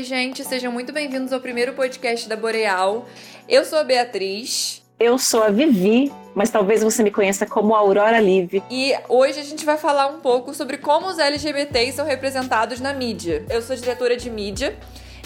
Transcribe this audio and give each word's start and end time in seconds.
Oi, 0.00 0.04
gente, 0.04 0.42
sejam 0.44 0.72
muito 0.72 0.94
bem-vindos 0.94 1.30
ao 1.30 1.40
primeiro 1.40 1.74
podcast 1.74 2.26
da 2.26 2.34
Boreal. 2.34 3.06
Eu 3.46 3.66
sou 3.66 3.78
a 3.78 3.84
Beatriz. 3.84 4.82
Eu 4.98 5.18
sou 5.18 5.42
a 5.42 5.50
Vivi, 5.50 6.10
mas 6.34 6.48
talvez 6.48 6.82
você 6.82 7.02
me 7.02 7.10
conheça 7.10 7.44
como 7.44 7.74
Aurora 7.74 8.18
Live. 8.18 8.62
E 8.70 8.94
hoje 9.10 9.38
a 9.38 9.42
gente 9.42 9.62
vai 9.62 9.76
falar 9.76 10.06
um 10.06 10.20
pouco 10.20 10.54
sobre 10.54 10.78
como 10.78 11.06
os 11.06 11.18
LGBTs 11.18 11.96
são 11.96 12.06
representados 12.06 12.80
na 12.80 12.94
mídia. 12.94 13.44
Eu 13.50 13.60
sou 13.60 13.76
diretora 13.76 14.16
de 14.16 14.30
mídia 14.30 14.74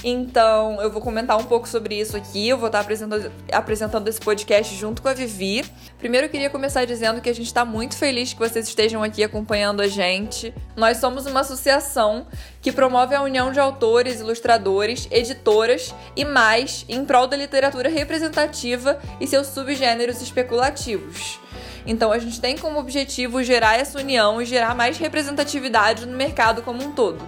então, 0.06 0.82
eu 0.82 0.90
vou 0.90 1.00
comentar 1.00 1.38
um 1.38 1.44
pouco 1.44 1.66
sobre 1.66 1.98
isso 1.98 2.14
aqui. 2.14 2.46
Eu 2.46 2.58
vou 2.58 2.66
estar 2.66 2.80
apresentando, 2.80 3.32
apresentando 3.50 4.06
esse 4.06 4.20
podcast 4.20 4.76
junto 4.76 5.00
com 5.00 5.08
a 5.08 5.14
Vivi. 5.14 5.64
Primeiro, 5.98 6.26
eu 6.26 6.30
queria 6.30 6.50
começar 6.50 6.84
dizendo 6.84 7.22
que 7.22 7.30
a 7.30 7.34
gente 7.34 7.46
está 7.46 7.64
muito 7.64 7.96
feliz 7.96 8.34
que 8.34 8.38
vocês 8.38 8.68
estejam 8.68 9.02
aqui 9.02 9.24
acompanhando 9.24 9.80
a 9.80 9.88
gente. 9.88 10.52
Nós 10.76 10.98
somos 10.98 11.24
uma 11.24 11.40
associação 11.40 12.26
que 12.60 12.70
promove 12.70 13.14
a 13.14 13.22
união 13.22 13.50
de 13.50 13.58
autores, 13.58 14.20
ilustradores, 14.20 15.08
editoras 15.10 15.94
e 16.14 16.22
mais 16.22 16.84
em 16.86 17.02
prol 17.02 17.26
da 17.26 17.38
literatura 17.38 17.88
representativa 17.88 19.00
e 19.18 19.26
seus 19.26 19.46
subgêneros 19.46 20.20
especulativos. 20.20 21.40
Então 21.86 22.12
a 22.12 22.18
gente 22.18 22.42
tem 22.42 22.58
como 22.58 22.78
objetivo 22.78 23.42
gerar 23.42 23.78
essa 23.78 23.98
união 23.98 24.42
e 24.42 24.44
gerar 24.44 24.74
mais 24.74 24.98
representatividade 24.98 26.04
no 26.04 26.14
mercado 26.14 26.60
como 26.60 26.84
um 26.84 26.92
todo. 26.92 27.26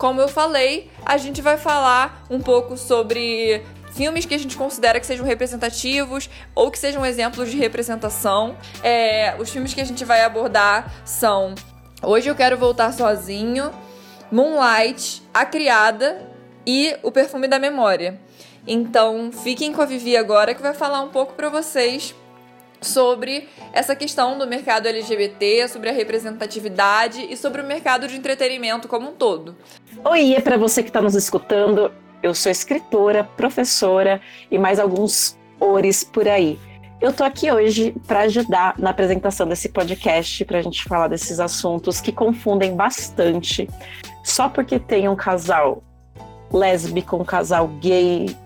Como 0.00 0.18
eu 0.18 0.28
falei, 0.28 0.90
a 1.04 1.18
gente 1.18 1.42
vai 1.42 1.58
falar 1.58 2.24
um 2.30 2.40
pouco 2.40 2.74
sobre 2.74 3.62
filmes 3.92 4.24
que 4.24 4.34
a 4.34 4.38
gente 4.38 4.56
considera 4.56 4.98
que 4.98 5.04
sejam 5.04 5.26
representativos 5.26 6.30
ou 6.54 6.70
que 6.70 6.78
sejam 6.78 7.04
exemplos 7.04 7.50
de 7.50 7.58
representação. 7.58 8.56
É, 8.82 9.36
os 9.38 9.50
filmes 9.50 9.74
que 9.74 9.80
a 9.82 9.84
gente 9.84 10.02
vai 10.02 10.22
abordar 10.22 10.90
são 11.04 11.54
Hoje 12.02 12.30
Eu 12.30 12.34
Quero 12.34 12.56
Voltar 12.56 12.94
Sozinho, 12.94 13.70
Moonlight, 14.32 15.22
A 15.34 15.44
Criada 15.44 16.26
e 16.66 16.96
O 17.02 17.12
Perfume 17.12 17.46
da 17.46 17.58
Memória. 17.58 18.18
Então, 18.66 19.30
fiquem 19.30 19.70
com 19.70 19.82
a 19.82 19.84
Vivi 19.84 20.16
agora 20.16 20.54
que 20.54 20.62
vai 20.62 20.72
falar 20.72 21.02
um 21.02 21.10
pouco 21.10 21.34
para 21.34 21.50
vocês 21.50 22.14
sobre 22.80 23.48
essa 23.72 23.94
questão 23.94 24.38
do 24.38 24.46
mercado 24.46 24.86
LGBT, 24.86 25.68
sobre 25.68 25.90
a 25.90 25.92
representatividade 25.92 27.26
e 27.30 27.36
sobre 27.36 27.60
o 27.60 27.64
mercado 27.64 28.08
de 28.08 28.16
entretenimento 28.16 28.88
como 28.88 29.10
um 29.10 29.12
todo. 29.12 29.56
Oi, 30.04 30.34
é 30.34 30.40
para 30.40 30.56
você 30.56 30.82
que 30.82 30.88
está 30.88 31.00
nos 31.00 31.14
escutando. 31.14 31.92
Eu 32.22 32.34
sou 32.34 32.50
escritora, 32.50 33.24
professora 33.24 34.20
e 34.50 34.58
mais 34.58 34.78
alguns 34.78 35.38
ores 35.58 36.04
por 36.04 36.28
aí. 36.28 36.58
Eu 37.00 37.14
tô 37.14 37.24
aqui 37.24 37.50
hoje 37.50 37.94
para 38.06 38.20
ajudar 38.20 38.74
na 38.78 38.90
apresentação 38.90 39.48
desse 39.48 39.70
podcast, 39.70 40.44
para 40.44 40.58
a 40.58 40.62
gente 40.62 40.84
falar 40.84 41.08
desses 41.08 41.40
assuntos 41.40 41.98
que 41.98 42.12
confundem 42.12 42.76
bastante. 42.76 43.68
Só 44.22 44.50
porque 44.50 44.78
tem 44.78 45.08
um 45.08 45.16
casal 45.16 45.82
lésbico, 46.52 47.16
um 47.16 47.24
casal 47.24 47.68
gay, 47.80 48.36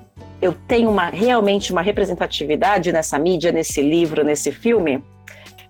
eu 0.40 0.52
tenho 0.66 0.90
uma, 0.90 1.08
realmente 1.08 1.72
uma 1.72 1.82
representatividade 1.82 2.92
nessa 2.92 3.18
mídia, 3.18 3.52
nesse 3.52 3.80
livro, 3.80 4.24
nesse 4.24 4.52
filme? 4.52 5.02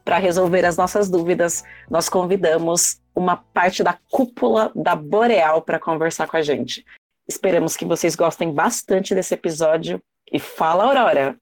Para 0.04 0.18
resolver 0.18 0.64
as 0.64 0.76
nossas 0.76 1.08
dúvidas, 1.08 1.64
nós 1.90 2.08
convidamos 2.08 3.00
uma 3.14 3.36
parte 3.36 3.82
da 3.82 3.96
cúpula 4.10 4.70
da 4.74 4.94
Boreal 4.94 5.62
para 5.62 5.78
conversar 5.78 6.26
com 6.26 6.36
a 6.36 6.42
gente. 6.42 6.84
Esperamos 7.26 7.76
que 7.76 7.84
vocês 7.84 8.14
gostem 8.14 8.52
bastante 8.52 9.14
desse 9.14 9.34
episódio. 9.34 10.00
E 10.30 10.38
fala, 10.38 10.84
Aurora! 10.84 11.36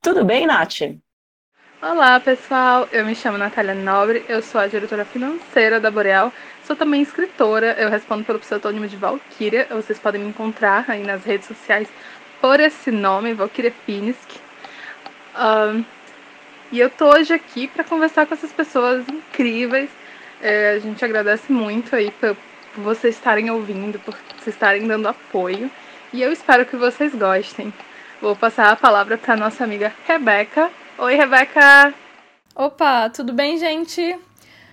Tudo 0.00 0.24
bem, 0.24 0.46
Nath? 0.46 0.80
Olá, 1.82 2.20
pessoal. 2.20 2.88
Eu 2.92 3.04
me 3.04 3.14
chamo 3.14 3.36
Natália 3.36 3.74
Nobre, 3.74 4.24
eu 4.28 4.40
sou 4.40 4.60
a 4.60 4.68
diretora 4.68 5.04
financeira 5.04 5.80
da 5.80 5.90
Boreal. 5.90 6.32
Sou 6.64 6.76
também 6.76 7.02
escritora, 7.02 7.74
eu 7.78 7.90
respondo 7.90 8.24
pelo 8.24 8.38
pseudônimo 8.38 8.86
de 8.86 8.96
Valkyria. 8.96 9.66
Vocês 9.70 9.98
podem 9.98 10.20
me 10.20 10.28
encontrar 10.28 10.84
aí 10.88 11.02
nas 11.02 11.24
redes 11.24 11.48
sociais 11.48 11.88
por 12.42 12.58
esse 12.58 12.90
nome, 12.90 13.32
Valkyria 13.34 13.72
Finisky. 13.86 14.40
Um, 15.38 15.84
e 16.72 16.80
eu 16.80 16.90
tô 16.90 17.14
hoje 17.14 17.32
aqui 17.32 17.68
para 17.68 17.84
conversar 17.84 18.26
com 18.26 18.34
essas 18.34 18.50
pessoas 18.50 19.08
incríveis. 19.08 19.88
É, 20.42 20.72
a 20.72 20.78
gente 20.80 21.04
agradece 21.04 21.52
muito 21.52 21.94
aí 21.94 22.10
por, 22.10 22.36
por 22.74 22.82
vocês 22.82 23.14
estarem 23.14 23.48
ouvindo, 23.48 23.96
por 24.00 24.14
vocês 24.40 24.56
estarem 24.56 24.88
dando 24.88 25.06
apoio. 25.06 25.70
E 26.12 26.20
eu 26.20 26.32
espero 26.32 26.66
que 26.66 26.76
vocês 26.76 27.14
gostem. 27.14 27.72
Vou 28.20 28.34
passar 28.34 28.72
a 28.72 28.76
palavra 28.76 29.16
para 29.16 29.36
nossa 29.36 29.62
amiga 29.62 29.94
Rebeca. 30.04 30.68
Oi, 30.98 31.14
Rebeca! 31.14 31.94
Opa, 32.56 33.08
tudo 33.08 33.32
bem, 33.32 33.56
gente? 33.56 34.18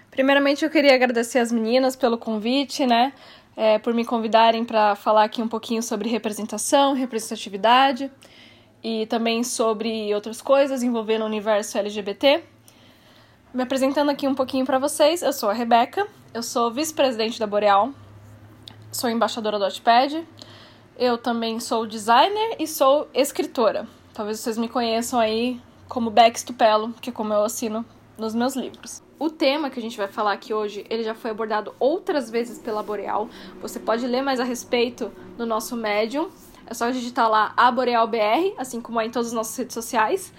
Primeiramente, 0.10 0.66
eu 0.66 0.72
queria 0.72 0.96
agradecer 0.96 1.38
as 1.38 1.52
meninas 1.52 1.96
pelo 1.96 2.18
convite, 2.18 2.88
né? 2.88 3.14
É, 3.60 3.78
por 3.78 3.94
me 3.94 4.06
convidarem 4.06 4.64
para 4.64 4.96
falar 4.96 5.26
aqui 5.26 5.42
um 5.42 5.48
pouquinho 5.50 5.84
sobre 5.84 6.08
representação, 6.08 6.94
representatividade 6.94 8.10
e 8.82 9.06
também 9.08 9.44
sobre 9.44 10.16
outras 10.16 10.42
coisas 10.42 10.82
envolvendo 10.82 11.24
o 11.24 11.26
universo 11.26 11.78
LGBT. 11.78 12.42
Me 13.54 13.62
apresentando 13.62 14.12
aqui 14.12 14.26
um 14.26 14.34
pouquinho 14.34 14.66
para 14.66 14.80
vocês, 14.80 15.22
eu 15.22 15.34
sou 15.34 15.50
a 15.50 15.54
Rebeca, 15.54 16.08
eu 16.34 16.42
sou 16.42 16.72
vice-presidente 16.72 17.38
da 17.38 17.46
Boreal, 17.46 17.90
sou 18.94 19.10
embaixadora 19.10 19.58
do 19.58 19.66
Wattpad, 19.66 20.26
eu 20.98 21.18
também 21.18 21.60
sou 21.60 21.86
designer 21.86 22.56
e 22.60 22.66
sou 22.66 23.10
escritora. 23.14 23.86
Talvez 24.14 24.40
vocês 24.40 24.58
me 24.58 24.70
conheçam 24.70 25.20
aí 25.20 25.60
como 25.90 26.10
Bex 26.10 26.44
Tupelo, 26.44 26.94
que 27.02 27.10
é 27.10 27.14
como 27.14 27.34
eu 27.34 27.44
assino 27.44 27.86
nos 28.18 28.34
meus 28.34 28.56
livros. 28.56 29.09
O 29.20 29.30
tema 29.30 29.70
que 29.70 29.78
a 29.78 29.82
gente 29.82 29.98
vai 29.98 30.08
falar 30.08 30.32
aqui 30.32 30.54
hoje, 30.54 30.86
ele 30.90 31.04
já 31.04 31.14
foi 31.14 31.32
abordado 31.32 31.76
outras 31.78 32.30
vezes 32.30 32.58
pela 32.58 32.82
Boreal. 32.82 33.28
Você 33.62 33.78
pode 33.78 34.08
ler 34.08 34.22
mais 34.22 34.40
a 34.40 34.46
respeito 34.46 35.12
no 35.38 35.46
nosso 35.46 35.76
Medium. 35.76 36.30
É 36.66 36.74
só 36.74 36.90
digitar 36.90 37.30
lá 37.30 37.52
a 37.58 37.70
Boreal 37.70 38.08
BR, 38.08 38.56
assim 38.58 38.80
como 38.80 39.02
é 39.02 39.06
em 39.06 39.12
todas 39.12 39.28
as 39.28 39.34
nossas 39.34 39.58
redes 39.58 39.74
sociais. 39.74 40.34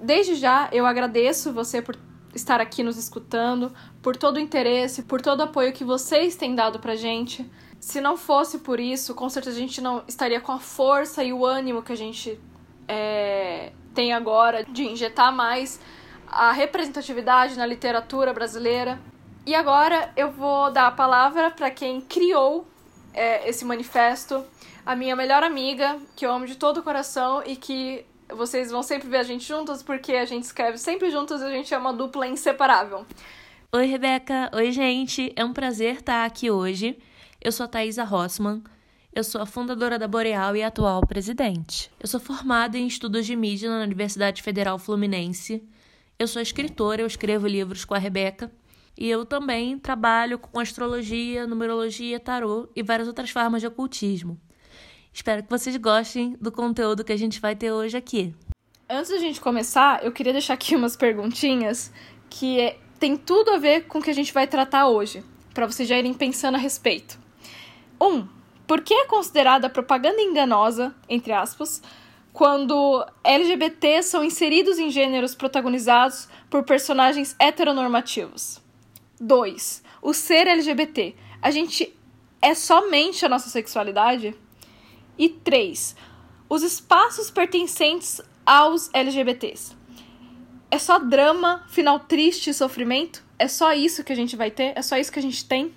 Desde 0.00 0.36
já, 0.36 0.70
eu 0.72 0.86
agradeço 0.86 1.52
você 1.52 1.82
por 1.82 1.98
estar 2.34 2.62
aqui 2.62 2.82
nos 2.82 2.96
escutando, 2.96 3.70
por 4.00 4.16
todo 4.16 4.36
o 4.36 4.40
interesse, 4.40 5.02
por 5.02 5.20
todo 5.20 5.40
o 5.40 5.42
apoio 5.42 5.74
que 5.74 5.84
vocês 5.84 6.34
têm 6.34 6.54
dado 6.54 6.78
pra 6.78 6.96
gente. 6.96 7.44
Se 7.78 8.00
não 8.00 8.16
fosse 8.16 8.60
por 8.60 8.80
isso, 8.80 9.14
com 9.14 9.28
certeza 9.28 9.58
a 9.58 9.60
gente 9.60 9.82
não 9.82 10.02
estaria 10.08 10.40
com 10.40 10.50
a 10.50 10.58
força 10.58 11.22
e 11.22 11.30
o 11.30 11.44
ânimo 11.44 11.82
que 11.82 11.92
a 11.92 11.96
gente 11.96 12.40
é, 12.88 13.72
tem 13.94 14.14
agora 14.14 14.64
de 14.64 14.84
injetar 14.84 15.30
mais 15.30 15.78
a 16.34 16.50
representatividade 16.50 17.56
na 17.56 17.64
literatura 17.64 18.34
brasileira. 18.34 18.98
E 19.46 19.54
agora 19.54 20.12
eu 20.16 20.32
vou 20.32 20.70
dar 20.72 20.88
a 20.88 20.90
palavra 20.90 21.50
para 21.50 21.70
quem 21.70 22.00
criou 22.00 22.66
é, 23.12 23.48
esse 23.48 23.64
manifesto, 23.64 24.44
a 24.84 24.96
minha 24.96 25.14
melhor 25.14 25.44
amiga, 25.44 25.96
que 26.16 26.26
eu 26.26 26.32
amo 26.32 26.46
de 26.46 26.56
todo 26.56 26.78
o 26.78 26.82
coração 26.82 27.42
e 27.46 27.54
que 27.54 28.04
vocês 28.28 28.70
vão 28.70 28.82
sempre 28.82 29.08
ver 29.08 29.18
a 29.18 29.22
gente 29.22 29.46
juntas 29.46 29.82
porque 29.82 30.12
a 30.12 30.24
gente 30.24 30.42
escreve 30.42 30.76
sempre 30.78 31.10
juntas 31.10 31.40
e 31.40 31.44
a 31.44 31.50
gente 31.50 31.72
é 31.72 31.78
uma 31.78 31.92
dupla 31.92 32.26
inseparável. 32.26 33.06
Oi, 33.72 33.86
Rebeca. 33.86 34.50
Oi, 34.52 34.72
gente. 34.72 35.32
É 35.36 35.44
um 35.44 35.52
prazer 35.52 35.96
estar 35.96 36.24
aqui 36.24 36.50
hoje. 36.50 36.98
Eu 37.40 37.52
sou 37.52 37.64
a 37.64 37.68
Thaisa 37.68 38.02
Rossmann. 38.02 38.62
Eu 39.14 39.22
sou 39.22 39.40
a 39.40 39.46
fundadora 39.46 39.98
da 39.98 40.08
Boreal 40.08 40.56
e 40.56 40.62
atual 40.62 41.06
presidente. 41.06 41.90
Eu 42.00 42.08
sou 42.08 42.18
formada 42.18 42.76
em 42.76 42.86
estudos 42.86 43.24
de 43.24 43.36
mídia 43.36 43.70
na 43.70 43.84
Universidade 43.84 44.42
Federal 44.42 44.78
Fluminense. 44.78 45.62
Eu 46.16 46.28
sou 46.28 46.40
escritora, 46.40 47.02
eu 47.02 47.06
escrevo 47.06 47.46
livros 47.46 47.84
com 47.84 47.94
a 47.94 47.98
Rebeca. 47.98 48.50
E 48.96 49.10
eu 49.10 49.26
também 49.26 49.76
trabalho 49.76 50.38
com 50.38 50.60
astrologia, 50.60 51.46
numerologia, 51.46 52.20
tarô 52.20 52.68
e 52.76 52.82
várias 52.82 53.08
outras 53.08 53.30
formas 53.30 53.60
de 53.60 53.66
ocultismo. 53.66 54.40
Espero 55.12 55.42
que 55.42 55.50
vocês 55.50 55.76
gostem 55.76 56.36
do 56.40 56.52
conteúdo 56.52 57.02
que 57.04 57.12
a 57.12 57.16
gente 57.16 57.40
vai 57.40 57.56
ter 57.56 57.72
hoje 57.72 57.96
aqui. 57.96 58.32
Antes 58.88 59.10
da 59.10 59.18
gente 59.18 59.40
começar, 59.40 60.04
eu 60.04 60.12
queria 60.12 60.32
deixar 60.32 60.54
aqui 60.54 60.76
umas 60.76 60.96
perguntinhas 60.96 61.92
que 62.30 62.60
é, 62.60 62.78
tem 63.00 63.16
tudo 63.16 63.50
a 63.50 63.58
ver 63.58 63.86
com 63.86 63.98
o 63.98 64.02
que 64.02 64.10
a 64.10 64.14
gente 64.14 64.32
vai 64.32 64.46
tratar 64.46 64.86
hoje, 64.88 65.24
para 65.52 65.66
vocês 65.66 65.88
já 65.88 65.98
irem 65.98 66.14
pensando 66.14 66.54
a 66.54 66.58
respeito. 66.58 67.18
1. 68.00 68.06
Um, 68.06 68.28
por 68.66 68.82
que 68.82 68.94
é 68.94 69.06
considerada 69.06 69.68
propaganda 69.68 70.20
enganosa, 70.20 70.94
entre 71.08 71.32
aspas, 71.32 71.82
quando 72.34 73.06
LGBT 73.22 74.02
são 74.02 74.24
inseridos 74.24 74.76
em 74.76 74.90
gêneros 74.90 75.36
protagonizados 75.36 76.28
por 76.50 76.64
personagens 76.64 77.36
heteronormativos. 77.38 78.60
2. 79.20 79.84
O 80.02 80.12
ser 80.12 80.48
LGBT. 80.48 81.14
A 81.40 81.52
gente 81.52 81.96
é 82.42 82.52
somente 82.52 83.24
a 83.24 83.28
nossa 83.28 83.48
sexualidade? 83.48 84.36
E 85.16 85.28
3. 85.28 85.94
Os 86.48 86.64
espaços 86.64 87.30
pertencentes 87.30 88.20
aos 88.44 88.90
LGBTs. 88.92 89.76
É 90.72 90.78
só 90.78 90.98
drama, 90.98 91.64
final 91.68 92.00
triste 92.00 92.52
sofrimento? 92.52 93.22
É 93.38 93.46
só 93.46 93.72
isso 93.72 94.02
que 94.02 94.12
a 94.12 94.16
gente 94.16 94.34
vai 94.34 94.50
ter? 94.50 94.72
É 94.74 94.82
só 94.82 94.98
isso 94.98 95.12
que 95.12 95.20
a 95.20 95.22
gente 95.22 95.44
tem? 95.46 95.72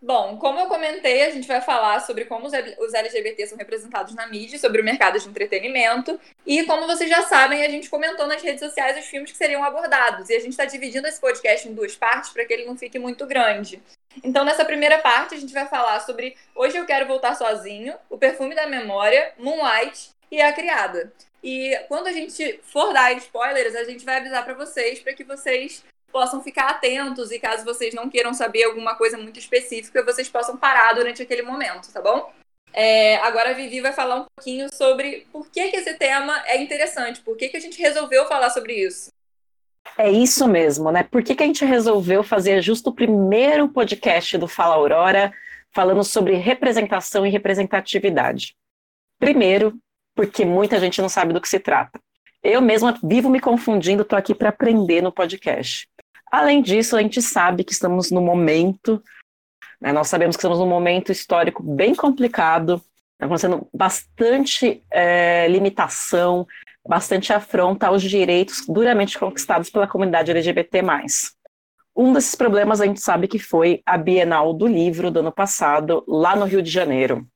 Bom, 0.00 0.36
como 0.38 0.60
eu 0.60 0.66
comentei, 0.66 1.24
a 1.24 1.30
gente 1.30 1.48
vai 1.48 1.60
falar 1.60 1.98
sobre 2.00 2.24
como 2.24 2.46
os 2.46 2.94
LGBT 2.94 3.48
são 3.48 3.58
representados 3.58 4.14
na 4.14 4.28
mídia, 4.28 4.56
sobre 4.56 4.80
o 4.80 4.84
mercado 4.84 5.18
de 5.18 5.28
entretenimento. 5.28 6.20
E 6.46 6.62
como 6.64 6.86
vocês 6.86 7.10
já 7.10 7.22
sabem, 7.22 7.64
a 7.64 7.68
gente 7.68 7.90
comentou 7.90 8.24
nas 8.28 8.40
redes 8.40 8.60
sociais 8.60 8.96
os 8.96 9.06
filmes 9.06 9.32
que 9.32 9.36
seriam 9.36 9.64
abordados. 9.64 10.30
E 10.30 10.36
a 10.36 10.38
gente 10.38 10.50
está 10.50 10.64
dividindo 10.64 11.08
esse 11.08 11.20
podcast 11.20 11.68
em 11.68 11.74
duas 11.74 11.96
partes 11.96 12.30
para 12.30 12.44
que 12.44 12.52
ele 12.52 12.64
não 12.64 12.76
fique 12.76 12.96
muito 12.96 13.26
grande. 13.26 13.82
Então, 14.22 14.44
nessa 14.44 14.64
primeira 14.64 14.98
parte, 14.98 15.34
a 15.34 15.38
gente 15.38 15.52
vai 15.52 15.66
falar 15.66 15.98
sobre 16.00 16.36
Hoje 16.54 16.76
Eu 16.76 16.86
Quero 16.86 17.08
Voltar 17.08 17.34
Sozinho, 17.34 17.94
O 18.08 18.16
Perfume 18.16 18.54
da 18.54 18.68
Memória, 18.68 19.32
Moonlight 19.36 20.10
e 20.30 20.40
A 20.40 20.52
Criada. 20.52 21.12
E 21.42 21.76
quando 21.88 22.06
a 22.06 22.12
gente 22.12 22.60
for 22.62 22.92
dar 22.92 23.12
spoilers, 23.14 23.74
a 23.74 23.82
gente 23.82 24.04
vai 24.04 24.18
avisar 24.18 24.44
para 24.44 24.54
vocês, 24.54 25.00
para 25.00 25.12
que 25.12 25.24
vocês 25.24 25.84
possam 26.12 26.42
ficar 26.42 26.70
atentos 26.70 27.30
e 27.30 27.38
caso 27.38 27.64
vocês 27.64 27.94
não 27.94 28.08
queiram 28.08 28.32
saber 28.34 28.64
alguma 28.64 28.94
coisa 28.94 29.16
muito 29.16 29.38
específica, 29.38 30.04
vocês 30.04 30.28
possam 30.28 30.56
parar 30.56 30.94
durante 30.94 31.22
aquele 31.22 31.42
momento, 31.42 31.92
tá 31.92 32.00
bom? 32.00 32.32
É, 32.72 33.16
agora 33.16 33.50
a 33.50 33.54
Vivi 33.54 33.80
vai 33.80 33.92
falar 33.92 34.16
um 34.16 34.26
pouquinho 34.34 34.72
sobre 34.72 35.26
por 35.32 35.48
que, 35.50 35.68
que 35.68 35.76
esse 35.76 35.94
tema 35.94 36.42
é 36.46 36.62
interessante, 36.62 37.20
por 37.20 37.36
que, 37.36 37.48
que 37.48 37.56
a 37.56 37.60
gente 37.60 37.80
resolveu 37.80 38.26
falar 38.26 38.50
sobre 38.50 38.74
isso. 38.74 39.10
É 39.96 40.10
isso 40.10 40.46
mesmo, 40.46 40.90
né? 40.92 41.02
Por 41.02 41.22
que, 41.22 41.34
que 41.34 41.42
a 41.42 41.46
gente 41.46 41.64
resolveu 41.64 42.22
fazer 42.22 42.60
justo 42.62 42.90
o 42.90 42.94
primeiro 42.94 43.68
podcast 43.68 44.36
do 44.36 44.46
Fala 44.46 44.74
Aurora 44.74 45.32
falando 45.72 46.04
sobre 46.04 46.34
representação 46.34 47.26
e 47.26 47.30
representatividade? 47.30 48.54
Primeiro, 49.18 49.78
porque 50.14 50.44
muita 50.44 50.78
gente 50.78 51.00
não 51.00 51.08
sabe 51.08 51.32
do 51.32 51.40
que 51.40 51.48
se 51.48 51.58
trata. 51.58 52.00
Eu 52.42 52.60
mesma 52.60 52.98
vivo 53.02 53.28
me 53.28 53.40
confundindo, 53.40 54.02
estou 54.02 54.18
aqui 54.18 54.34
para 54.34 54.50
aprender 54.50 55.02
no 55.02 55.12
podcast. 55.12 55.88
Além 56.30 56.62
disso, 56.62 56.96
a 56.96 57.02
gente 57.02 57.22
sabe 57.22 57.64
que 57.64 57.72
estamos 57.72 58.10
no 58.10 58.20
momento, 58.20 59.02
né, 59.80 59.92
nós 59.92 60.08
sabemos 60.08 60.36
que 60.36 60.40
estamos 60.40 60.58
num 60.58 60.68
momento 60.68 61.12
histórico 61.12 61.62
bem 61.62 61.94
complicado, 61.94 62.82
está 63.12 63.26
acontecendo 63.26 63.68
bastante 63.74 64.82
é, 64.90 65.48
limitação, 65.48 66.46
bastante 66.86 67.32
afronta 67.32 67.88
aos 67.88 68.02
direitos 68.02 68.64
duramente 68.66 69.18
conquistados 69.18 69.70
pela 69.70 69.86
comunidade 69.86 70.30
LGBT+. 70.30 70.82
Um 71.94 72.12
desses 72.12 72.34
problemas 72.34 72.80
a 72.80 72.86
gente 72.86 73.00
sabe 73.00 73.26
que 73.26 73.38
foi 73.38 73.82
a 73.84 73.98
Bienal 73.98 74.54
do 74.54 74.66
Livro 74.66 75.10
do 75.10 75.20
ano 75.20 75.32
passado, 75.32 76.04
lá 76.06 76.36
no 76.36 76.44
Rio 76.44 76.62
de 76.62 76.70
Janeiro. 76.70 77.26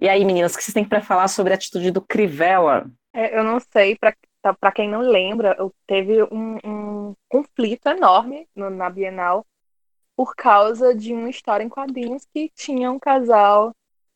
E 0.00 0.08
aí, 0.08 0.24
meninas, 0.24 0.54
o 0.54 0.58
que 0.58 0.62
vocês 0.62 0.74
têm 0.74 0.84
para 0.84 1.00
falar 1.00 1.26
sobre 1.28 1.52
a 1.52 1.56
atitude 1.56 1.90
do 1.90 2.00
Crivella? 2.00 2.86
É, 3.14 3.36
eu 3.38 3.42
não 3.42 3.58
sei, 3.58 3.96
para 3.96 4.14
para 4.54 4.72
quem 4.72 4.88
não 4.88 5.00
lembra, 5.00 5.56
teve 5.86 6.22
um, 6.24 6.58
um 6.64 7.14
conflito 7.28 7.88
enorme 7.88 8.48
no, 8.54 8.70
na 8.70 8.90
Bienal 8.90 9.46
por 10.16 10.34
causa 10.34 10.94
de 10.94 11.12
uma 11.12 11.30
história 11.30 11.64
em 11.64 11.68
quadrinhos 11.68 12.26
que 12.32 12.50
tinha 12.54 12.90
um 12.90 12.98
casal 12.98 13.74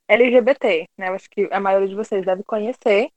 LGBT, 0.09 0.89
né? 0.99 1.09
Acho 1.11 1.29
que 1.31 1.49
a 1.53 1.61
maioria 1.61 1.89
de 1.89 1.95
vocês 1.95 2.25
deve 2.25 2.43
conhecer. 2.43 3.11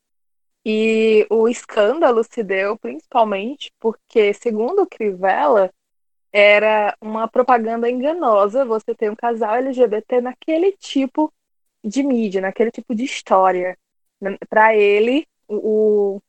E 0.65 1.27
o 1.29 1.47
escândalo 1.49 2.23
se 2.23 2.43
deu 2.43 2.77
principalmente 2.77 3.71
porque, 3.79 4.33
segundo 4.33 4.87
Crivella, 4.87 5.71
era 6.31 6.95
uma 7.01 7.27
propaganda 7.27 7.89
enganosa 7.89 8.65
você 8.65 8.95
ter 8.95 9.11
um 9.11 9.15
casal 9.15 9.55
LGBT 9.55 10.21
naquele 10.21 10.71
tipo 10.73 11.31
de 11.83 12.03
mídia, 12.03 12.41
naquele 12.41 12.71
tipo 12.71 12.95
de 12.95 13.03
história. 13.03 13.77
Para 14.49 14.75
ele, 14.75 15.27
o, 15.47 16.21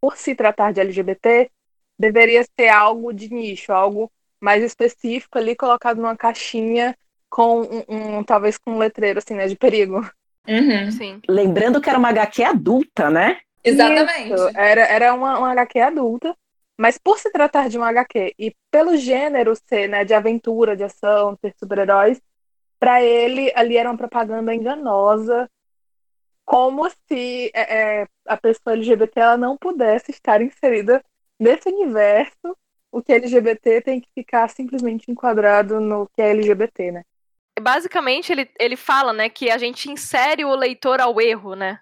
por 0.00 0.16
se 0.16 0.34
tratar 0.34 0.72
de 0.72 0.80
LGBT, 0.80 1.50
deveria 1.98 2.44
ser 2.58 2.68
algo 2.68 3.12
de 3.12 3.32
nicho, 3.32 3.72
algo 3.72 4.10
mais 4.40 4.62
específico 4.62 5.36
ali, 5.36 5.56
colocado 5.56 5.96
numa 5.96 6.16
caixinha 6.16 6.96
com 7.28 7.62
um, 7.62 8.18
um 8.18 8.24
talvez 8.24 8.56
com 8.56 8.72
um 8.72 8.78
letreiro 8.78 9.18
assim, 9.18 9.34
né, 9.34 9.46
de 9.46 9.56
perigo. 9.56 10.08
Uhum. 10.46 10.90
Sim. 10.92 11.20
Lembrando 11.28 11.80
que 11.80 11.90
era 11.90 11.98
uma 11.98 12.08
HQ 12.08 12.42
adulta, 12.42 13.10
né? 13.10 13.38
Exatamente. 13.62 14.32
Isso, 14.32 14.50
era, 14.56 14.82
era 14.82 15.14
uma, 15.14 15.38
uma 15.38 15.50
HQ 15.52 15.78
adulta, 15.80 16.34
mas 16.78 16.96
por 16.96 17.18
se 17.18 17.30
tratar 17.30 17.68
de 17.68 17.76
uma 17.76 17.88
HQ 17.88 18.34
e 18.38 18.54
pelo 18.70 18.96
gênero 18.96 19.54
ser, 19.68 19.88
né, 19.88 20.04
de 20.04 20.14
aventura, 20.14 20.76
de 20.76 20.84
ação, 20.84 21.36
ter 21.36 21.52
super-heróis, 21.58 22.20
para 22.78 23.02
ele 23.02 23.52
ali 23.54 23.76
era 23.76 23.90
uma 23.90 23.98
propaganda 23.98 24.54
enganosa 24.54 25.50
como 26.48 26.88
se 26.88 27.50
é, 27.54 28.00
é, 28.00 28.08
a 28.26 28.34
pessoa 28.38 28.72
LGBT 28.72 29.20
ela 29.20 29.36
não 29.36 29.54
pudesse 29.54 30.10
estar 30.10 30.40
inserida 30.40 31.04
nesse 31.38 31.68
universo, 31.68 32.56
o 32.90 33.02
que 33.02 33.12
é 33.12 33.16
LGBT 33.16 33.82
tem 33.82 34.00
que 34.00 34.08
ficar 34.14 34.48
simplesmente 34.48 35.10
enquadrado 35.10 35.78
no 35.78 36.08
que 36.16 36.22
é 36.22 36.30
LGBT, 36.30 36.90
né? 36.90 37.02
Basicamente, 37.60 38.32
ele, 38.32 38.50
ele 38.58 38.76
fala, 38.76 39.12
né, 39.12 39.28
que 39.28 39.50
a 39.50 39.58
gente 39.58 39.90
insere 39.90 40.42
o 40.42 40.54
leitor 40.54 41.02
ao 41.02 41.20
erro, 41.20 41.54
né? 41.54 41.80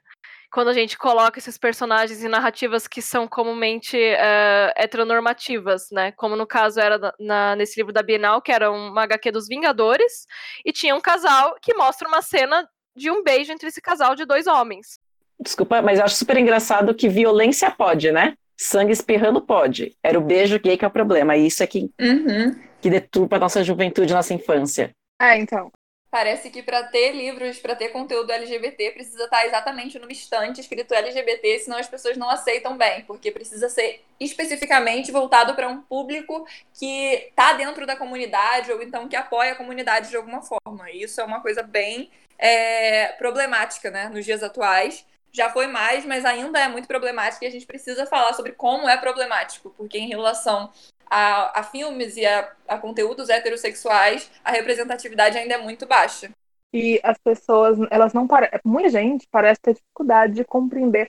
Quando 0.51 0.69
a 0.69 0.73
gente 0.73 0.99
coloca 0.99 1.39
esses 1.39 1.57
personagens 1.57 2.25
em 2.25 2.29
narrativas 2.29 2.89
que 2.89 3.01
são 3.01 3.29
comumente 3.29 3.97
uh, 3.97 4.73
heteronormativas, 4.75 5.91
né? 5.93 6.11
Como 6.11 6.35
no 6.35 6.47
caso 6.47 6.81
era 6.81 7.15
na, 7.21 7.55
nesse 7.55 7.79
livro 7.79 7.93
da 7.93 8.03
Bienal, 8.03 8.43
que 8.43 8.51
era 8.51 8.69
uma 8.73 9.05
HQ 9.05 9.31
dos 9.31 9.47
Vingadores, 9.47 10.27
e 10.65 10.73
tinha 10.73 10.97
um 10.97 11.01
casal 11.01 11.55
que 11.63 11.73
mostra 11.75 12.09
uma 12.09 12.21
cena 12.21 12.69
de 12.97 13.11
um 13.11 13.23
beijo 13.23 13.53
entre 13.53 13.69
esse 13.69 13.81
casal 13.81 14.15
de 14.15 14.25
dois 14.25 14.47
homens. 14.47 14.99
Desculpa, 15.39 15.83
mas 15.83 15.99
eu 15.99 16.05
acho 16.05 16.17
super 16.17 16.37
engraçado 16.39 16.95
que 16.95 17.09
violência 17.09 17.71
pode, 17.71 18.11
né? 18.11 18.35
Sangue 18.57 18.93
espirrando 18.93 19.41
pode. 19.41 19.95
Era 20.03 20.19
o 20.19 20.23
beijo 20.23 20.59
gay 20.59 20.77
que 20.77 20.85
é 20.85 20.89
o 20.89 20.91
problema. 20.91 21.37
E 21.37 21.47
isso 21.47 21.63
é 21.63 21.67
que, 21.67 21.91
uhum. 22.01 22.57
que 22.81 22.89
deturpa 22.89 23.37
a 23.37 23.39
nossa 23.39 23.63
juventude, 23.63 24.15
nossa 24.15 24.33
infância. 24.33 24.91
É, 25.21 25.39
então. 25.39 25.71
Parece 26.17 26.49
que 26.49 26.63
para 26.63 26.83
ter 26.83 27.13
livros, 27.13 27.59
para 27.59 27.77
ter 27.77 27.91
conteúdo 27.91 28.33
LGBT, 28.33 28.93
precisa 28.93 29.25
estar 29.25 29.45
exatamente 29.45 29.99
numa 29.99 30.11
estante 30.11 30.63
escrito 30.63 30.95
LGBT, 30.95 31.59
senão 31.59 31.77
as 31.77 31.89
pessoas 31.89 32.17
não 32.17 32.31
aceitam 32.31 32.75
bem, 32.75 33.03
porque 33.03 33.31
precisa 33.31 33.69
ser 33.69 34.03
especificamente 34.19 35.13
voltado 35.13 35.55
para 35.55 35.69
um 35.69 35.83
público 35.83 36.47
que 36.73 37.29
está 37.29 37.53
dentro 37.53 37.85
da 37.85 37.97
comunidade 37.97 38.73
ou 38.73 38.83
então 38.83 39.07
que 39.07 39.15
apoia 39.15 39.53
a 39.53 39.57
comunidade 39.57 40.09
de 40.09 40.17
alguma 40.17 40.41
forma. 40.41 40.91
E 40.91 41.03
isso 41.03 41.21
é 41.21 41.25
uma 41.25 41.43
coisa 41.43 41.63
bem 41.63 42.11
é, 42.39 43.09
problemática, 43.19 43.91
né, 43.91 44.09
nos 44.09 44.25
dias 44.25 44.43
atuais. 44.43 45.05
Já 45.31 45.51
foi 45.51 45.67
mais, 45.67 46.07
mas 46.07 46.25
ainda 46.25 46.59
é 46.59 46.67
muito 46.67 46.89
problemática 46.89 47.45
e 47.45 47.49
a 47.49 47.51
gente 47.51 47.67
precisa 47.67 48.07
falar 48.07 48.33
sobre 48.33 48.53
como 48.53 48.89
é 48.89 48.97
problemático, 48.97 49.69
porque 49.77 49.99
em 49.99 50.09
relação 50.09 50.73
a, 51.07 51.61
a 51.61 51.63
filmes 51.63 52.17
e 52.17 52.27
a, 52.27 52.53
a 52.69 52.79
conteúdos 52.79 53.29
heterossexuais, 53.29 54.31
a 54.45 54.51
representatividade 54.51 55.39
ainda 55.39 55.55
é 55.55 55.59
muito 55.59 55.87
baixa. 55.87 56.31
E 56.73 57.01
as 57.03 57.17
pessoas, 57.19 57.79
elas 57.91 58.13
não 58.13 58.27
parecem. 58.27 58.61
Muita 58.65 58.89
gente 58.91 59.27
parece 59.31 59.61
ter 59.61 59.75
dificuldade 59.75 60.35
de 60.35 60.45
compreender 60.45 61.09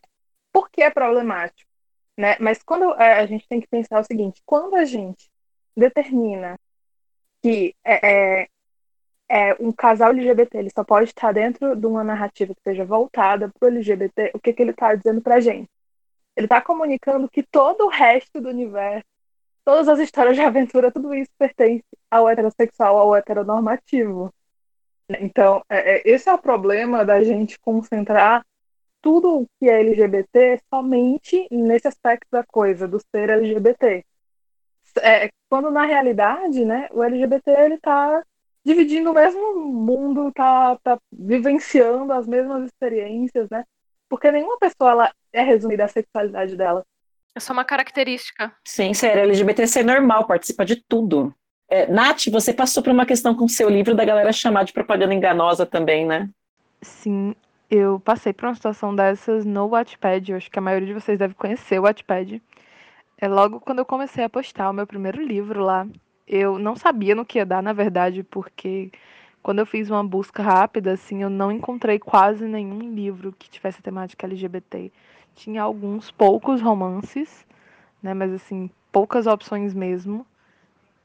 por 0.53 0.69
que 0.69 0.81
é 0.81 0.89
problemático. 0.89 1.69
Né? 2.17 2.35
Mas 2.39 2.63
quando 2.63 2.93
é, 2.95 3.19
a 3.19 3.25
gente 3.25 3.47
tem 3.47 3.59
que 3.59 3.67
pensar 3.67 3.99
o 3.99 4.03
seguinte: 4.03 4.41
quando 4.45 4.75
a 4.75 4.85
gente 4.85 5.29
determina 5.75 6.57
que 7.41 7.75
é, 7.83 8.43
é, 8.43 8.47
é, 9.29 9.53
um 9.59 9.71
casal 9.71 10.09
LGBT 10.11 10.57
ele 10.57 10.69
só 10.69 10.83
pode 10.83 11.09
estar 11.09 11.31
dentro 11.31 11.75
de 11.75 11.85
uma 11.85 12.03
narrativa 12.03 12.55
que 12.55 12.61
seja 12.61 12.85
voltada 12.85 13.49
para 13.49 13.67
o 13.67 13.69
LGBT, 13.69 14.31
o 14.33 14.39
que, 14.39 14.53
que 14.53 14.61
ele 14.61 14.71
está 14.71 14.95
dizendo 14.95 15.21
para 15.21 15.35
a 15.35 15.39
gente? 15.39 15.69
Ele 16.35 16.45
está 16.45 16.61
comunicando 16.61 17.29
que 17.29 17.43
todo 17.43 17.85
o 17.85 17.89
resto 17.89 18.39
do 18.39 18.49
universo, 18.49 19.05
todas 19.67 19.89
as 19.89 19.99
histórias 19.99 20.37
de 20.37 20.41
aventura, 20.41 20.89
tudo 20.89 21.13
isso 21.13 21.29
pertence 21.37 21.83
ao 22.09 22.29
heterossexual, 22.29 22.97
ao 22.97 23.13
heteronormativo. 23.13 24.33
Então, 25.19 25.61
é, 25.67 25.95
é, 25.95 26.01
esse 26.05 26.29
é 26.29 26.33
o 26.33 26.37
problema 26.37 27.03
da 27.03 27.21
gente 27.21 27.59
concentrar 27.59 28.45
tudo 29.01 29.41
o 29.41 29.47
que 29.59 29.69
é 29.69 29.81
LGBT 29.81 30.61
somente 30.73 31.49
nesse 31.51 31.85
aspecto 31.85 32.29
da 32.31 32.45
coisa, 32.45 32.87
do 32.87 32.97
ser 33.11 33.29
LGBT. 33.29 34.05
É, 35.01 35.29
quando 35.49 35.69
na 35.69 35.83
realidade, 35.83 36.63
né, 36.63 36.87
o 36.93 37.03
LGBT 37.03 37.73
está 37.73 38.23
dividindo 38.63 39.11
o 39.11 39.13
mesmo 39.13 39.59
mundo, 39.65 40.31
tá, 40.31 40.77
tá 40.81 40.97
vivenciando 41.11 42.13
as 42.13 42.25
mesmas 42.25 42.67
experiências, 42.67 43.49
né? 43.49 43.65
Porque 44.07 44.31
nenhuma 44.31 44.57
pessoa 44.57 44.91
ela 44.91 45.13
é 45.33 45.41
resumida 45.41 45.83
a 45.83 45.89
sexualidade 45.89 46.55
dela. 46.55 46.85
É 47.37 47.39
só 47.39 47.53
uma 47.53 47.63
característica. 47.63 48.51
Sim, 48.65 48.95
sério, 48.95 49.21
LGBT 49.21 49.67
ser 49.67 49.85
normal, 49.85 50.25
participa 50.25 50.65
de 50.65 50.75
tudo. 50.75 51.31
É, 51.69 51.85
Nath, 51.85 52.29
você 52.31 52.51
passou 52.51 52.81
por 52.81 52.91
uma 52.91 53.05
questão 53.05 53.35
com 53.35 53.45
o 53.45 53.49
seu 53.49 53.69
livro 53.69 53.93
da 53.93 54.03
galera 54.03 54.33
chamar 54.33 54.63
de 54.63 54.73
propaganda 54.73 55.13
enganosa 55.13 55.63
também, 55.63 56.03
né? 56.03 56.27
Sim, 56.81 57.35
eu 57.69 57.99
passei 57.99 58.33
por 58.33 58.45
uma 58.47 58.55
situação 58.55 58.95
dessas 58.95 59.45
no 59.45 59.67
Wattpad. 59.67 60.31
Eu 60.31 60.37
acho 60.37 60.49
que 60.49 60.57
a 60.57 60.61
maioria 60.63 60.87
de 60.87 60.95
vocês 60.95 61.19
deve 61.19 61.35
conhecer 61.35 61.77
o 61.77 61.83
Wattpad. 61.83 62.41
É 63.19 63.27
logo 63.27 63.59
quando 63.59 63.79
eu 63.79 63.85
comecei 63.85 64.23
a 64.23 64.29
postar 64.29 64.71
o 64.71 64.73
meu 64.73 64.87
primeiro 64.87 65.23
livro 65.23 65.61
lá, 65.61 65.87
eu 66.27 66.57
não 66.57 66.75
sabia 66.75 67.13
no 67.13 67.23
que 67.23 67.37
ia 67.37 67.45
dar, 67.45 67.61
na 67.61 67.71
verdade, 67.71 68.23
porque 68.23 68.91
quando 69.43 69.59
eu 69.59 69.65
fiz 69.67 69.91
uma 69.91 70.03
busca 70.03 70.41
rápida, 70.41 70.93
assim, 70.93 71.21
eu 71.21 71.29
não 71.29 71.51
encontrei 71.51 71.99
quase 71.99 72.45
nenhum 72.45 72.79
livro 72.79 73.31
que 73.37 73.47
tivesse 73.47 73.79
temática 73.79 74.25
LGBT. 74.25 74.91
Tinha 75.37 75.61
alguns 75.61 76.09
poucos 76.09 76.61
romances, 76.61 77.45
né, 78.01 78.11
mas 78.11 78.33
assim, 78.33 78.71
poucas 78.91 79.27
opções 79.27 79.71
mesmo. 79.71 80.25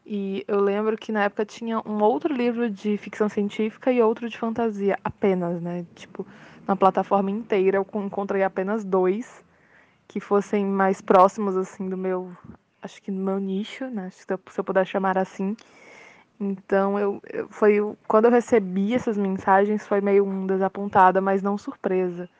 E 0.06 0.42
eu 0.48 0.58
lembro 0.58 0.96
que 0.96 1.12
na 1.12 1.24
época 1.24 1.44
tinha 1.44 1.80
um 1.86 2.02
outro 2.02 2.32
livro 2.32 2.70
de 2.70 2.96
ficção 2.96 3.28
científica 3.28 3.92
e 3.92 4.00
outro 4.00 4.30
de 4.30 4.38
fantasia, 4.38 4.98
apenas, 5.04 5.60
né? 5.60 5.84
Tipo, 5.94 6.26
na 6.66 6.74
plataforma 6.74 7.30
inteira 7.30 7.76
eu 7.76 7.86
encontrei 8.00 8.42
apenas 8.42 8.84
dois 8.84 9.44
que 10.08 10.18
fossem 10.18 10.64
mais 10.64 11.02
próximos 11.02 11.54
assim 11.54 11.90
do 11.90 11.96
meu 11.98 12.34
acho 12.80 13.02
que 13.02 13.10
no 13.10 13.22
meu 13.22 13.38
nicho, 13.38 13.84
né? 13.90 14.08
Se 14.10 14.24
eu 14.30 14.64
puder 14.64 14.86
chamar 14.86 15.18
assim. 15.18 15.54
Então, 16.40 16.98
eu, 16.98 17.22
eu, 17.30 17.48
foi 17.50 17.76
quando 18.08 18.24
eu 18.24 18.30
recebi 18.30 18.94
essas 18.94 19.18
mensagens, 19.18 19.86
foi 19.86 20.00
meio 20.00 20.24
um 20.24 20.46
desapontada, 20.46 21.20
mas 21.20 21.42
não 21.42 21.58
surpresa. 21.58 22.30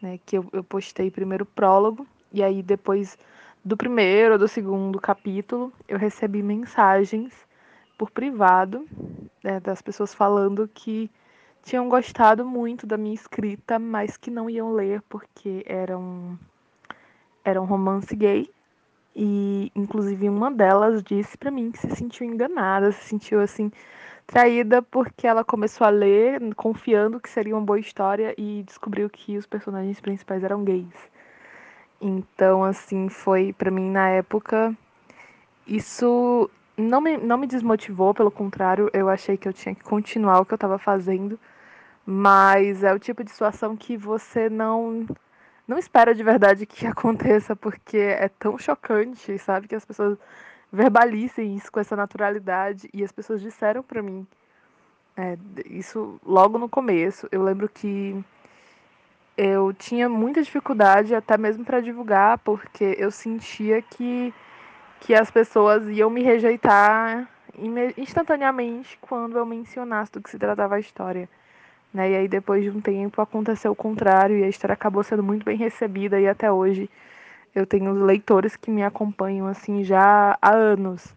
Né? 0.00 0.18
Que 0.24 0.38
eu, 0.38 0.46
eu 0.52 0.62
postei 0.62 1.10
primeiro 1.10 1.44
o 1.44 1.46
prólogo, 1.46 2.06
e 2.32 2.42
aí 2.42 2.62
depois 2.62 3.18
do 3.64 3.76
primeiro 3.76 4.34
ou 4.34 4.38
do 4.38 4.46
segundo 4.46 5.00
capítulo, 5.00 5.72
eu 5.88 5.98
recebi 5.98 6.42
mensagens 6.42 7.32
por 7.98 8.10
privado 8.10 8.86
né, 9.42 9.58
das 9.58 9.82
pessoas 9.82 10.14
falando 10.14 10.68
que 10.72 11.10
tinham 11.62 11.88
gostado 11.88 12.44
muito 12.44 12.86
da 12.86 12.96
minha 12.96 13.14
escrita, 13.14 13.78
mas 13.78 14.16
que 14.16 14.30
não 14.30 14.48
iam 14.48 14.72
ler 14.72 15.02
porque 15.08 15.64
era 15.66 15.98
um, 15.98 16.38
era 17.44 17.60
um 17.60 17.64
romance 17.64 18.14
gay 18.14 18.48
e, 19.16 19.72
inclusive, 19.74 20.28
uma 20.28 20.50
delas 20.50 21.02
disse 21.02 21.38
para 21.38 21.50
mim 21.50 21.72
que 21.72 21.78
se 21.78 21.90
sentiu 21.96 22.26
enganada, 22.26 22.92
se 22.92 23.02
sentiu 23.02 23.40
assim 23.40 23.72
traída 24.26 24.82
porque 24.82 25.26
ela 25.26 25.44
começou 25.44 25.86
a 25.86 25.90
ler 25.90 26.54
confiando 26.54 27.20
que 27.20 27.30
seria 27.30 27.54
uma 27.56 27.64
boa 27.64 27.78
história 27.78 28.34
e 28.36 28.62
descobriu 28.64 29.08
que 29.08 29.36
os 29.36 29.46
personagens 29.46 30.00
principais 30.00 30.42
eram 30.44 30.64
gays. 30.64 30.94
Então, 32.00 32.64
assim, 32.64 33.08
foi 33.08 33.52
para 33.52 33.70
mim 33.70 33.90
na 33.90 34.08
época 34.10 34.76
isso 35.66 36.50
não 36.76 37.00
me, 37.00 37.16
não 37.16 37.38
me 37.38 37.46
desmotivou, 37.46 38.14
pelo 38.14 38.30
contrário, 38.30 38.90
eu 38.92 39.08
achei 39.08 39.36
que 39.36 39.48
eu 39.48 39.52
tinha 39.52 39.74
que 39.74 39.82
continuar 39.82 40.40
o 40.40 40.44
que 40.46 40.52
eu 40.52 40.56
estava 40.56 40.78
fazendo, 40.78 41.38
mas 42.04 42.84
é 42.84 42.92
o 42.94 42.98
tipo 42.98 43.24
de 43.24 43.30
situação 43.30 43.76
que 43.76 43.96
você 43.96 44.48
não 44.50 45.06
não 45.66 45.78
espera 45.78 46.14
de 46.14 46.22
verdade 46.22 46.66
que 46.66 46.86
aconteça, 46.86 47.56
porque 47.56 47.98
é 47.98 48.28
tão 48.28 48.58
chocante, 48.58 49.38
sabe? 49.38 49.68
Que 49.68 49.74
as 49.74 49.84
pessoas 49.84 50.18
verbalizem 50.72 51.56
isso 51.56 51.70
com 51.70 51.80
essa 51.80 51.96
naturalidade. 51.96 52.88
E 52.92 53.02
as 53.02 53.12
pessoas 53.12 53.40
disseram 53.40 53.82
para 53.82 54.02
mim 54.02 54.26
é, 55.16 55.38
isso 55.66 56.20
logo 56.24 56.58
no 56.58 56.68
começo. 56.68 57.28
Eu 57.32 57.42
lembro 57.42 57.68
que 57.68 58.22
eu 59.36 59.72
tinha 59.72 60.08
muita 60.08 60.42
dificuldade 60.42 61.14
até 61.14 61.36
mesmo 61.36 61.64
para 61.64 61.80
divulgar, 61.80 62.38
porque 62.38 62.96
eu 62.98 63.10
sentia 63.10 63.82
que, 63.82 64.32
que 65.00 65.14
as 65.14 65.30
pessoas 65.30 65.88
iam 65.88 66.10
me 66.10 66.22
rejeitar 66.22 67.28
instantaneamente 67.96 68.98
quando 69.00 69.38
eu 69.38 69.46
mencionasse 69.46 70.12
do 70.12 70.20
que 70.20 70.30
se 70.30 70.38
tratava 70.38 70.76
a 70.76 70.80
história. 70.80 71.28
Né? 71.92 72.10
E 72.10 72.16
aí 72.16 72.28
depois 72.28 72.62
de 72.62 72.70
um 72.70 72.80
tempo 72.80 73.20
aconteceu 73.22 73.72
o 73.72 73.76
contrário 73.76 74.38
e 74.38 74.44
a 74.44 74.48
história 74.48 74.74
acabou 74.74 75.02
sendo 75.02 75.22
muito 75.22 75.44
bem 75.44 75.56
recebida 75.56 76.20
e 76.20 76.28
até 76.28 76.52
hoje 76.52 76.90
eu 77.58 77.66
tenho 77.66 77.92
leitores 77.92 78.56
que 78.56 78.70
me 78.70 78.82
acompanham 78.82 79.46
assim 79.46 79.82
já 79.82 80.38
há 80.40 80.54
anos, 80.54 81.14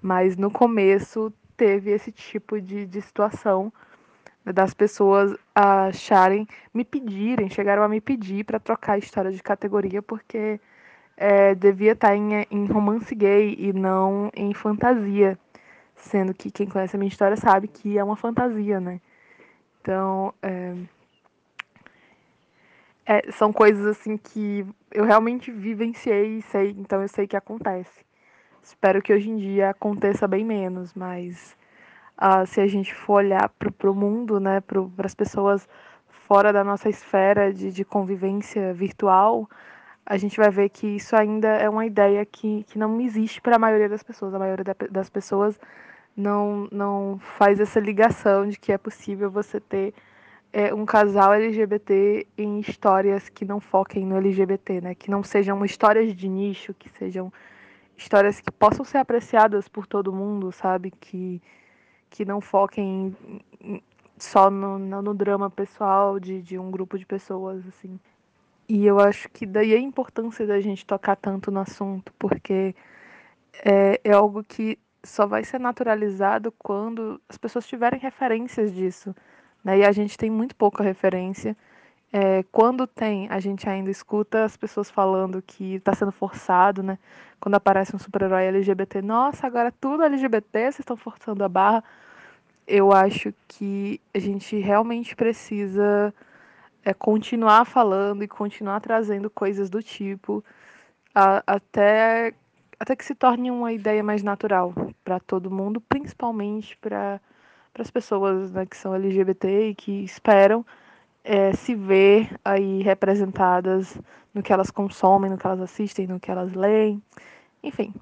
mas 0.00 0.36
no 0.36 0.50
começo 0.50 1.32
teve 1.56 1.90
esse 1.90 2.10
tipo 2.10 2.60
de, 2.60 2.86
de 2.86 3.00
situação 3.00 3.72
das 4.44 4.74
pessoas 4.74 5.36
acharem, 5.54 6.48
me 6.74 6.84
pedirem, 6.84 7.48
chegaram 7.48 7.82
a 7.82 7.88
me 7.88 8.00
pedir 8.00 8.44
para 8.44 8.58
trocar 8.58 8.94
a 8.94 8.98
história 8.98 9.30
de 9.30 9.42
categoria 9.42 10.02
porque 10.02 10.58
é, 11.16 11.54
devia 11.54 11.92
estar 11.92 12.08
tá 12.08 12.16
em, 12.16 12.46
em 12.50 12.66
romance 12.66 13.14
gay 13.14 13.54
e 13.58 13.72
não 13.72 14.30
em 14.34 14.52
fantasia, 14.54 15.38
sendo 15.94 16.34
que 16.34 16.50
quem 16.50 16.66
conhece 16.66 16.96
a 16.96 16.98
minha 16.98 17.08
história 17.08 17.36
sabe 17.36 17.68
que 17.68 17.98
é 17.98 18.02
uma 18.02 18.16
fantasia, 18.16 18.80
né? 18.80 19.00
Então, 19.80 20.34
é, 20.42 20.74
é, 23.06 23.30
são 23.32 23.52
coisas 23.52 23.86
assim 23.86 24.16
que 24.16 24.66
eu 24.90 25.04
realmente 25.04 25.50
vivenciei 25.50 26.38
e 26.38 26.42
sei, 26.42 26.70
então 26.78 27.02
eu 27.02 27.08
sei 27.08 27.26
que 27.26 27.36
acontece. 27.36 28.04
Espero 28.62 29.02
que 29.02 29.12
hoje 29.12 29.28
em 29.28 29.36
dia 29.36 29.70
aconteça 29.70 30.28
bem 30.28 30.44
menos, 30.44 30.94
mas 30.94 31.56
uh, 32.16 32.46
se 32.46 32.60
a 32.60 32.66
gente 32.66 32.94
for 32.94 33.14
olhar 33.14 33.48
para 33.48 33.90
o 33.90 33.94
mundo, 33.94 34.38
né, 34.38 34.60
para 34.60 34.80
as 35.04 35.14
pessoas 35.14 35.68
fora 36.08 36.52
da 36.52 36.62
nossa 36.62 36.88
esfera 36.88 37.52
de, 37.52 37.72
de 37.72 37.84
convivência 37.84 38.72
virtual, 38.72 39.48
a 40.06 40.16
gente 40.16 40.36
vai 40.36 40.50
ver 40.50 40.68
que 40.68 40.86
isso 40.86 41.16
ainda 41.16 41.48
é 41.48 41.68
uma 41.68 41.86
ideia 41.86 42.24
que, 42.24 42.64
que 42.64 42.78
não 42.78 43.00
existe 43.00 43.40
para 43.40 43.56
a 43.56 43.58
maioria 43.58 43.88
das 43.88 44.02
pessoas. 44.02 44.34
A 44.34 44.38
maioria 44.38 44.64
das 44.90 45.10
pessoas 45.10 45.58
não, 46.16 46.68
não 46.70 47.18
faz 47.38 47.60
essa 47.60 47.80
ligação 47.80 48.46
de 48.48 48.58
que 48.58 48.72
é 48.72 48.78
possível 48.78 49.30
você 49.30 49.60
ter 49.60 49.94
é, 50.52 50.74
um 50.74 50.84
casal 50.84 51.32
LGBT 51.32 52.26
em 52.36 52.60
histórias 52.60 53.28
que 53.28 53.44
não 53.44 53.58
foquem 53.58 54.04
no 54.04 54.16
LGBT, 54.16 54.80
né? 54.82 54.94
Que 54.94 55.10
não 55.10 55.22
sejam 55.22 55.64
histórias 55.64 56.14
de 56.14 56.28
nicho, 56.28 56.74
que 56.74 56.90
sejam 56.90 57.32
histórias 57.96 58.40
que 58.40 58.50
possam 58.50 58.84
ser 58.84 58.98
apreciadas 58.98 59.68
por 59.68 59.86
todo 59.86 60.12
mundo, 60.12 60.52
sabe? 60.52 60.90
Que, 60.90 61.40
que 62.10 62.24
não 62.24 62.40
foquem 62.40 63.16
só 64.18 64.50
no, 64.50 64.78
no, 64.78 65.14
drama 65.14 65.50
pessoal 65.50 66.20
de, 66.20 66.42
de 66.42 66.58
um 66.58 66.70
grupo 66.70 66.98
de 66.98 67.06
pessoas, 67.06 67.66
assim. 67.66 67.98
E 68.68 68.86
eu 68.86 69.00
acho 69.00 69.28
que 69.30 69.46
daí 69.46 69.74
a 69.74 69.78
importância 69.80 70.46
da 70.46 70.60
gente 70.60 70.86
tocar 70.86 71.16
tanto 71.16 71.50
no 71.50 71.60
assunto, 71.60 72.12
porque 72.18 72.74
é, 73.64 74.00
é 74.04 74.12
algo 74.12 74.44
que 74.44 74.78
só 75.04 75.26
vai 75.26 75.44
ser 75.44 75.58
naturalizado 75.58 76.52
quando 76.52 77.20
as 77.28 77.36
pessoas 77.36 77.66
tiverem 77.66 77.98
referências 77.98 78.72
disso. 78.74 79.14
Né? 79.64 79.78
E 79.78 79.84
a 79.84 79.92
gente 79.92 80.16
tem 80.16 80.30
muito 80.30 80.54
pouca 80.56 80.82
referência. 80.82 81.56
É, 82.12 82.42
quando 82.52 82.86
tem, 82.86 83.26
a 83.30 83.40
gente 83.40 83.68
ainda 83.68 83.90
escuta 83.90 84.44
as 84.44 84.56
pessoas 84.56 84.90
falando 84.90 85.40
que 85.40 85.76
está 85.76 85.94
sendo 85.94 86.12
forçado, 86.12 86.82
né? 86.82 86.98
Quando 87.40 87.54
aparece 87.54 87.96
um 87.96 87.98
super-herói 87.98 88.44
LGBT, 88.44 89.00
nossa, 89.00 89.46
agora 89.46 89.72
tudo 89.80 90.02
LGBT, 90.04 90.60
vocês 90.60 90.80
estão 90.80 90.96
forçando 90.96 91.42
a 91.42 91.48
barra. 91.48 91.82
Eu 92.66 92.92
acho 92.92 93.32
que 93.48 94.00
a 94.14 94.18
gente 94.18 94.58
realmente 94.58 95.16
precisa 95.16 96.14
é, 96.84 96.92
continuar 96.92 97.64
falando 97.64 98.22
e 98.22 98.28
continuar 98.28 98.80
trazendo 98.80 99.30
coisas 99.30 99.70
do 99.70 99.82
tipo 99.82 100.44
a, 101.14 101.42
até 101.46 102.34
até 102.78 102.96
que 102.96 103.04
se 103.04 103.14
torne 103.14 103.50
uma 103.50 103.72
ideia 103.72 104.02
mais 104.02 104.22
natural 104.24 104.74
para 105.04 105.20
todo 105.20 105.50
mundo, 105.50 105.80
principalmente 105.80 106.76
para 106.78 107.20
as 107.74 107.90
pessoas 107.90 108.52
né, 108.52 108.66
que 108.66 108.76
são 108.76 108.94
LGBT 108.94 109.68
e 109.68 109.74
que 109.74 110.04
esperam 110.04 110.64
é, 111.24 111.52
se 111.54 111.74
ver 111.74 112.30
aí 112.44 112.82
representadas 112.82 113.98
no 114.34 114.42
que 114.42 114.52
elas 114.52 114.70
consomem, 114.70 115.30
no 115.30 115.38
que 115.38 115.46
elas 115.46 115.60
assistem, 115.60 116.06
no 116.06 116.20
que 116.20 116.30
elas 116.30 116.52
leem, 116.52 117.02
enfim. 117.62 117.94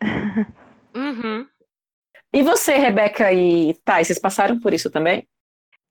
Uhum. 0.96 1.44
E 2.32 2.42
você, 2.42 2.76
Rebeca 2.76 3.32
e 3.32 3.74
Thay, 3.84 4.04
vocês 4.04 4.18
passaram 4.18 4.60
por 4.60 4.72
isso 4.72 4.88
também? 4.90 5.26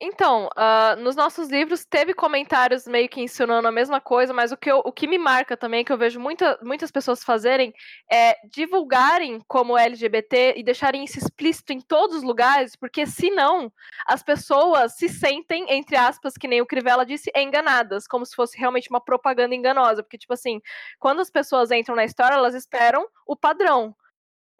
Então, 0.00 0.48
uh, 0.48 1.00
nos 1.00 1.14
nossos 1.14 1.48
livros 1.48 1.84
teve 1.84 2.12
comentários 2.12 2.84
meio 2.86 3.08
que 3.08 3.20
ensinando 3.20 3.68
a 3.68 3.72
mesma 3.72 4.00
coisa, 4.00 4.34
mas 4.34 4.50
o 4.50 4.56
que, 4.56 4.70
eu, 4.70 4.78
o 4.78 4.92
que 4.92 5.06
me 5.06 5.16
marca 5.16 5.56
também, 5.56 5.84
que 5.84 5.92
eu 5.92 5.96
vejo 5.96 6.18
muita, 6.18 6.58
muitas 6.62 6.90
pessoas 6.90 7.22
fazerem, 7.22 7.72
é 8.10 8.36
divulgarem 8.50 9.40
como 9.46 9.78
LGBT 9.78 10.54
e 10.56 10.64
deixarem 10.64 11.04
isso 11.04 11.18
explícito 11.18 11.72
em 11.72 11.80
todos 11.80 12.16
os 12.16 12.22
lugares, 12.24 12.74
porque 12.74 13.06
senão 13.06 13.72
as 14.06 14.22
pessoas 14.22 14.96
se 14.96 15.08
sentem, 15.08 15.66
entre 15.70 15.96
aspas, 15.96 16.34
que 16.34 16.48
nem 16.48 16.60
o 16.60 16.66
Crivella 16.66 17.06
disse, 17.06 17.30
enganadas, 17.34 18.06
como 18.08 18.26
se 18.26 18.34
fosse 18.34 18.58
realmente 18.58 18.90
uma 18.90 19.02
propaganda 19.02 19.54
enganosa. 19.54 20.02
Porque, 20.02 20.18
tipo 20.18 20.34
assim, 20.34 20.60
quando 20.98 21.20
as 21.20 21.30
pessoas 21.30 21.70
entram 21.70 21.94
na 21.94 22.04
história, 22.04 22.34
elas 22.34 22.54
esperam 22.54 23.06
o 23.26 23.36
padrão. 23.36 23.94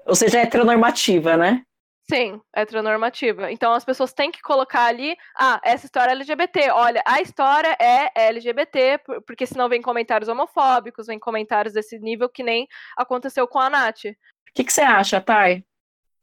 Ou 0.06 0.14
seja, 0.14 0.38
é 0.38 0.42
heteronormativa, 0.42 1.36
né? 1.36 1.64
Sim, 2.08 2.40
heteronormativa. 2.52 3.50
Então 3.50 3.72
as 3.72 3.84
pessoas 3.84 4.12
têm 4.12 4.30
que 4.30 4.42
colocar 4.42 4.84
ali, 4.84 5.16
ah, 5.38 5.58
essa 5.64 5.86
história 5.86 6.10
é 6.10 6.14
LGBT. 6.14 6.70
Olha, 6.70 7.02
a 7.06 7.20
história 7.20 7.74
é 7.80 8.10
LGBT, 8.28 9.00
porque 9.26 9.46
senão 9.46 9.70
vem 9.70 9.80
comentários 9.80 10.28
homofóbicos, 10.28 11.06
vem 11.06 11.18
comentários 11.18 11.72
desse 11.72 11.98
nível 11.98 12.28
que 12.28 12.42
nem 12.42 12.68
aconteceu 12.96 13.48
com 13.48 13.58
a 13.58 13.70
Nath. 13.70 14.04
O 14.04 14.54
que, 14.54 14.64
que 14.64 14.72
você 14.72 14.82
acha, 14.82 15.20
Thay? 15.20 15.64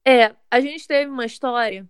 É, 0.06 0.36
a 0.52 0.60
gente 0.60 0.88
teve 0.88 1.10
uma 1.10 1.26
história 1.26 1.88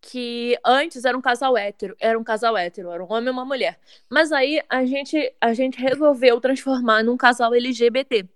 que 0.00 0.56
antes 0.64 1.04
era 1.04 1.16
um 1.16 1.20
casal 1.20 1.56
hétero, 1.56 1.96
era 2.00 2.18
um 2.18 2.24
casal 2.24 2.56
hétero, 2.56 2.90
era 2.90 3.02
um 3.02 3.12
homem 3.12 3.28
e 3.28 3.30
uma 3.30 3.44
mulher. 3.44 3.78
Mas 4.10 4.32
aí 4.32 4.60
a 4.68 4.84
gente, 4.84 5.32
a 5.40 5.54
gente 5.54 5.80
resolveu 5.80 6.40
transformar 6.40 7.04
num 7.04 7.16
casal 7.16 7.54
LGBT. 7.54 8.28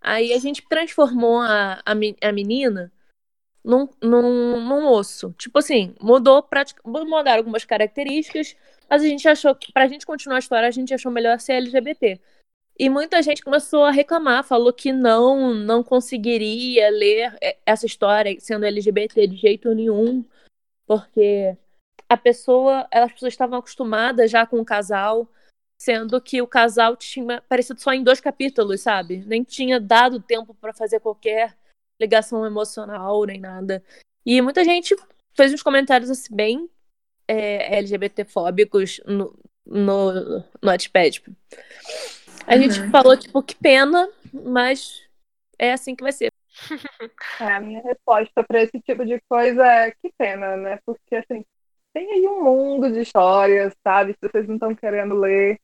Aí 0.00 0.32
a 0.34 0.38
gente 0.38 0.62
transformou 0.68 1.40
a, 1.40 1.80
a, 1.84 1.92
a 2.28 2.32
menina 2.32 2.92
num, 3.64 3.88
num, 4.02 4.60
num 4.60 4.86
osso. 4.88 5.34
Tipo 5.38 5.58
assim, 5.58 5.94
mudou 6.00 6.42
praticamente. 6.42 7.08
Mudaram 7.08 7.38
algumas 7.38 7.64
características, 7.64 8.56
mas 8.88 9.02
a 9.02 9.06
gente 9.06 9.28
achou 9.28 9.54
que, 9.54 9.72
pra 9.72 9.88
gente 9.88 10.06
continuar 10.06 10.36
a 10.36 10.40
história, 10.40 10.68
a 10.68 10.70
gente 10.70 10.94
achou 10.94 11.12
melhor 11.12 11.38
ser 11.40 11.54
LGBT. 11.54 12.20
E 12.78 12.88
muita 12.88 13.20
gente 13.22 13.42
começou 13.42 13.84
a 13.84 13.90
reclamar, 13.90 14.44
falou 14.44 14.72
que 14.72 14.92
não, 14.92 15.52
não 15.52 15.82
conseguiria 15.82 16.88
ler 16.90 17.36
essa 17.66 17.86
história 17.86 18.36
sendo 18.38 18.64
LGBT 18.64 19.26
de 19.26 19.36
jeito 19.36 19.74
nenhum, 19.74 20.24
porque 20.86 21.56
a 22.08 22.16
pessoa, 22.16 22.86
as 22.92 23.12
pessoas 23.12 23.32
estavam 23.32 23.58
acostumadas 23.58 24.30
já 24.30 24.46
com 24.46 24.60
o 24.60 24.64
casal, 24.64 25.28
sendo 25.76 26.20
que 26.20 26.40
o 26.40 26.46
casal 26.46 26.96
tinha 26.96 27.38
aparecido 27.38 27.80
só 27.80 27.92
em 27.92 28.04
dois 28.04 28.20
capítulos, 28.20 28.80
sabe? 28.80 29.24
Nem 29.26 29.42
tinha 29.42 29.80
dado 29.80 30.20
tempo 30.20 30.54
para 30.54 30.72
fazer 30.72 31.00
qualquer 31.00 31.57
ligação 32.00 32.44
emocional 32.44 33.24
nem 33.24 33.40
nada. 33.40 33.82
E 34.24 34.40
muita 34.40 34.64
gente 34.64 34.94
fez 35.34 35.52
uns 35.52 35.62
comentários 35.62 36.10
assim, 36.10 36.34
bem 36.34 36.68
é, 37.26 37.78
LGBTfóbicos 37.78 39.00
no, 39.06 39.38
no, 39.66 40.12
no 40.12 40.44
Wattpad. 40.64 41.22
A 42.46 42.54
uhum. 42.54 42.62
gente 42.62 42.90
falou, 42.90 43.16
tipo, 43.16 43.42
que 43.42 43.54
pena, 43.54 44.08
mas 44.32 45.02
é 45.58 45.72
assim 45.72 45.94
que 45.94 46.02
vai 46.02 46.12
ser. 46.12 46.32
É, 47.40 47.52
a 47.52 47.60
minha 47.60 47.80
resposta 47.82 48.42
para 48.42 48.62
esse 48.62 48.80
tipo 48.80 49.06
de 49.06 49.20
coisa 49.28 49.64
é 49.64 49.92
que 49.92 50.12
pena, 50.18 50.56
né? 50.56 50.80
Porque, 50.84 51.14
assim, 51.14 51.44
tem 51.92 52.10
aí 52.10 52.26
um 52.26 52.42
mundo 52.42 52.90
de 52.90 53.00
histórias, 53.00 53.72
sabe? 53.82 54.12
Se 54.14 54.28
vocês 54.28 54.46
não 54.48 54.56
estão 54.56 54.74
querendo 54.74 55.14
ler, 55.14 55.60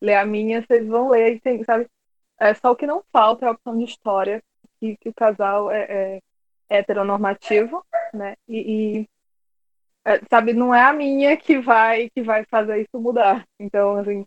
ler 0.00 0.16
a 0.16 0.26
minha, 0.26 0.60
vocês 0.62 0.86
vão 0.86 1.10
ler, 1.10 1.40
tem, 1.40 1.62
sabe? 1.62 1.86
É, 2.40 2.54
só 2.54 2.72
o 2.72 2.76
que 2.76 2.86
não 2.86 3.04
falta 3.12 3.44
é 3.44 3.48
a 3.48 3.52
opção 3.52 3.78
de 3.78 3.84
história, 3.84 4.42
que, 4.82 4.96
que 4.96 5.08
o 5.08 5.14
casal 5.14 5.70
é, 5.70 6.20
é 6.68 6.78
heteronormativo, 6.78 7.84
né? 8.12 8.34
E, 8.48 8.58
e 8.98 9.08
é, 10.04 10.20
sabe, 10.28 10.52
não 10.52 10.74
é 10.74 10.82
a 10.82 10.92
minha 10.92 11.36
que 11.36 11.60
vai 11.60 12.10
que 12.10 12.20
vai 12.22 12.44
fazer 12.46 12.80
isso 12.80 13.00
mudar. 13.00 13.46
Então, 13.60 13.96
assim, 13.98 14.26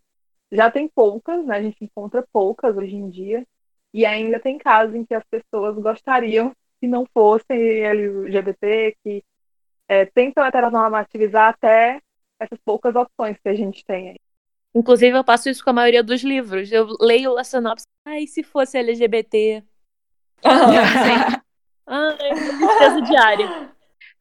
já 0.50 0.72
tem 0.72 0.88
poucas, 0.88 1.46
né? 1.46 1.58
A 1.58 1.62
gente 1.62 1.84
encontra 1.84 2.26
poucas 2.32 2.78
hoje 2.78 2.96
em 2.96 3.10
dia. 3.10 3.46
E 3.94 4.06
ainda 4.06 4.40
tem 4.40 4.58
casos 4.58 4.96
em 4.96 5.06
que 5.06 5.14
as 5.14 5.24
pessoas 5.26 5.76
gostariam 5.76 6.54
que 6.80 6.88
não 6.88 7.06
fossem 7.14 7.58
LGBT, 7.58 8.96
que 9.04 9.24
é, 9.88 10.06
tentam 10.06 10.46
heteronormativizar 10.46 11.50
até 11.50 12.02
essas 12.40 12.60
poucas 12.64 12.96
opções 12.96 13.38
que 13.42 13.50
a 13.50 13.56
gente 13.56 13.86
tem 13.86 14.10
aí. 14.10 14.20
Inclusive, 14.74 15.18
eu 15.18 15.24
passo 15.24 15.50
isso 15.50 15.64
com 15.64 15.70
a 15.70 15.74
maioria 15.74 16.04
dos 16.04 16.22
livros. 16.22 16.70
Eu 16.72 16.88
leio 17.00 17.38
a 17.38 17.44
sinopse. 17.46 17.86
Ai, 18.06 18.28
se 18.28 18.44
fosse 18.44 18.78
LGBT. 18.78 19.64
Ah, 20.44 22.18
Ai, 22.18 22.34
tristeza 22.34 23.02
diária. 23.02 23.76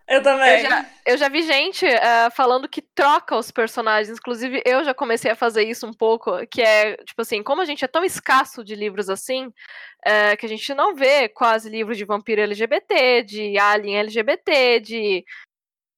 Eu 0.06 0.22
também. 0.22 0.60
Eu 0.60 0.68
já, 0.68 0.86
eu 1.06 1.16
já 1.16 1.28
vi 1.28 1.42
gente 1.42 1.86
uh, 1.86 2.30
falando 2.36 2.68
que 2.68 2.82
troca 2.82 3.36
os 3.36 3.50
personagens. 3.50 4.18
Inclusive, 4.18 4.62
eu 4.66 4.84
já 4.84 4.92
comecei 4.92 5.30
a 5.30 5.36
fazer 5.36 5.64
isso 5.64 5.86
um 5.86 5.92
pouco. 5.92 6.46
Que 6.48 6.60
é, 6.60 6.96
tipo 6.98 7.22
assim, 7.22 7.42
como 7.42 7.62
a 7.62 7.64
gente 7.64 7.84
é 7.84 7.88
tão 7.88 8.04
escasso 8.04 8.62
de 8.62 8.74
livros 8.74 9.08
assim, 9.08 9.46
uh, 9.46 10.36
que 10.38 10.44
a 10.44 10.48
gente 10.48 10.74
não 10.74 10.94
vê 10.94 11.28
quase 11.28 11.70
livros 11.70 11.96
de 11.96 12.04
vampiro 12.04 12.42
LGBT, 12.42 13.22
de 13.22 13.58
alien 13.58 13.98
LGBT, 13.98 14.80
de 14.80 15.24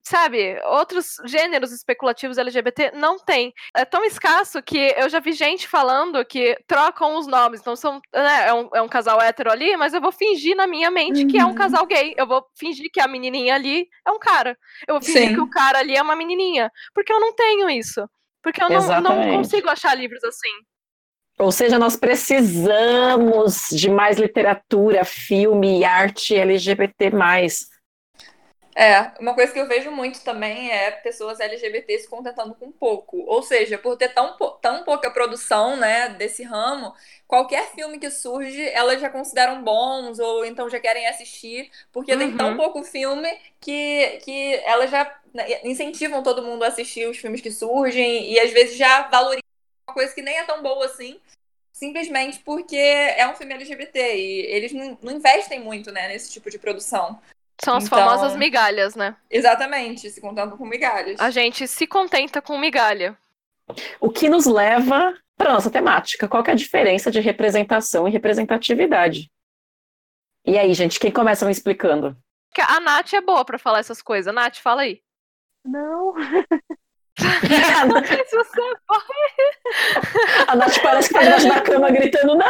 sabe, 0.06 0.56
outros 0.66 1.16
gêneros 1.24 1.72
especulativos 1.72 2.38
LGBT 2.38 2.92
não 2.94 3.18
tem. 3.18 3.52
É 3.74 3.84
tão 3.84 4.04
escasso 4.04 4.62
que 4.62 4.94
eu 4.96 5.08
já 5.08 5.18
vi 5.18 5.32
gente 5.32 5.66
falando 5.66 6.24
que 6.24 6.56
trocam 6.68 7.18
os 7.18 7.26
nomes. 7.26 7.60
Então 7.60 7.74
são, 7.74 8.00
né, 8.14 8.48
é, 8.48 8.54
um, 8.54 8.68
é 8.72 8.82
um 8.82 8.88
casal 8.88 9.20
hétero 9.20 9.50
ali, 9.50 9.76
mas 9.76 9.94
eu 9.94 10.00
vou 10.00 10.12
fingir 10.12 10.54
na 10.54 10.66
minha 10.66 10.92
mente 10.92 11.22
uhum. 11.22 11.28
que 11.28 11.38
é 11.38 11.44
um 11.44 11.48
uhum. 11.48 11.54
casal 11.56 11.84
gay. 11.86 12.14
Eu 12.16 12.26
vou 12.26 12.44
fingir 12.56 12.88
que 12.92 13.00
a 13.00 13.08
menininha 13.08 13.56
ali 13.56 13.88
é 14.06 14.10
um 14.12 14.18
cara. 14.18 14.56
Eu 14.86 14.94
vou 14.94 15.02
fingir 15.02 15.28
Sim. 15.28 15.34
que 15.34 15.40
o 15.40 15.50
cara 15.50 15.80
ali 15.80 15.96
é 15.96 16.02
uma 16.02 16.14
menininha. 16.14 16.70
Porque 16.94 17.12
eu 17.12 17.18
não 17.18 17.34
tenho 17.34 17.68
isso. 17.68 18.08
Porque 18.44 18.62
eu 18.62 18.68
não, 18.68 19.00
não 19.00 19.36
consigo 19.38 19.68
achar 19.68 19.92
livros 19.96 20.22
assim. 20.22 20.52
Ou 21.36 21.50
seja, 21.50 21.80
nós 21.80 21.96
precisamos 21.96 23.68
de 23.70 23.90
mais 23.90 24.18
literatura, 24.18 25.04
filme 25.04 25.80
e 25.80 25.84
arte 25.84 26.34
LGBT. 26.34 27.10
É, 28.78 29.10
uma 29.18 29.32
coisa 29.32 29.50
que 29.50 29.58
eu 29.58 29.66
vejo 29.66 29.90
muito 29.90 30.20
também 30.20 30.70
é 30.70 30.90
pessoas 30.90 31.40
LGBT 31.40 31.98
se 31.98 32.08
contentando 32.10 32.54
com 32.54 32.70
pouco. 32.70 33.16
Ou 33.26 33.42
seja, 33.42 33.78
por 33.78 33.96
ter 33.96 34.10
tão, 34.10 34.36
tão 34.60 34.84
pouca 34.84 35.10
produção, 35.10 35.78
né, 35.78 36.10
desse 36.10 36.42
ramo, 36.42 36.94
qualquer 37.26 37.70
filme 37.72 37.98
que 37.98 38.10
surge, 38.10 38.60
elas 38.68 39.00
já 39.00 39.08
consideram 39.08 39.64
bons 39.64 40.18
ou 40.18 40.44
então 40.44 40.68
já 40.68 40.78
querem 40.78 41.06
assistir, 41.06 41.70
porque 41.90 42.12
uhum. 42.12 42.18
tem 42.18 42.36
tão 42.36 42.50
uhum. 42.50 42.56
pouco 42.58 42.84
filme 42.84 43.26
que, 43.58 44.20
que 44.22 44.56
elas 44.66 44.90
já 44.90 45.20
né, 45.32 45.46
incentivam 45.64 46.22
todo 46.22 46.42
mundo 46.42 46.62
a 46.62 46.68
assistir 46.68 47.08
os 47.08 47.16
filmes 47.16 47.40
que 47.40 47.50
surgem 47.50 48.30
e 48.30 48.38
às 48.38 48.50
vezes 48.50 48.76
já 48.76 49.08
valorizam 49.08 49.40
uma 49.88 49.94
coisa 49.94 50.14
que 50.14 50.20
nem 50.20 50.36
é 50.36 50.44
tão 50.44 50.62
boa 50.62 50.84
assim, 50.84 51.18
simplesmente 51.72 52.40
porque 52.40 52.76
é 52.76 53.26
um 53.26 53.34
filme 53.34 53.54
LGBT 53.54 54.16
e 54.16 54.40
eles 54.54 54.72
não, 54.74 54.98
não 55.00 55.12
investem 55.12 55.60
muito, 55.60 55.90
né, 55.90 56.08
nesse 56.08 56.30
tipo 56.30 56.50
de 56.50 56.58
produção. 56.58 57.18
São 57.62 57.76
as 57.76 57.86
então, 57.86 57.98
famosas 57.98 58.36
migalhas, 58.36 58.94
né? 58.94 59.16
Exatamente, 59.30 60.10
se 60.10 60.20
contando 60.20 60.56
com 60.56 60.66
migalhas. 60.66 61.18
A 61.20 61.30
gente 61.30 61.66
se 61.66 61.86
contenta 61.86 62.42
com 62.42 62.58
migalha. 62.58 63.16
O 64.00 64.10
que 64.10 64.28
nos 64.28 64.46
leva 64.46 65.14
para 65.36 65.52
nossa 65.52 65.70
temática. 65.70 66.26
Qual 66.26 66.42
é 66.44 66.50
a 66.50 66.54
diferença 66.54 67.10
de 67.10 67.20
representação 67.20 68.08
e 68.08 68.10
representatividade? 68.10 69.30
E 70.44 70.58
aí, 70.58 70.72
gente, 70.72 70.98
quem 70.98 71.10
começa 71.10 71.44
me 71.44 71.52
explicando? 71.52 72.16
A 72.58 72.80
Nath 72.80 73.12
é 73.12 73.20
boa 73.20 73.44
para 73.44 73.58
falar 73.58 73.80
essas 73.80 74.00
coisas. 74.00 74.34
Nath, 74.34 74.56
fala 74.58 74.82
aí. 74.82 75.02
Não. 75.64 76.14
não 77.88 78.04
sei 78.04 78.24
se 78.26 78.36
você 78.36 78.60
A 80.48 80.56
Nath 80.56 80.78
parece 80.82 81.08
que 81.08 81.14
tá 81.14 81.22
debaixo 81.22 81.48
da 81.48 81.60
cama 81.60 81.90
gritando: 81.90 82.34
Não! 82.34 82.46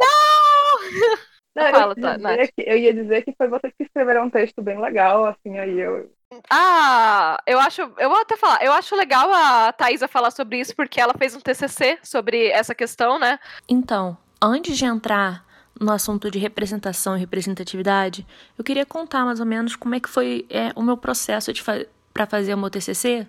Não! 0.00 1.18
Não, 1.58 1.70
Fala, 1.70 1.94
eu, 1.96 2.02
tá, 2.02 2.46
que, 2.46 2.62
eu 2.64 2.78
ia 2.78 2.94
dizer 2.94 3.22
que 3.24 3.34
foi 3.36 3.48
você 3.48 3.70
que 3.72 3.82
escreveu 3.84 4.22
um 4.22 4.30
texto 4.30 4.62
bem 4.62 4.80
legal, 4.80 5.26
assim, 5.26 5.58
aí 5.58 5.78
eu. 5.78 6.10
Ah, 6.48 7.40
eu 7.46 7.58
acho. 7.58 7.82
Eu 7.98 8.08
vou 8.08 8.20
até 8.20 8.36
falar. 8.36 8.62
Eu 8.62 8.72
acho 8.72 8.94
legal 8.94 9.32
a 9.32 9.72
Thaisa 9.72 10.06
falar 10.06 10.30
sobre 10.30 10.60
isso, 10.60 10.76
porque 10.76 11.00
ela 11.00 11.14
fez 11.18 11.34
um 11.34 11.40
TCC 11.40 11.98
sobre 12.02 12.48
essa 12.48 12.74
questão, 12.74 13.18
né? 13.18 13.40
Então, 13.68 14.16
antes 14.40 14.76
de 14.78 14.84
entrar 14.84 15.44
no 15.80 15.92
assunto 15.92 16.30
de 16.30 16.38
representação 16.38 17.16
e 17.16 17.20
representatividade, 17.20 18.26
eu 18.56 18.64
queria 18.64 18.84
contar 18.84 19.24
mais 19.24 19.40
ou 19.40 19.46
menos 19.46 19.76
como 19.76 19.94
é 19.94 20.00
que 20.00 20.08
foi 20.08 20.46
é, 20.50 20.70
o 20.74 20.82
meu 20.82 20.96
processo 20.96 21.52
fa 21.62 21.86
para 22.12 22.26
fazer 22.26 22.52
o 22.52 22.58
meu 22.58 22.68
TCC, 22.68 23.28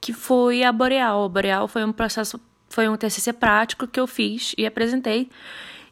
que 0.00 0.12
foi 0.12 0.64
a 0.64 0.72
Boreal. 0.72 1.24
A 1.24 1.28
Boreal 1.28 1.68
foi 1.68 1.84
um 1.84 1.92
processo, 1.92 2.40
foi 2.68 2.88
um 2.88 2.96
TCC 2.96 3.32
prático 3.32 3.86
que 3.86 4.00
eu 4.00 4.08
fiz 4.08 4.54
e 4.58 4.66
apresentei. 4.66 5.30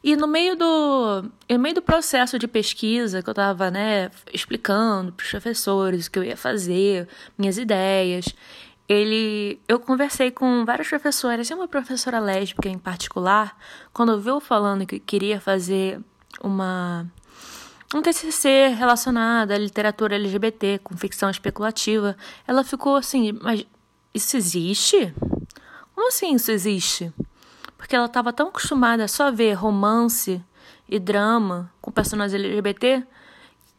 E 0.05 0.15
no 0.15 0.27
meio 0.27 0.55
do, 0.55 1.31
no 1.49 1.57
meio 1.57 1.73
do 1.73 1.81
processo 1.81 2.37
de 2.37 2.47
pesquisa 2.47 3.23
que 3.23 3.27
eu 3.27 3.31
estava 3.31 3.71
né, 3.71 4.11
explicando 4.31 5.11
para 5.11 5.23
os 5.23 5.31
professores 5.31 6.05
o 6.05 6.11
que 6.11 6.19
eu 6.19 6.23
ia 6.23 6.37
fazer, 6.37 7.07
minhas 7.35 7.57
ideias, 7.57 8.25
ele, 8.87 9.59
eu 9.67 9.79
conversei 9.79 10.29
com 10.29 10.63
várias 10.63 10.87
professoras, 10.87 11.49
e 11.49 11.55
uma 11.55 11.67
professora 11.67 12.19
lésbica 12.19 12.69
em 12.69 12.77
particular, 12.77 13.57
quando 13.91 14.21
viu 14.21 14.39
falando 14.39 14.85
que 14.85 14.99
queria 14.99 15.41
fazer 15.41 15.99
uma 16.39 17.07
um 17.91 17.99
TCC 18.03 18.75
relacionado 18.77 19.53
à 19.53 19.57
literatura 19.57 20.17
LGBT 20.17 20.81
com 20.83 20.95
ficção 20.95 21.31
especulativa, 21.31 22.15
ela 22.47 22.63
ficou 22.63 22.95
assim, 22.95 23.31
mas 23.41 23.65
isso 24.13 24.37
existe? 24.37 25.11
Como 25.95 26.09
assim 26.09 26.35
isso 26.35 26.51
existe? 26.51 27.11
Porque 27.85 27.95
ela 27.95 28.07
estava 28.07 28.33
tão 28.33 28.47
acostumada 28.47 29.03
a 29.03 29.07
só 29.07 29.31
ver 29.31 29.53
romance 29.53 30.43
e 30.89 30.97
drama 30.97 31.71
com 31.79 31.91
personagens 31.91 32.43
LGBT 32.43 33.03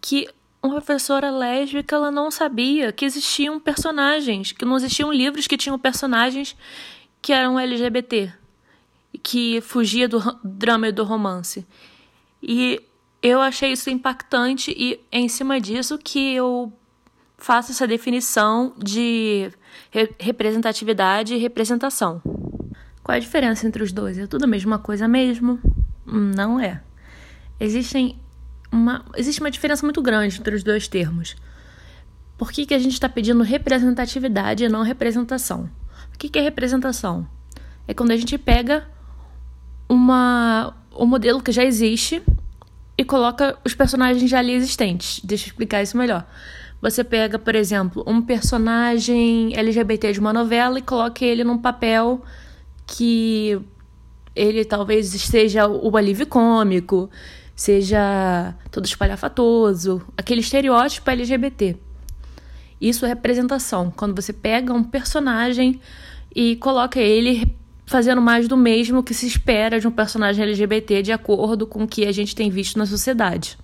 que 0.00 0.28
uma 0.62 0.76
professora 0.76 1.28
lésbica 1.28 1.96
ela 1.96 2.08
não 2.12 2.30
sabia 2.30 2.92
que 2.92 3.04
existiam 3.04 3.58
personagens, 3.58 4.52
que 4.52 4.64
não 4.64 4.76
existiam 4.76 5.12
livros 5.12 5.48
que 5.48 5.56
tinham 5.56 5.76
personagens 5.76 6.56
que 7.20 7.32
eram 7.32 7.58
LGBT, 7.58 8.32
que 9.24 9.60
fugia 9.60 10.08
do 10.08 10.20
drama 10.44 10.86
e 10.86 10.92
do 10.92 11.02
romance. 11.02 11.66
E 12.40 12.80
eu 13.20 13.40
achei 13.40 13.72
isso 13.72 13.90
impactante 13.90 14.70
e 14.70 15.00
é 15.10 15.18
em 15.18 15.28
cima 15.28 15.60
disso 15.60 15.98
que 15.98 16.32
eu 16.32 16.72
faço 17.36 17.72
essa 17.72 17.88
definição 17.88 18.72
de 18.78 19.50
representatividade 20.20 21.34
e 21.34 21.38
representação. 21.38 22.22
Qual 23.06 23.14
é 23.14 23.18
a 23.18 23.20
diferença 23.20 23.64
entre 23.68 23.84
os 23.84 23.92
dois? 23.92 24.18
É 24.18 24.26
tudo 24.26 24.42
a 24.42 24.46
mesma 24.48 24.80
coisa 24.80 25.06
mesmo? 25.06 25.60
Não 26.04 26.58
é. 26.58 26.80
Existem 27.60 28.18
uma, 28.72 29.04
existe 29.14 29.40
uma 29.40 29.48
diferença 29.48 29.86
muito 29.86 30.02
grande 30.02 30.40
entre 30.40 30.56
os 30.56 30.64
dois 30.64 30.88
termos. 30.88 31.36
Por 32.36 32.50
que, 32.50 32.66
que 32.66 32.74
a 32.74 32.80
gente 32.80 32.94
está 32.94 33.08
pedindo 33.08 33.44
representatividade 33.44 34.64
e 34.64 34.68
não 34.68 34.82
representação? 34.82 35.70
O 36.12 36.18
que, 36.18 36.28
que 36.28 36.36
é 36.36 36.42
representação? 36.42 37.24
É 37.86 37.94
quando 37.94 38.10
a 38.10 38.16
gente 38.16 38.36
pega 38.38 38.88
uma, 39.88 40.74
um 40.92 41.06
modelo 41.06 41.40
que 41.40 41.52
já 41.52 41.62
existe 41.62 42.20
e 42.98 43.04
coloca 43.04 43.56
os 43.64 43.72
personagens 43.72 44.28
já 44.28 44.40
ali 44.40 44.52
existentes. 44.52 45.20
Deixa 45.22 45.44
eu 45.44 45.50
explicar 45.50 45.80
isso 45.80 45.96
melhor. 45.96 46.26
Você 46.82 47.04
pega, 47.04 47.38
por 47.38 47.54
exemplo, 47.54 48.02
um 48.04 48.20
personagem 48.20 49.56
LGBT 49.56 50.12
de 50.12 50.18
uma 50.18 50.32
novela 50.32 50.80
e 50.80 50.82
coloca 50.82 51.24
ele 51.24 51.44
num 51.44 51.56
papel 51.56 52.24
que 52.86 53.58
ele 54.34 54.64
talvez 54.64 55.08
seja 55.08 55.66
o 55.66 55.96
alívio 55.96 56.26
cômico, 56.26 57.10
seja 57.54 58.54
todo 58.70 58.84
espalhafatoso, 58.84 60.02
aquele 60.16 60.40
estereótipo 60.40 61.10
LGBT. 61.10 61.76
Isso 62.80 63.06
é 63.06 63.08
representação, 63.08 63.90
quando 63.90 64.14
você 64.14 64.32
pega 64.32 64.72
um 64.72 64.84
personagem 64.84 65.80
e 66.34 66.56
coloca 66.56 67.00
ele 67.00 67.56
fazendo 67.86 68.20
mais 68.20 68.46
do 68.46 68.56
mesmo 68.56 69.02
que 69.02 69.14
se 69.14 69.26
espera 69.26 69.80
de 69.80 69.88
um 69.88 69.90
personagem 69.90 70.44
LGBT 70.44 71.02
de 71.02 71.12
acordo 71.12 71.66
com 71.66 71.84
o 71.84 71.88
que 71.88 72.04
a 72.04 72.12
gente 72.12 72.36
tem 72.36 72.50
visto 72.50 72.78
na 72.78 72.84
sociedade. 72.84 73.56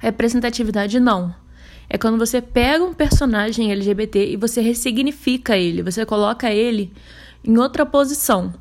Representatividade 0.00 0.98
não. 0.98 1.32
É 1.88 1.98
quando 1.98 2.18
você 2.18 2.40
pega 2.40 2.82
um 2.82 2.94
personagem 2.94 3.70
LGBT 3.70 4.32
e 4.32 4.36
você 4.36 4.60
ressignifica 4.60 5.56
ele, 5.56 5.82
você 5.82 6.06
coloca 6.06 6.50
ele 6.50 6.92
em 7.44 7.56
outra 7.58 7.84
posição. 7.86 8.52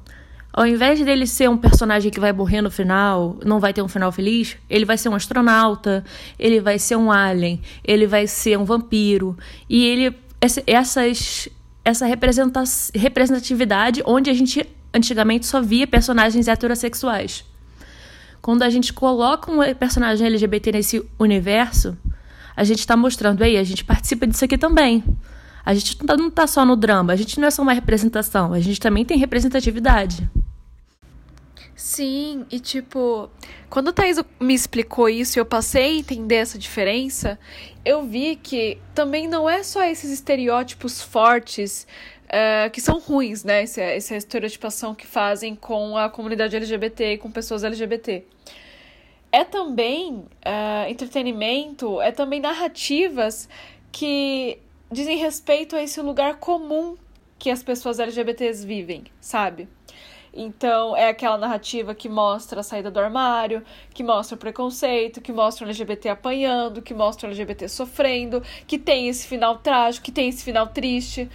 Ao 0.51 0.65
invés 0.65 0.99
dele 0.99 1.27
ser 1.27 1.49
um 1.49 1.57
personagem 1.57 2.11
que 2.11 2.19
vai 2.19 2.33
morrer 2.33 2.61
no 2.61 2.71
final, 2.71 3.37
não 3.45 3.59
vai 3.59 3.71
ter 3.71 3.81
um 3.81 3.87
final 3.87 4.11
feliz, 4.11 4.57
ele 4.69 4.83
vai 4.83 4.97
ser 4.97 5.09
um 5.09 5.15
astronauta, 5.15 6.03
ele 6.37 6.59
vai 6.59 6.79
ser 6.79 6.95
um 6.95 7.11
alien, 7.11 7.61
ele 7.83 8.07
vai 8.07 8.27
ser 8.27 8.57
um 8.57 8.65
vampiro. 8.65 9.37
E 9.69 9.85
ele. 9.85 10.15
Essas, 10.65 11.49
essa 11.83 12.05
representatividade 12.05 14.01
onde 14.05 14.29
a 14.29 14.33
gente 14.33 14.65
antigamente 14.93 15.45
só 15.45 15.61
via 15.61 15.85
personagens 15.85 16.47
heterossexuais. 16.47 17.43
Quando 18.41 18.63
a 18.63 18.69
gente 18.69 18.93
coloca 18.93 19.51
um 19.51 19.57
personagem 19.75 20.25
LGBT 20.25 20.71
nesse 20.71 21.05
universo, 21.19 21.97
a 22.55 22.63
gente 22.63 22.79
está 22.79 22.95
mostrando, 22.95 23.41
aí, 23.43 23.57
a 23.57 23.63
gente 23.63 23.83
participa 23.83 24.25
disso 24.25 24.45
aqui 24.45 24.57
também. 24.57 25.03
A 25.65 25.73
gente 25.73 25.97
não 26.03 26.27
está 26.27 26.47
só 26.47 26.65
no 26.65 26.75
drama, 26.75 27.13
a 27.13 27.15
gente 27.15 27.39
não 27.39 27.47
é 27.47 27.51
só 27.51 27.61
uma 27.61 27.73
representação, 27.73 28.53
a 28.53 28.59
gente 28.59 28.79
também 28.79 29.05
tem 29.05 29.17
representatividade. 29.17 30.29
Sim, 31.75 32.45
e 32.51 32.59
tipo, 32.59 33.29
quando 33.69 33.89
a 33.89 33.93
Thaís 33.93 34.21
me 34.39 34.53
explicou 34.53 35.07
isso 35.07 35.37
e 35.37 35.39
eu 35.39 35.45
passei 35.45 35.83
a 35.83 35.99
entender 35.99 36.35
essa 36.35 36.59
diferença, 36.59 37.39
eu 37.85 38.03
vi 38.03 38.35
que 38.35 38.77
também 38.93 39.27
não 39.29 39.49
é 39.49 39.63
só 39.63 39.83
esses 39.83 40.11
estereótipos 40.11 41.01
fortes 41.01 41.87
uh, 42.25 42.69
que 42.69 42.81
são 42.81 42.99
ruins, 42.99 43.45
né? 43.45 43.63
Essa, 43.63 43.81
essa 43.81 44.15
estereotipação 44.15 44.93
que 44.93 45.07
fazem 45.07 45.55
com 45.55 45.97
a 45.97 46.09
comunidade 46.09 46.55
LGBT 46.55 47.13
e 47.13 47.17
com 47.17 47.31
pessoas 47.31 47.63
LGBT 47.63 48.25
é 49.31 49.43
também 49.43 50.15
uh, 50.15 50.89
entretenimento, 50.89 52.01
é 52.01 52.11
também 52.11 52.39
narrativas 52.39 53.47
que 53.91 54.59
dizem 54.91 55.17
respeito 55.17 55.75
a 55.75 55.83
esse 55.83 56.01
lugar 56.01 56.37
comum 56.37 56.97
que 57.37 57.49
as 57.49 57.63
pessoas 57.63 57.99
LGBTs 57.99 58.65
vivem, 58.65 59.05
sabe? 59.21 59.69
Então, 60.33 60.95
é 60.95 61.09
aquela 61.09 61.37
narrativa 61.37 61.95
que 61.95 62.07
mostra 62.07 62.59
a 62.59 62.63
saída 62.63 62.91
do 62.91 62.99
armário, 62.99 63.63
que 63.93 64.03
mostra 64.03 64.35
o 64.35 64.39
preconceito, 64.39 65.21
que 65.21 65.31
mostra 65.31 65.65
o 65.65 65.67
LGBT 65.67 66.09
apanhando, 66.09 66.81
que 66.81 66.93
mostra 66.93 67.27
o 67.27 67.31
LGBT 67.31 67.67
sofrendo, 67.67 68.43
que 68.67 68.77
tem 68.77 69.07
esse 69.07 69.27
final 69.27 69.57
trágico, 69.57 70.05
que 70.05 70.11
tem 70.11 70.29
esse 70.29 70.43
final 70.43 70.67
triste. 70.67 71.29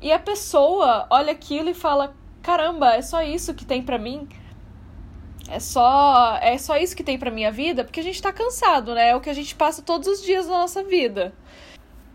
E 0.00 0.10
a 0.10 0.18
pessoa 0.18 1.06
olha 1.10 1.32
aquilo 1.32 1.70
e 1.70 1.74
fala: 1.74 2.14
"Caramba, 2.42 2.94
é 2.94 3.02
só 3.02 3.22
isso 3.22 3.54
que 3.54 3.64
tem 3.64 3.82
para 3.82 3.98
mim?" 3.98 4.28
É 5.48 5.58
só, 5.58 6.38
é 6.40 6.56
só 6.58 6.76
isso 6.76 6.96
que 6.96 7.02
tem 7.02 7.18
pra 7.18 7.30
minha 7.30 7.50
vida, 7.50 7.82
porque 7.84 8.00
a 8.00 8.02
gente 8.02 8.22
tá 8.22 8.32
cansado, 8.32 8.94
né? 8.94 9.10
É 9.10 9.16
o 9.16 9.20
que 9.20 9.30
a 9.30 9.34
gente 9.34 9.54
passa 9.54 9.82
todos 9.82 10.06
os 10.06 10.22
dias 10.22 10.46
na 10.46 10.58
nossa 10.58 10.82
vida. 10.84 11.32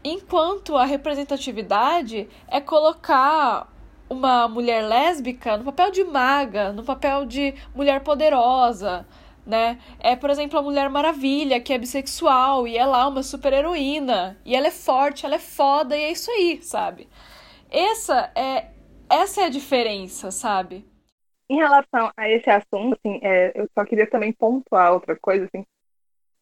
Enquanto 0.05 0.77
a 0.77 0.85
representatividade 0.85 2.29
é 2.47 2.61
colocar 2.61 3.67
uma 4.07 4.47
mulher 4.47 4.83
lésbica 4.83 5.57
no 5.57 5.63
papel 5.63 5.89
de 5.89 6.03
maga, 6.03 6.71
no 6.71 6.83
papel 6.83 7.25
de 7.25 7.55
mulher 7.73 8.01
poderosa, 8.03 9.05
né? 9.45 9.79
É, 9.99 10.15
por 10.15 10.29
exemplo, 10.29 10.59
a 10.59 10.61
Mulher 10.61 10.89
Maravilha, 10.91 11.59
que 11.59 11.73
é 11.73 11.77
bissexual 11.79 12.67
e 12.67 12.77
é 12.77 12.85
lá 12.85 13.07
uma 13.07 13.23
super 13.23 13.51
heroína, 13.51 14.37
e 14.45 14.55
ela 14.55 14.67
é 14.67 14.71
forte, 14.71 15.25
ela 15.25 15.35
é 15.35 15.39
foda, 15.39 15.97
e 15.97 16.03
é 16.03 16.11
isso 16.11 16.29
aí, 16.29 16.61
sabe? 16.61 17.07
Essa 17.71 18.31
é 18.35 18.67
essa 19.09 19.41
é 19.41 19.45
a 19.45 19.49
diferença, 19.49 20.31
sabe? 20.31 20.85
Em 21.49 21.57
relação 21.57 22.11
a 22.17 22.29
esse 22.29 22.49
assunto, 22.49 22.97
assim, 22.97 23.19
é, 23.23 23.51
eu 23.55 23.67
só 23.73 23.85
queria 23.85 24.09
também 24.09 24.31
pontuar 24.33 24.93
outra 24.93 25.15
coisa, 25.15 25.45
assim, 25.45 25.65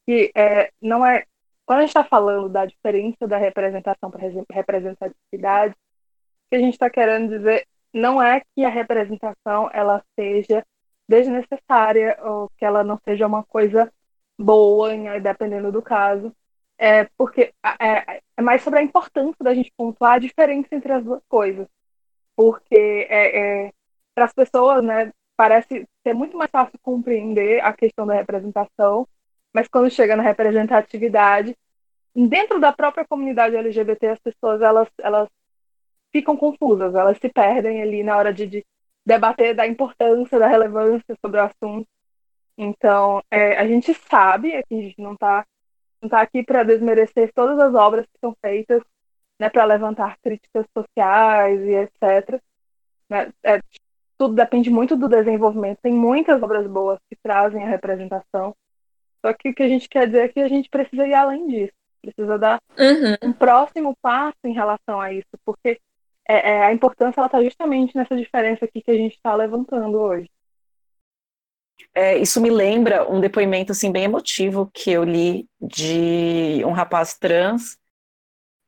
que 0.05 0.31
é, 0.35 0.71
não 0.81 1.05
é. 1.05 1.25
Quando 1.65 1.79
a 1.79 1.81
gente 1.81 1.89
está 1.89 2.03
falando 2.03 2.49
da 2.49 2.65
diferença 2.65 3.27
da 3.27 3.37
representação 3.37 4.11
para 4.11 4.27
representatividade, 4.51 5.73
o 5.73 6.49
que 6.49 6.55
a 6.57 6.59
gente 6.59 6.73
está 6.73 6.89
querendo 6.89 7.29
dizer 7.29 7.65
não 7.93 8.21
é 8.21 8.41
que 8.55 8.65
a 8.65 8.69
representação 8.69 9.69
ela 9.71 10.03
seja 10.19 10.65
desnecessária 11.07 12.17
ou 12.23 12.49
que 12.57 12.65
ela 12.65 12.83
não 12.83 12.99
seja 13.05 13.27
uma 13.27 13.43
coisa 13.43 13.91
boa, 14.37 14.89
dependendo 15.19 15.71
do 15.71 15.81
caso. 15.81 16.35
É 16.77 17.05
porque 17.17 17.53
é, 17.79 18.21
é 18.35 18.41
mais 18.41 18.61
sobre 18.63 18.79
a 18.79 18.83
importância 18.83 19.37
da 19.41 19.53
gente 19.53 19.71
pontuar 19.77 20.13
a 20.13 20.19
diferença 20.19 20.67
entre 20.71 20.91
as 20.91 21.03
duas 21.03 21.21
coisas. 21.29 21.67
Porque 22.35 23.07
é, 23.09 23.67
é 23.67 23.73
para 24.15 24.25
as 24.25 24.33
pessoas, 24.33 24.83
né, 24.83 25.11
parece 25.37 25.87
ser 26.03 26.13
muito 26.13 26.37
mais 26.37 26.49
fácil 26.51 26.79
compreender 26.81 27.63
a 27.63 27.73
questão 27.73 28.05
da 28.05 28.13
representação, 28.13 29.07
mas 29.53 29.67
quando 29.67 29.89
chega 29.89 30.15
na 30.15 30.23
representatividade, 30.23 31.55
dentro 32.15 32.59
da 32.59 32.71
própria 32.73 33.05
comunidade 33.05 33.55
LGBT, 33.55 34.07
as 34.07 34.19
pessoas 34.19 34.61
elas, 34.61 34.87
elas 34.99 35.29
ficam 36.11 36.35
confusas, 36.37 36.95
elas 36.95 37.17
se 37.17 37.29
perdem 37.29 37.81
ali 37.81 38.03
na 38.03 38.17
hora 38.17 38.33
de, 38.33 38.47
de 38.47 38.65
debater 39.05 39.55
da 39.55 39.67
importância, 39.67 40.39
da 40.39 40.47
relevância 40.47 41.15
sobre 41.21 41.39
o 41.39 41.43
assunto. 41.43 41.87
Então, 42.57 43.21
é, 43.31 43.57
a 43.57 43.67
gente 43.67 43.93
sabe, 43.93 44.55
aqui 44.55 44.79
a 44.79 44.81
gente 44.81 45.01
não 45.01 45.13
está 45.13 45.45
não 46.01 46.09
tá 46.09 46.21
aqui 46.21 46.43
para 46.43 46.63
desmerecer 46.63 47.31
todas 47.33 47.57
as 47.57 47.73
obras 47.73 48.05
que 48.05 48.19
são 48.19 48.35
feitas, 48.41 48.83
né, 49.39 49.49
para 49.49 49.63
levantar 49.65 50.17
críticas 50.21 50.65
sociais 50.77 51.61
e 51.61 51.75
etc. 51.75 52.41
Né? 53.09 53.31
É, 53.41 53.61
tudo 54.17 54.35
depende 54.35 54.69
muito 54.69 54.95
do 54.97 55.07
desenvolvimento. 55.07 55.79
Tem 55.81 55.93
muitas 55.93 56.41
obras 56.43 56.67
boas 56.67 56.99
que 57.09 57.15
trazem 57.23 57.63
a 57.63 57.69
representação. 57.69 58.55
Só 59.23 59.33
que 59.33 59.49
o 59.49 59.55
que 59.55 59.63
a 59.63 59.67
gente 59.67 59.87
quer 59.87 60.07
dizer 60.07 60.25
é 60.25 60.27
que 60.27 60.39
a 60.39 60.47
gente 60.47 60.69
precisa 60.69 61.07
ir 61.07 61.13
além 61.13 61.47
disso. 61.47 61.73
Precisa 62.01 62.37
dar 62.37 62.61
uhum. 62.77 63.29
um 63.29 63.33
próximo 63.33 63.95
passo 64.01 64.37
em 64.43 64.53
relação 64.53 64.99
a 64.99 65.13
isso, 65.13 65.29
porque 65.45 65.79
é, 66.27 66.51
é, 66.51 66.65
a 66.65 66.73
importância 66.73 67.25
está 67.25 67.41
justamente 67.41 67.95
nessa 67.95 68.15
diferença 68.15 68.65
aqui 68.65 68.81
que 68.81 68.91
a 68.91 68.95
gente 68.95 69.15
está 69.15 69.33
levantando 69.33 69.97
hoje. 69.97 70.29
É, 71.93 72.17
isso 72.17 72.41
me 72.41 72.49
lembra 72.49 73.09
um 73.09 73.21
depoimento 73.21 73.71
assim 73.71 73.91
bem 73.91 74.03
emotivo 74.03 74.69
que 74.73 74.91
eu 74.91 75.03
li 75.03 75.47
de 75.61 76.61
um 76.65 76.71
rapaz 76.71 77.17
trans 77.17 77.77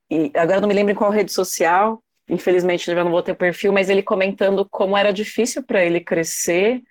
e 0.09 0.31
agora 0.35 0.61
não 0.61 0.67
me 0.67 0.73
lembro 0.73 0.91
em 0.91 0.95
qual 0.95 1.11
rede 1.11 1.31
social 1.31 2.01
infelizmente 2.27 2.85
já 2.85 3.03
não 3.03 3.11
vou 3.11 3.21
ter 3.21 3.33
o 3.33 3.35
perfil, 3.35 3.71
mas 3.71 3.89
ele 3.89 4.01
comentando 4.01 4.67
como 4.69 4.97
era 4.97 5.13
difícil 5.13 5.63
para 5.63 5.83
ele 5.83 5.99
crescer, 5.99 6.81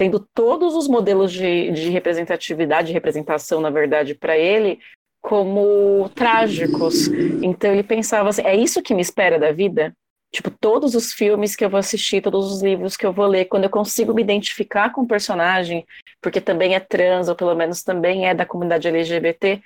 tendo 0.00 0.18
todos 0.32 0.74
os 0.74 0.88
modelos 0.88 1.30
de, 1.30 1.72
de 1.72 1.90
representatividade, 1.90 2.86
de 2.86 2.94
representação, 2.94 3.60
na 3.60 3.68
verdade, 3.68 4.14
para 4.14 4.34
ele, 4.34 4.78
como 5.20 6.08
trágicos. 6.14 7.06
Então 7.42 7.70
ele 7.70 7.82
pensava 7.82 8.30
assim: 8.30 8.40
é 8.40 8.56
isso 8.56 8.80
que 8.80 8.94
me 8.94 9.02
espera 9.02 9.38
da 9.38 9.52
vida? 9.52 9.94
Tipo, 10.32 10.50
todos 10.50 10.94
os 10.94 11.12
filmes 11.12 11.54
que 11.54 11.62
eu 11.62 11.68
vou 11.68 11.78
assistir, 11.78 12.22
todos 12.22 12.50
os 12.50 12.62
livros 12.62 12.96
que 12.96 13.04
eu 13.04 13.12
vou 13.12 13.26
ler, 13.26 13.44
quando 13.44 13.64
eu 13.64 13.70
consigo 13.70 14.14
me 14.14 14.22
identificar 14.22 14.88
com 14.90 15.02
o 15.02 15.06
personagem, 15.06 15.84
porque 16.18 16.40
também 16.40 16.74
é 16.74 16.80
trans, 16.80 17.28
ou 17.28 17.36
pelo 17.36 17.54
menos 17.54 17.82
também 17.82 18.26
é 18.26 18.32
da 18.34 18.46
comunidade 18.46 18.88
LGBT, 18.88 19.60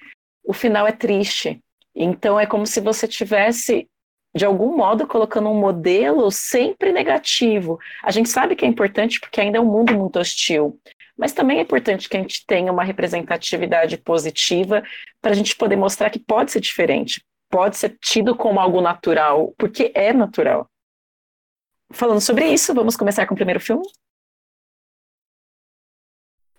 o 0.45 0.53
final 0.53 0.85
é 0.85 0.91
triste. 0.91 1.61
Então 1.95 2.41
é 2.41 2.45
como 2.45 2.67
se 2.67 2.81
você 2.81 3.07
tivesse 3.07 3.89
de 4.35 4.45
algum 4.45 4.77
modo 4.77 5.07
colocando 5.07 5.49
um 5.49 5.59
modelo 5.59 6.31
sempre 6.31 6.93
negativo. 6.93 7.79
A 8.03 8.11
gente 8.11 8.29
sabe 8.29 8.57
que 8.57 8.65
é 8.65 8.69
importante 8.69 9.21
porque 9.21 9.41
ainda 9.41 9.59
é 9.59 9.61
um 9.61 9.71
mundo 9.71 9.95
muito 9.95 10.19
hostil, 10.19 10.81
mas 11.17 11.33
também 11.33 11.59
é 11.59 11.63
importante 11.63 12.09
que 12.09 12.17
a 12.17 12.21
gente 12.21 12.45
tenha 12.47 12.73
uma 12.73 12.83
representatividade 12.83 13.97
positiva 13.99 14.83
para 15.21 15.31
a 15.31 15.35
gente 15.35 15.55
poder 15.55 15.77
mostrar 15.77 16.11
que 16.11 16.19
pode 16.19 16.51
ser 16.51 16.61
diferente, 16.61 17.25
pode 17.49 17.77
ser 17.77 17.97
tido 18.01 18.35
como 18.35 18.59
algo 18.59 18.81
natural, 18.81 19.55
porque 19.57 19.93
é 19.95 20.13
natural. 20.13 20.69
Falando 21.93 22.21
sobre 22.21 22.47
isso, 22.47 22.75
vamos 22.75 22.97
começar 22.97 23.27
com 23.27 23.35
o 23.35 23.37
primeiro 23.37 23.61
filme? 23.61 23.87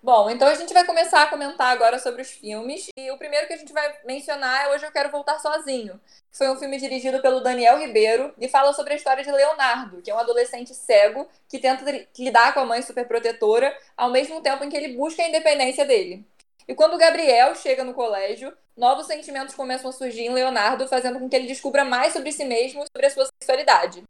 Bom, 0.06 0.30
então 0.30 0.46
a 0.46 0.54
gente 0.54 0.72
vai 0.72 0.84
começar 0.86 1.22
a 1.22 1.26
comentar 1.26 1.72
agora 1.72 1.98
sobre 1.98 2.22
os 2.22 2.30
filmes. 2.30 2.86
E 2.96 3.10
o 3.10 3.18
primeiro 3.18 3.48
que 3.48 3.52
a 3.52 3.56
gente 3.56 3.72
vai 3.72 3.92
mencionar 4.04 4.64
é 4.64 4.68
Hoje 4.72 4.86
Eu 4.86 4.92
Quero 4.92 5.10
Voltar 5.10 5.40
Sozinho. 5.40 6.00
Foi 6.30 6.48
um 6.48 6.54
filme 6.54 6.78
dirigido 6.78 7.20
pelo 7.20 7.40
Daniel 7.40 7.76
Ribeiro 7.76 8.32
e 8.38 8.46
fala 8.46 8.72
sobre 8.72 8.92
a 8.92 8.96
história 8.96 9.24
de 9.24 9.32
Leonardo, 9.32 10.00
que 10.00 10.08
é 10.08 10.14
um 10.14 10.18
adolescente 10.20 10.72
cego 10.72 11.28
que 11.48 11.58
tenta 11.58 11.84
lidar 12.16 12.54
com 12.54 12.60
a 12.60 12.64
mãe 12.64 12.82
superprotetora 12.82 13.76
ao 13.96 14.08
mesmo 14.08 14.40
tempo 14.40 14.62
em 14.62 14.68
que 14.68 14.76
ele 14.76 14.96
busca 14.96 15.24
a 15.24 15.28
independência 15.28 15.84
dele. 15.84 16.24
E 16.68 16.72
quando 16.76 16.96
Gabriel 16.96 17.56
chega 17.56 17.82
no 17.82 17.92
colégio, 17.92 18.56
novos 18.76 19.08
sentimentos 19.08 19.56
começam 19.56 19.90
a 19.90 19.92
surgir 19.92 20.26
em 20.26 20.32
Leonardo, 20.32 20.86
fazendo 20.86 21.18
com 21.18 21.28
que 21.28 21.34
ele 21.34 21.48
descubra 21.48 21.84
mais 21.84 22.12
sobre 22.12 22.30
si 22.30 22.44
mesmo 22.44 22.84
e 22.84 22.86
sobre 22.86 23.08
a 23.08 23.10
sua 23.10 23.26
sexualidade. 23.42 24.04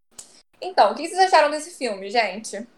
Então, 0.61 0.93
o 0.93 0.95
que 0.95 1.09
vocês 1.09 1.21
acharam 1.21 1.51
desse 1.51 1.71
filme, 1.71 2.11
gente? 2.11 2.69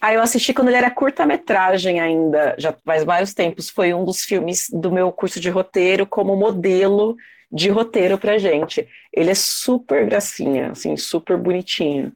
Ah, 0.00 0.12
eu 0.12 0.20
assisti 0.20 0.52
quando 0.52 0.68
ele 0.68 0.76
era 0.76 0.90
curta-metragem 0.90 2.00
ainda, 2.00 2.54
já 2.58 2.72
faz 2.84 3.04
vários 3.04 3.32
tempos. 3.32 3.70
Foi 3.70 3.94
um 3.94 4.04
dos 4.04 4.22
filmes 4.22 4.68
do 4.70 4.92
meu 4.92 5.10
curso 5.12 5.40
de 5.40 5.48
roteiro 5.50 6.06
como 6.06 6.36
modelo 6.36 7.16
de 7.50 7.68
roteiro 7.70 8.18
pra 8.18 8.38
gente. 8.38 8.88
Ele 9.12 9.30
é 9.30 9.34
super 9.34 10.06
gracinha, 10.06 10.72
assim, 10.72 10.96
super 10.96 11.36
bonitinho. 11.36 12.12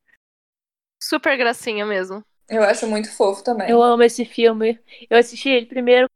Super 1.01 1.37
gracinha 1.37 1.87
mesmo. 1.87 2.25
Eu 2.49 2.63
acho 2.63 2.87
muito 2.87 3.15
fofo 3.15 3.45
também. 3.45 3.71
Eu 3.71 3.83
amo 3.83 4.03
esse 4.03 4.25
filme. 4.25 4.79
Eu 5.09 5.19
assisti 5.19 5.49
ele 5.49 5.67
primeiro 5.67 6.09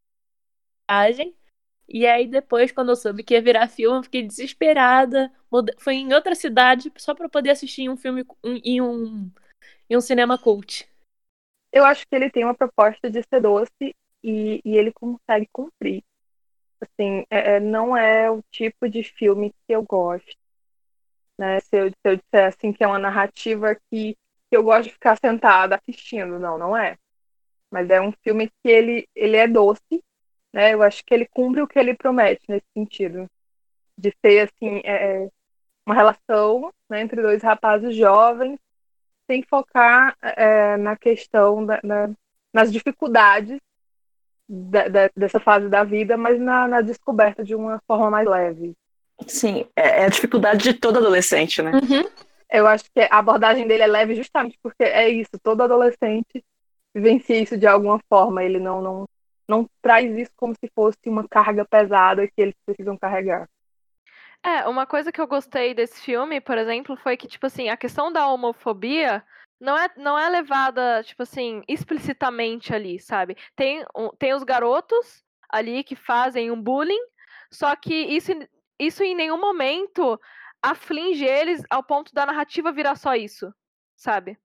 E 1.88 2.06
aí 2.06 2.26
depois, 2.26 2.72
quando 2.72 2.88
eu 2.88 2.96
soube 2.96 3.22
que 3.22 3.34
ia 3.34 3.42
virar 3.42 3.68
filme, 3.68 3.98
eu 3.98 4.02
fiquei 4.02 4.26
desesperada. 4.26 5.30
Foi 5.78 5.94
em 5.94 6.12
outra 6.12 6.34
cidade 6.34 6.90
só 6.96 7.14
para 7.14 7.28
poder 7.28 7.50
assistir 7.50 7.88
um 7.88 7.96
filme 7.96 8.24
em 8.64 8.80
um, 8.80 9.30
em 9.88 9.96
um 9.96 10.00
cinema 10.00 10.38
cult. 10.38 10.88
Eu 11.72 11.84
acho 11.84 12.06
que 12.06 12.14
ele 12.14 12.30
tem 12.30 12.44
uma 12.44 12.54
proposta 12.54 13.10
de 13.10 13.22
ser 13.22 13.40
doce 13.40 13.94
e, 14.22 14.60
e 14.64 14.76
ele 14.76 14.92
consegue 14.92 15.48
cumprir. 15.52 16.04
Assim, 16.80 17.24
é, 17.30 17.56
é 17.56 17.60
não 17.60 17.96
é 17.96 18.30
o 18.30 18.42
tipo 18.50 18.88
de 18.88 19.02
filme 19.02 19.50
que 19.66 19.74
eu 19.74 19.82
gosto. 19.82 20.36
Né? 21.38 21.60
Se, 21.60 21.76
eu, 21.76 21.90
se 21.90 21.96
eu 22.04 22.16
disser 22.16 22.46
assim 22.46 22.72
que 22.72 22.84
é 22.84 22.86
uma 22.86 22.98
narrativa 22.98 23.74
que, 23.90 24.16
que 24.50 24.56
eu 24.56 24.62
gosto 24.62 24.84
de 24.84 24.92
ficar 24.92 25.16
sentada 25.16 25.76
assistindo, 25.76 26.38
não, 26.38 26.58
não 26.58 26.76
é. 26.76 26.96
Mas 27.70 27.88
é 27.90 28.00
um 28.00 28.12
filme 28.22 28.48
que 28.62 28.70
ele, 28.70 29.08
ele 29.14 29.36
é 29.36 29.48
doce, 29.48 30.04
né? 30.52 30.74
Eu 30.74 30.82
acho 30.82 31.02
que 31.04 31.14
ele 31.14 31.26
cumpre 31.26 31.62
o 31.62 31.66
que 31.66 31.78
ele 31.78 31.94
promete 31.94 32.42
nesse 32.48 32.66
sentido. 32.74 33.28
De 33.96 34.14
ser, 34.24 34.48
assim, 34.48 34.82
é, 34.84 35.28
uma 35.86 35.94
relação 35.94 36.72
né, 36.88 37.00
entre 37.00 37.22
dois 37.22 37.42
rapazes 37.42 37.96
jovens, 37.96 38.58
sem 39.32 39.42
focar 39.42 40.14
é, 40.20 40.76
na 40.76 40.94
questão, 40.94 41.64
da, 41.64 41.80
na, 41.82 42.10
nas 42.52 42.70
dificuldades 42.70 43.58
da, 44.46 44.88
da, 44.88 45.10
dessa 45.16 45.40
fase 45.40 45.70
da 45.70 45.82
vida, 45.84 46.18
mas 46.18 46.38
na, 46.38 46.68
na, 46.68 46.80
descoberta 46.82 47.42
de 47.42 47.54
uma 47.54 47.80
forma 47.86 48.10
mais 48.10 48.28
leve. 48.28 48.74
Sim, 49.26 49.64
é, 49.74 50.02
é 50.02 50.04
a 50.04 50.08
dificuldade 50.10 50.62
de 50.62 50.74
todo 50.74 50.98
adolescente, 50.98 51.62
né? 51.62 51.72
Uhum. 51.72 52.04
Eu 52.50 52.66
acho 52.66 52.84
que 52.84 53.00
a 53.00 53.18
abordagem 53.18 53.66
dele 53.66 53.84
é 53.84 53.86
leve 53.86 54.14
justamente 54.14 54.58
porque 54.62 54.82
é 54.84 55.08
isso, 55.08 55.30
todo 55.42 55.62
adolescente 55.62 56.44
vivencia 56.94 57.40
isso 57.40 57.56
de 57.56 57.66
alguma 57.66 57.98
forma, 58.10 58.44
ele 58.44 58.58
não, 58.58 58.82
não, 58.82 59.08
não 59.48 59.66
traz 59.80 60.14
isso 60.14 60.32
como 60.36 60.54
se 60.54 60.70
fosse 60.74 60.98
uma 61.06 61.26
carga 61.26 61.64
pesada 61.64 62.26
que 62.26 62.42
eles 62.42 62.54
precisam 62.66 62.98
carregar. 62.98 63.48
É, 64.44 64.66
uma 64.68 64.86
coisa 64.86 65.12
que 65.12 65.20
eu 65.20 65.26
gostei 65.26 65.72
desse 65.72 66.00
filme, 66.02 66.40
por 66.40 66.58
exemplo, 66.58 66.96
foi 66.96 67.16
que, 67.16 67.28
tipo 67.28 67.46
assim, 67.46 67.68
a 67.68 67.76
questão 67.76 68.12
da 68.12 68.26
homofobia 68.26 69.24
não 69.60 69.78
é, 69.78 69.88
não 69.96 70.18
é 70.18 70.28
levada, 70.28 71.02
tipo 71.04 71.22
assim, 71.22 71.62
explicitamente 71.68 72.74
ali, 72.74 72.98
sabe? 72.98 73.36
Tem, 73.54 73.84
tem 74.18 74.34
os 74.34 74.42
garotos 74.42 75.22
ali 75.48 75.84
que 75.84 75.94
fazem 75.94 76.50
um 76.50 76.60
bullying, 76.60 76.98
só 77.52 77.76
que 77.76 77.94
isso, 77.94 78.32
isso 78.80 79.04
em 79.04 79.14
nenhum 79.14 79.40
momento 79.40 80.20
aflige 80.60 81.24
eles 81.24 81.62
ao 81.70 81.82
ponto 81.84 82.12
da 82.12 82.26
narrativa 82.26 82.72
virar 82.72 82.96
só 82.96 83.14
isso, 83.14 83.54
sabe? 83.96 84.36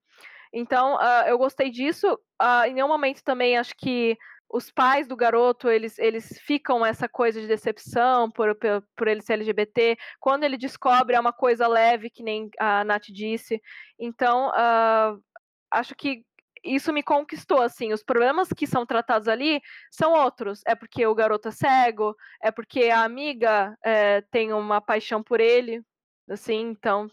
Então, 0.53 0.95
uh, 0.95 1.27
eu 1.27 1.37
gostei 1.37 1.71
disso. 1.71 2.13
Uh, 2.41 2.65
em 2.67 2.73
nenhum 2.73 2.87
momento 2.87 3.23
também 3.23 3.57
acho 3.57 3.75
que 3.75 4.17
os 4.49 4.71
pais 4.71 5.07
do 5.07 5.15
garoto, 5.15 5.69
eles, 5.69 5.99
eles 5.99 6.39
ficam 6.39 6.85
essa 6.85 7.07
coisa 7.07 7.41
de 7.41 7.47
decepção 7.47 8.31
por, 8.31 8.55
por, 8.55 8.83
por, 8.95 9.07
ele 9.07 9.21
ser 9.21 9.33
LGBT. 9.33 9.97
Quando 10.19 10.43
ele 10.43 10.57
descobre, 10.57 11.15
é 11.15 11.19
uma 11.19 11.33
coisa 11.33 11.67
leve, 11.67 12.09
que 12.09 12.23
nem 12.23 12.49
a 12.59 12.83
Nath 12.83 13.07
disse. 13.09 13.61
Então, 13.99 14.49
uh, 14.49 15.21
acho 15.71 15.93
que 15.95 16.23
isso 16.63 16.93
me 16.93 17.03
conquistou, 17.03 17.61
assim. 17.61 17.91
Os 17.93 18.03
problemas 18.03 18.49
que 18.49 18.65
são 18.65 18.85
tratados 18.85 19.27
ali 19.27 19.61
são 19.91 20.13
outros. 20.13 20.61
É 20.65 20.75
porque 20.75 21.05
o 21.05 21.15
garoto 21.15 21.49
é 21.49 21.51
cego, 21.51 22.15
é 22.41 22.51
porque 22.51 22.85
a 22.85 23.03
amiga 23.03 23.77
é, 23.83 24.21
tem 24.31 24.53
uma 24.53 24.81
paixão 24.81 25.21
por 25.21 25.39
ele, 25.39 25.81
assim, 26.29 26.61
então... 26.61 27.09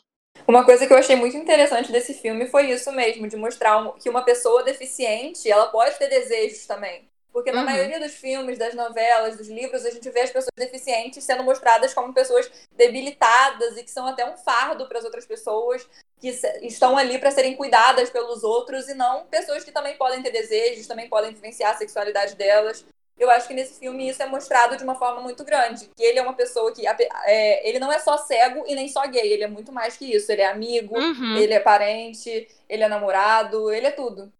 Uma 0.48 0.64
coisa 0.64 0.84
que 0.84 0.92
eu 0.92 0.96
achei 0.98 1.14
muito 1.14 1.36
interessante 1.36 1.92
desse 1.92 2.12
filme 2.14 2.46
foi 2.46 2.68
isso 2.68 2.90
mesmo, 2.90 3.28
de 3.28 3.36
mostrar 3.36 3.92
que 4.02 4.10
uma 4.10 4.24
pessoa 4.24 4.64
deficiente, 4.64 5.48
ela 5.48 5.66
pode 5.66 5.96
ter 5.96 6.08
desejos 6.08 6.66
também. 6.66 7.08
Porque 7.34 7.50
na 7.50 7.58
uhum. 7.58 7.66
maioria 7.66 7.98
dos 7.98 8.12
filmes, 8.14 8.56
das 8.56 8.74
novelas, 8.74 9.36
dos 9.36 9.48
livros, 9.48 9.84
a 9.84 9.90
gente 9.90 10.08
vê 10.08 10.20
as 10.20 10.30
pessoas 10.30 10.52
deficientes 10.56 11.24
sendo 11.24 11.42
mostradas 11.42 11.92
como 11.92 12.14
pessoas 12.14 12.48
debilitadas 12.76 13.76
e 13.76 13.82
que 13.82 13.90
são 13.90 14.06
até 14.06 14.24
um 14.24 14.36
fardo 14.36 14.86
para 14.86 14.98
as 15.00 15.04
outras 15.04 15.26
pessoas, 15.26 15.84
que 16.20 16.28
estão 16.62 16.96
ali 16.96 17.18
para 17.18 17.32
serem 17.32 17.56
cuidadas 17.56 18.08
pelos 18.08 18.44
outros 18.44 18.88
e 18.88 18.94
não 18.94 19.26
pessoas 19.26 19.64
que 19.64 19.72
também 19.72 19.96
podem 19.96 20.22
ter 20.22 20.30
desejos, 20.30 20.86
também 20.86 21.08
podem 21.08 21.34
vivenciar 21.34 21.72
a 21.72 21.76
sexualidade 21.76 22.36
delas. 22.36 22.86
Eu 23.18 23.28
acho 23.28 23.48
que 23.48 23.54
nesse 23.54 23.80
filme 23.80 24.08
isso 24.08 24.22
é 24.22 24.26
mostrado 24.26 24.76
de 24.76 24.84
uma 24.84 24.94
forma 24.94 25.20
muito 25.20 25.44
grande. 25.44 25.90
Que 25.96 26.04
ele 26.04 26.20
é 26.20 26.22
uma 26.22 26.34
pessoa 26.34 26.72
que. 26.72 26.86
É, 26.86 27.68
ele 27.68 27.80
não 27.80 27.90
é 27.90 27.98
só 27.98 28.16
cego 28.16 28.62
e 28.68 28.76
nem 28.76 28.88
só 28.88 29.04
gay, 29.08 29.32
ele 29.32 29.42
é 29.42 29.48
muito 29.48 29.72
mais 29.72 29.96
que 29.96 30.04
isso. 30.14 30.30
Ele 30.30 30.42
é 30.42 30.46
amigo, 30.46 30.96
uhum. 30.96 31.36
ele 31.36 31.52
é 31.52 31.58
parente, 31.58 32.46
ele 32.68 32.84
é 32.84 32.88
namorado, 32.88 33.72
ele 33.72 33.88
é 33.88 33.90
tudo. 33.90 34.32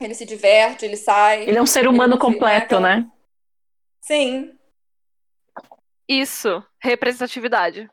Ele 0.00 0.14
se 0.14 0.24
diverte, 0.24 0.84
ele 0.84 0.96
sai. 0.96 1.48
Ele 1.48 1.58
é 1.58 1.62
um 1.62 1.66
ser 1.66 1.86
humano 1.86 2.18
completo, 2.18 2.80
né? 2.80 3.06
Sim. 4.00 4.58
Isso, 6.08 6.62
representatividade. 6.80 7.88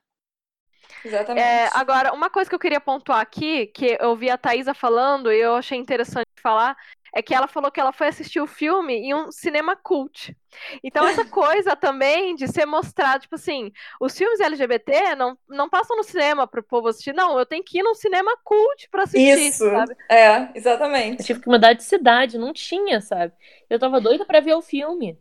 Exatamente. 1.04 1.44
É, 1.44 1.70
agora, 1.74 2.14
uma 2.14 2.30
coisa 2.30 2.50
que 2.50 2.56
eu 2.56 2.60
queria 2.60 2.80
pontuar 2.80 3.20
aqui, 3.20 3.68
que 3.68 3.98
eu 4.00 4.16
vi 4.16 4.30
a 4.30 4.38
Thaisa 4.38 4.74
falando 4.74 5.32
e 5.32 5.40
eu 5.40 5.56
achei 5.56 5.78
interessante 5.78 6.28
falar, 6.42 6.76
é 7.14 7.22
que 7.22 7.34
ela 7.34 7.48
falou 7.48 7.72
que 7.72 7.80
ela 7.80 7.92
foi 7.92 8.08
assistir 8.08 8.40
o 8.40 8.48
filme 8.48 8.94
em 8.94 9.14
um 9.14 9.32
cinema 9.32 9.76
cult. 9.76 10.36
Então, 10.84 11.06
essa 11.08 11.26
coisa 11.30 11.76
também 11.76 12.36
de 12.36 12.48
ser 12.48 12.66
mostrado, 12.66 13.22
tipo 13.22 13.36
assim, 13.36 13.72
os 14.00 14.18
filmes 14.18 14.40
LGBT 14.40 15.16
não, 15.16 15.38
não 15.48 15.70
passam 15.70 15.98
no 15.98 16.04
cinema 16.04 16.48
para 16.48 16.62
o 16.62 16.64
povo 16.64 16.88
assistir, 16.88 17.14
não, 17.14 17.38
eu 17.38 17.46
tenho 17.46 17.64
que 17.64 17.80
ir 17.80 17.84
num 17.84 17.96
cinema 17.96 18.32
cult 18.44 18.90
para 18.90 19.04
assistir. 19.04 19.38
Isso, 19.38 19.70
sabe? 19.70 19.96
é, 20.10 20.50
exatamente. 20.56 21.20
Eu 21.20 21.26
tive 21.26 21.42
que 21.42 21.50
mudar 21.50 21.74
de 21.74 21.84
cidade, 21.84 22.38
não 22.38 22.54
tinha, 22.54 23.02
sabe? 23.02 23.34
Eu 23.70 23.80
tava 23.80 24.00
doida 24.00 24.26
para 24.26 24.40
ver 24.40 24.54
o 24.54 24.62
filme. 24.62 25.20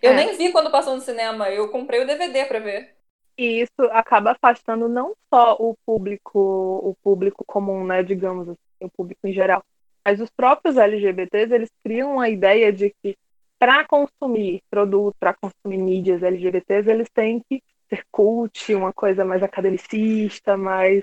Eu 0.00 0.12
é. 0.12 0.14
nem 0.14 0.36
vi 0.36 0.50
quando 0.50 0.70
passou 0.70 0.94
no 0.94 1.00
cinema, 1.00 1.50
eu 1.50 1.68
comprei 1.70 2.02
o 2.02 2.06
DVD 2.06 2.44
para 2.46 2.58
ver. 2.58 2.96
E 3.38 3.60
isso 3.60 3.82
acaba 3.92 4.32
afastando 4.32 4.88
não 4.88 5.14
só 5.28 5.56
o 5.58 5.76
público, 5.84 6.38
o 6.38 6.96
público 7.02 7.44
comum, 7.44 7.84
né, 7.84 8.02
digamos 8.02 8.48
assim, 8.48 8.58
o 8.80 8.90
público 8.90 9.26
em 9.26 9.32
geral, 9.32 9.62
mas 10.06 10.20
os 10.20 10.30
próprios 10.30 10.76
LGBTs, 10.76 11.52
eles 11.52 11.70
criam 11.82 12.20
a 12.20 12.30
ideia 12.30 12.72
de 12.72 12.94
que 13.02 13.16
para 13.58 13.84
consumir 13.84 14.62
produtos, 14.70 15.18
para 15.18 15.34
consumir 15.34 15.78
mídias 15.78 16.22
LGBTs, 16.22 16.88
eles 16.88 17.08
têm 17.12 17.42
que 17.50 17.60
ser 17.88 18.04
cult, 18.12 18.72
uma 18.72 18.92
coisa 18.92 19.24
mais 19.24 19.42
academicista, 19.42 20.56
mais. 20.56 21.02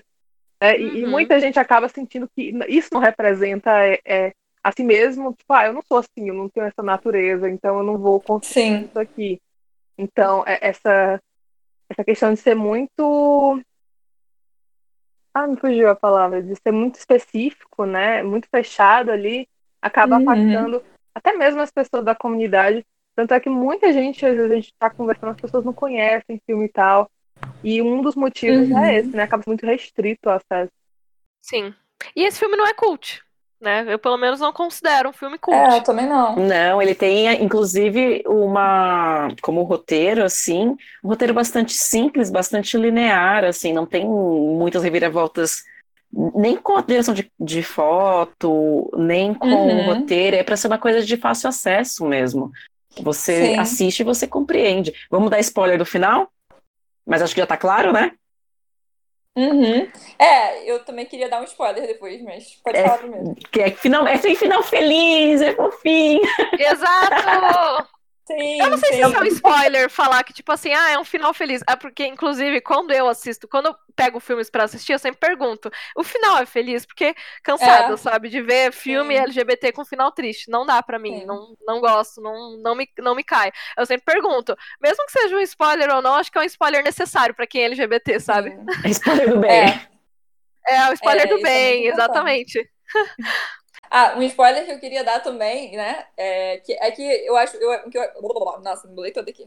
Né? 0.62 0.80
E, 0.80 0.86
uhum. 0.86 0.96
e, 0.96 1.06
muita 1.06 1.38
gente 1.38 1.60
acaba 1.60 1.90
sentindo 1.90 2.30
que 2.34 2.54
isso 2.70 2.88
não 2.94 3.02
representa 3.02 3.72
é, 3.86 4.00
é, 4.06 4.34
a 4.64 4.72
si 4.72 4.86
mesmo, 4.86 5.34
tipo, 5.34 5.52
ah, 5.52 5.66
eu 5.66 5.74
não 5.74 5.82
sou 5.86 5.98
assim, 5.98 6.30
eu 6.30 6.34
não 6.34 6.48
tenho 6.48 6.66
essa 6.66 6.82
natureza, 6.82 7.50
então 7.50 7.80
eu 7.80 7.84
não 7.84 7.98
vou 7.98 8.22
consumir 8.22 8.86
isso 8.86 8.98
aqui. 8.98 9.42
Então, 9.98 10.46
é, 10.48 10.60
essa, 10.62 11.22
essa 11.90 12.06
questão 12.06 12.34
de 12.34 12.40
ser 12.40 12.56
muito 12.56 13.62
ah, 15.34 15.48
me 15.48 15.58
fugiu 15.58 15.90
a 15.90 15.96
palavra, 15.96 16.42
de 16.42 16.56
ser 16.56 16.72
muito 16.72 16.96
específico, 16.96 17.86
né? 17.86 18.22
Muito 18.22 18.48
fechado 18.50 19.12
ali, 19.12 19.48
acaba 19.82 20.18
uhum. 20.18 20.22
afastando 20.22 20.84
até 21.16 21.34
mesmo 21.34 21.62
as 21.62 21.72
pessoas 21.72 22.06
da 22.06 22.16
comunidade. 22.16 22.86
Tanto 23.16 23.34
é 23.34 23.40
que 23.40 23.50
muita 23.50 23.92
gente, 23.94 24.26
às 24.26 24.36
vezes 24.36 24.52
a 24.52 24.56
gente 24.56 24.72
está 24.72 24.90
conversando, 24.90 25.32
as 25.32 25.42
pessoas 25.42 25.64
não 25.64 25.74
conhecem 25.74 26.42
filme 26.46 26.66
e 26.66 26.70
tal. 26.70 27.10
E 27.64 27.82
um 27.82 28.02
dos 28.02 28.16
motivos 28.16 28.70
é 28.70 28.74
uhum. 28.74 28.86
é 28.86 28.96
esse, 28.96 29.16
né? 29.16 29.24
Acaba 29.24 29.44
muito 29.48 29.66
restrito 29.66 30.30
o 30.30 30.32
acesso. 30.32 30.72
Sim. 31.42 31.74
E 32.16 32.24
esse 32.24 32.40
filme 32.40 32.56
não 32.56 32.68
é 32.68 32.74
cult 32.74 33.24
né? 33.64 33.86
Eu 33.88 33.98
pelo 33.98 34.18
menos 34.18 34.40
não 34.40 34.54
considero 34.54 35.10
um 35.10 35.14
filme 35.14 35.38
cult. 35.40 35.58
É, 35.58 35.78
eu 35.78 35.84
também 35.84 36.08
não. 36.08 36.36
Não, 36.36 36.82
ele 36.82 36.94
tem 36.94 37.42
inclusive 37.42 38.24
uma 38.28 39.30
como 39.42 39.64
roteiro 39.64 40.24
assim, 40.24 40.78
um 41.04 41.08
roteiro 41.08 41.34
bastante 41.34 41.74
simples, 41.74 42.30
bastante 42.30 42.78
linear, 42.78 43.44
assim, 43.44 43.74
não 43.74 43.86
tem 43.86 44.06
muitas 44.06 44.84
reviravoltas 44.84 45.64
nem 46.36 46.56
com 46.56 46.78
a 46.78 46.82
direção 46.82 47.14
de, 47.14 47.32
de 47.40 47.64
foto, 47.64 48.92
nem 48.96 49.34
com 49.34 49.48
uhum. 49.48 49.80
o 49.80 49.94
roteiro, 49.94 50.36
é 50.36 50.44
para 50.44 50.56
ser 50.56 50.68
uma 50.68 50.78
coisa 50.78 51.02
de 51.02 51.18
fácil 51.18 51.50
acesso 51.50 52.06
mesmo. 52.06 52.52
Você 53.02 53.48
Sim. 53.48 53.58
assiste 53.58 54.00
e 54.02 54.04
você 54.04 54.28
compreende. 54.28 54.94
Vamos 55.10 55.32
dar 55.32 55.40
spoiler 55.40 55.80
do 55.80 55.86
final? 55.86 56.30
Mas 57.06 57.22
acho 57.22 57.34
que 57.34 57.42
já 57.42 57.48
tá 57.48 57.58
claro, 57.58 57.92
né? 57.92 58.12
Uhum. 59.36 59.92
É, 60.20 60.70
eu 60.72 60.86
também 60.86 61.06
queria 61.06 61.28
dar 61.28 61.42
um 61.42 61.46
spoiler 61.46 61.88
depois, 61.88 62.22
mas 62.22 62.56
pode 62.64 62.78
é, 62.78 62.84
falar 62.84 62.98
primeiro. 63.00 63.36
Que 63.52 63.62
é 63.62 63.72
final, 63.72 64.08
é 64.08 64.18
final 64.18 64.62
feliz, 64.64 65.42
é 65.42 65.54
fofinho. 65.56 66.22
Exato! 66.60 67.88
Sim, 68.26 68.62
eu 68.62 68.70
não 68.70 68.78
sei 68.78 68.92
sim. 68.92 68.96
se 68.96 69.02
é 69.02 69.08
um 69.08 69.24
spoiler 69.26 69.90
falar 69.90 70.24
que, 70.24 70.32
tipo 70.32 70.50
assim, 70.52 70.72
ah, 70.72 70.92
é 70.92 70.98
um 70.98 71.04
final 71.04 71.34
feliz. 71.34 71.62
É 71.70 71.76
porque, 71.76 72.06
inclusive, 72.06 72.62
quando 72.62 72.92
eu 72.92 73.08
assisto, 73.10 73.50
quando 73.50 73.66
eu 73.66 73.76
pego 73.96 74.20
filmes 74.20 74.50
pra 74.50 74.64
assistir, 74.64 74.94
eu 74.94 75.00
sempre 75.00 75.20
pergunto: 75.20 75.70
o 75.96 76.04
final 76.04 76.38
é 76.38 76.46
feliz? 76.46 76.86
Porque 76.86 77.14
cansado, 77.44 77.94
é. 77.94 77.98
sabe, 77.98 78.30
de 78.30 78.42
ver 78.42 78.72
filme 78.72 79.16
sim. 79.16 79.24
LGBT 79.24 79.74
com 79.74 79.84
final 79.84 80.10
triste. 80.12 80.50
Não 80.50 80.66
dá 80.66 80.82
pra 80.82 80.98
mim, 80.98 81.26
não, 81.26 81.54
não 81.68 81.82
gosto, 81.82 82.22
não, 82.22 82.58
não, 82.58 82.76
me, 82.76 82.88
não 83.00 83.14
me 83.14 83.26
cai. 83.26 83.52
Eu 83.78 83.86
sempre 83.86 84.06
pergunto, 84.06 84.56
mesmo 84.82 85.06
que 85.06 85.12
seja 85.12 85.36
um 85.36 85.42
spoiler 85.42 85.94
ou 85.94 86.02
não, 86.02 86.16
acho 86.16 86.32
que 86.32 86.38
é 86.38 86.42
um 86.42 86.46
spoiler 86.46 86.82
necessário 86.82 87.36
pra 87.36 87.46
quem 87.46 87.64
é 87.64 87.66
LGBT, 87.66 88.22
sabe? 88.22 88.58
É 88.86 88.88
spoiler 88.90 89.30
do 89.30 89.40
bem. 89.40 89.52
É, 89.52 90.76
é 90.76 90.90
o 90.90 90.94
spoiler 90.94 91.26
é, 91.26 91.28
do 91.28 91.40
é 91.40 91.42
bem, 91.42 91.88
é 91.88 91.90
exatamente. 91.90 92.70
Ah, 93.96 94.16
um 94.18 94.24
spoiler 94.24 94.66
que 94.66 94.72
eu 94.72 94.80
queria 94.80 95.04
dar 95.04 95.20
também, 95.22 95.76
né? 95.78 96.08
É 96.18 96.58
que, 96.62 96.74
é 96.74 96.92
que 96.92 97.04
eu 97.04 97.36
acho. 97.38 97.56
Eu, 97.58 97.90
que 97.92 97.98
eu, 97.98 98.04
nossa, 98.64 98.88
me 98.88 98.96
bolei 98.96 99.12
toda 99.12 99.30
aqui. 99.30 99.46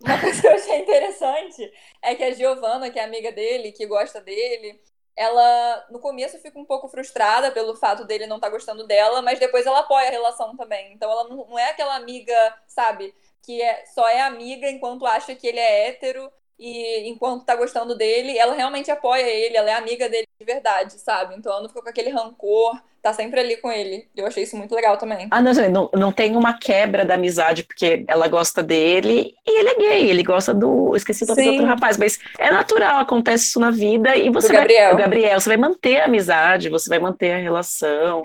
Uma 0.00 0.20
coisa 0.20 0.40
que 0.40 0.46
eu 0.46 0.52
achei 0.52 0.78
interessante 0.78 1.72
é 2.00 2.14
que 2.14 2.22
a 2.22 2.32
Giovanna, 2.32 2.90
que 2.90 2.98
é 2.98 3.02
amiga 3.04 3.32
dele, 3.32 3.72
que 3.72 3.84
gosta 3.86 4.20
dele, 4.20 4.80
ela 5.16 5.84
no 5.90 5.98
começo 5.98 6.38
fica 6.38 6.56
um 6.60 6.64
pouco 6.64 6.88
frustrada 6.88 7.50
pelo 7.50 7.74
fato 7.74 8.04
dele 8.04 8.26
não 8.28 8.36
estar 8.36 8.46
tá 8.48 8.52
gostando 8.52 8.86
dela, 8.86 9.20
mas 9.20 9.40
depois 9.40 9.66
ela 9.66 9.80
apoia 9.80 10.06
a 10.08 10.10
relação 10.12 10.56
também. 10.56 10.92
Então 10.92 11.10
ela 11.10 11.24
não, 11.28 11.36
não 11.48 11.58
é 11.58 11.70
aquela 11.70 11.96
amiga, 11.96 12.32
sabe, 12.68 13.12
que 13.42 13.60
é, 13.60 13.84
só 13.86 14.08
é 14.08 14.20
amiga 14.20 14.70
enquanto 14.70 15.06
acha 15.06 15.34
que 15.34 15.46
ele 15.48 15.58
é 15.58 15.88
hétero 15.88 16.32
e 16.58 17.08
enquanto 17.08 17.44
tá 17.44 17.54
gostando 17.54 17.96
dele, 17.96 18.36
ela 18.36 18.54
realmente 18.54 18.90
apoia 18.90 19.22
ele, 19.22 19.56
ela 19.56 19.70
é 19.70 19.74
amiga 19.74 20.08
dele 20.08 20.26
de 20.40 20.44
verdade, 20.44 20.94
sabe? 20.94 21.36
Então 21.36 21.52
ela 21.52 21.62
não 21.62 21.68
ficou 21.68 21.82
com 21.82 21.88
aquele 21.88 22.10
rancor, 22.10 22.80
tá 23.00 23.12
sempre 23.12 23.38
ali 23.38 23.56
com 23.58 23.70
ele. 23.70 24.08
Eu 24.16 24.26
achei 24.26 24.42
isso 24.42 24.56
muito 24.56 24.74
legal 24.74 24.96
também. 24.96 25.28
Ah, 25.30 25.40
não, 25.40 25.52
não, 25.70 25.90
não 25.94 26.12
tem 26.12 26.36
uma 26.36 26.58
quebra 26.58 27.04
da 27.04 27.14
amizade, 27.14 27.62
porque 27.62 28.04
ela 28.08 28.26
gosta 28.26 28.60
dele 28.60 29.34
e 29.46 29.60
ele 29.60 29.68
é 29.68 29.74
gay, 29.76 30.10
ele 30.10 30.24
gosta 30.24 30.52
do. 30.52 30.96
Esqueci 30.96 31.24
do 31.24 31.30
outro 31.30 31.64
rapaz, 31.64 31.96
mas 31.96 32.18
é 32.38 32.50
natural, 32.50 32.98
acontece 32.98 33.44
isso 33.44 33.60
na 33.60 33.70
vida 33.70 34.16
e 34.16 34.28
você. 34.28 34.52
O 34.52 34.56
Gabriel. 34.56 34.84
Vai, 34.86 34.94
o 34.94 34.98
Gabriel, 34.98 35.40
você 35.40 35.48
vai 35.48 35.56
manter 35.56 36.00
a 36.00 36.06
amizade, 36.06 36.68
você 36.68 36.88
vai 36.88 36.98
manter 36.98 37.32
a 37.32 37.38
relação. 37.38 38.24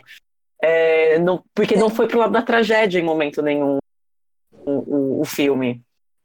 É, 0.59 1.19
não, 1.19 1.43
porque 1.53 1.75
não 1.75 1.89
foi 1.89 2.07
pro 2.07 2.19
lado 2.19 2.31
da 2.31 2.41
tragédia 2.41 2.97
em 2.97 3.03
momento 3.03 3.43
nenhum 3.43 3.77
o, 4.65 4.71
o, 4.71 5.21
o 5.21 5.25
filme. 5.25 5.83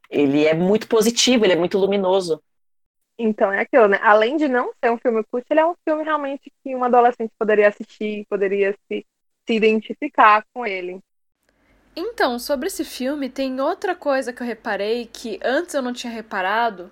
Ele 0.09 0.45
é 0.45 0.53
muito 0.53 0.87
positivo, 0.87 1.45
ele 1.45 1.53
é 1.53 1.57
muito 1.57 1.77
luminoso. 1.77 2.41
Então, 3.17 3.51
é 3.51 3.61
aquilo, 3.61 3.87
né? 3.87 3.99
Além 4.01 4.37
de 4.37 4.47
não 4.47 4.71
ser 4.81 4.91
um 4.91 4.97
filme 4.97 5.23
cult, 5.29 5.45
ele 5.49 5.59
é 5.59 5.65
um 5.65 5.75
filme 5.83 6.03
realmente 6.03 6.51
que 6.63 6.75
um 6.75 6.83
adolescente 6.83 7.31
poderia 7.37 7.67
assistir, 7.67 8.25
poderia 8.29 8.73
se, 8.87 9.05
se 9.45 9.53
identificar 9.53 10.43
com 10.53 10.65
ele. 10.65 11.01
Então, 11.95 12.39
sobre 12.39 12.67
esse 12.67 12.85
filme, 12.85 13.29
tem 13.29 13.59
outra 13.59 13.93
coisa 13.93 14.31
que 14.31 14.41
eu 14.41 14.47
reparei 14.47 15.05
que 15.05 15.37
antes 15.43 15.73
eu 15.73 15.81
não 15.81 15.91
tinha 15.91 16.13
reparado, 16.13 16.89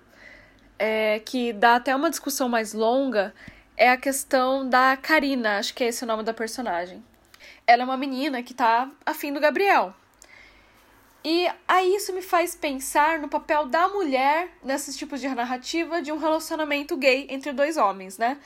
é, 0.78 1.18
que 1.20 1.52
dá 1.52 1.76
até 1.76 1.96
uma 1.96 2.10
discussão 2.10 2.48
mais 2.48 2.74
longa, 2.74 3.34
é 3.76 3.90
a 3.90 3.96
questão 3.96 4.68
da 4.68 4.96
Karina, 4.96 5.58
acho 5.58 5.74
que 5.74 5.82
é 5.82 5.88
esse 5.88 6.04
o 6.04 6.06
nome 6.06 6.22
da 6.24 6.34
personagem. 6.34 7.02
Ela 7.66 7.82
é 7.82 7.84
uma 7.86 7.96
menina 7.96 8.42
que 8.42 8.52
tá 8.52 8.90
afim 9.06 9.32
do 9.32 9.40
Gabriel. 9.40 9.94
E 11.24 11.50
aí 11.66 11.96
isso 11.96 12.12
me 12.12 12.22
faz 12.22 12.54
pensar 12.54 13.18
no 13.18 13.28
papel 13.28 13.66
da 13.66 13.88
mulher 13.88 14.50
nesses 14.62 14.96
tipos 14.96 15.20
de 15.20 15.28
narrativa 15.28 16.00
de 16.00 16.12
um 16.12 16.16
relacionamento 16.16 16.96
gay 16.96 17.26
entre 17.28 17.52
dois 17.52 17.76
homens, 17.76 18.16
né? 18.16 18.38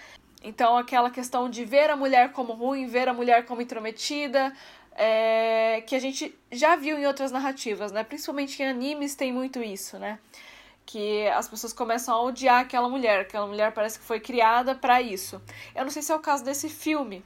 Então 0.43 0.77
aquela 0.77 1.11
questão 1.11 1.49
de 1.49 1.65
ver 1.65 1.91
a 1.91 1.97
mulher 1.97 2.33
como 2.33 2.55
ruim, 2.55 2.87
ver 2.87 3.09
a 3.09 3.15
mulher 3.15 3.45
como 3.45 3.61
intrometida, 3.61 4.53
é, 4.93 5.83
que 5.87 5.95
a 5.95 5.99
gente 5.99 6.35
já 6.51 6.75
viu 6.75 6.99
em 6.99 7.07
outras 7.07 7.31
narrativas, 7.31 7.93
né? 7.93 8.03
Principalmente 8.03 8.63
em 8.63 8.67
animes 8.67 9.15
tem 9.15 9.33
muito 9.33 9.63
isso, 9.63 9.99
né? 9.99 10.19
Que 10.85 11.29
as 11.29 11.49
pessoas 11.49 11.73
começam 11.73 12.15
a 12.15 12.23
odiar 12.23 12.61
aquela 12.61 12.89
mulher, 12.89 13.21
aquela 13.21 13.47
mulher 13.47 13.73
parece 13.73 13.99
que 13.99 14.05
foi 14.05 14.19
criada 14.19 14.75
para 14.75 15.01
isso. 15.01 15.41
Eu 15.75 15.85
não 15.85 15.91
sei 15.91 16.03
se 16.03 16.11
é 16.11 16.17
o 16.17 16.21
caso 16.21 16.43
desse 16.43 16.69
filme, 16.69 17.25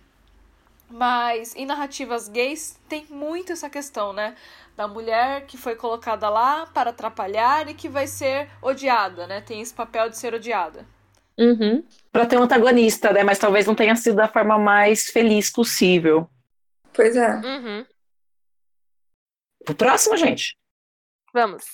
mas 0.90 1.54
em 1.54 1.66
narrativas 1.66 2.28
gays 2.28 2.78
tem 2.88 3.06
muito 3.10 3.52
essa 3.52 3.68
questão, 3.68 4.12
né? 4.12 4.34
da 4.76 4.86
mulher 4.86 5.46
que 5.46 5.56
foi 5.56 5.74
colocada 5.74 6.28
lá 6.28 6.66
para 6.66 6.90
atrapalhar 6.90 7.68
e 7.68 7.74
que 7.74 7.88
vai 7.88 8.06
ser 8.06 8.50
odiada, 8.60 9.26
né? 9.26 9.40
Tem 9.40 9.60
esse 9.60 9.72
papel 9.72 10.10
de 10.10 10.18
ser 10.18 10.34
odiada. 10.34 10.84
Uhum. 11.38 11.82
Para 12.12 12.26
ter 12.26 12.38
um 12.38 12.42
antagonista, 12.42 13.12
né? 13.12 13.24
Mas 13.24 13.38
talvez 13.38 13.66
não 13.66 13.74
tenha 13.74 13.96
sido 13.96 14.16
da 14.16 14.28
forma 14.28 14.58
mais 14.58 15.08
feliz 15.08 15.50
possível. 15.50 16.28
Pois 16.92 17.16
é. 17.16 17.36
Uhum. 17.36 17.86
O 19.68 19.74
próximo, 19.74 20.16
gente. 20.16 20.56
Vamos. 21.32 21.64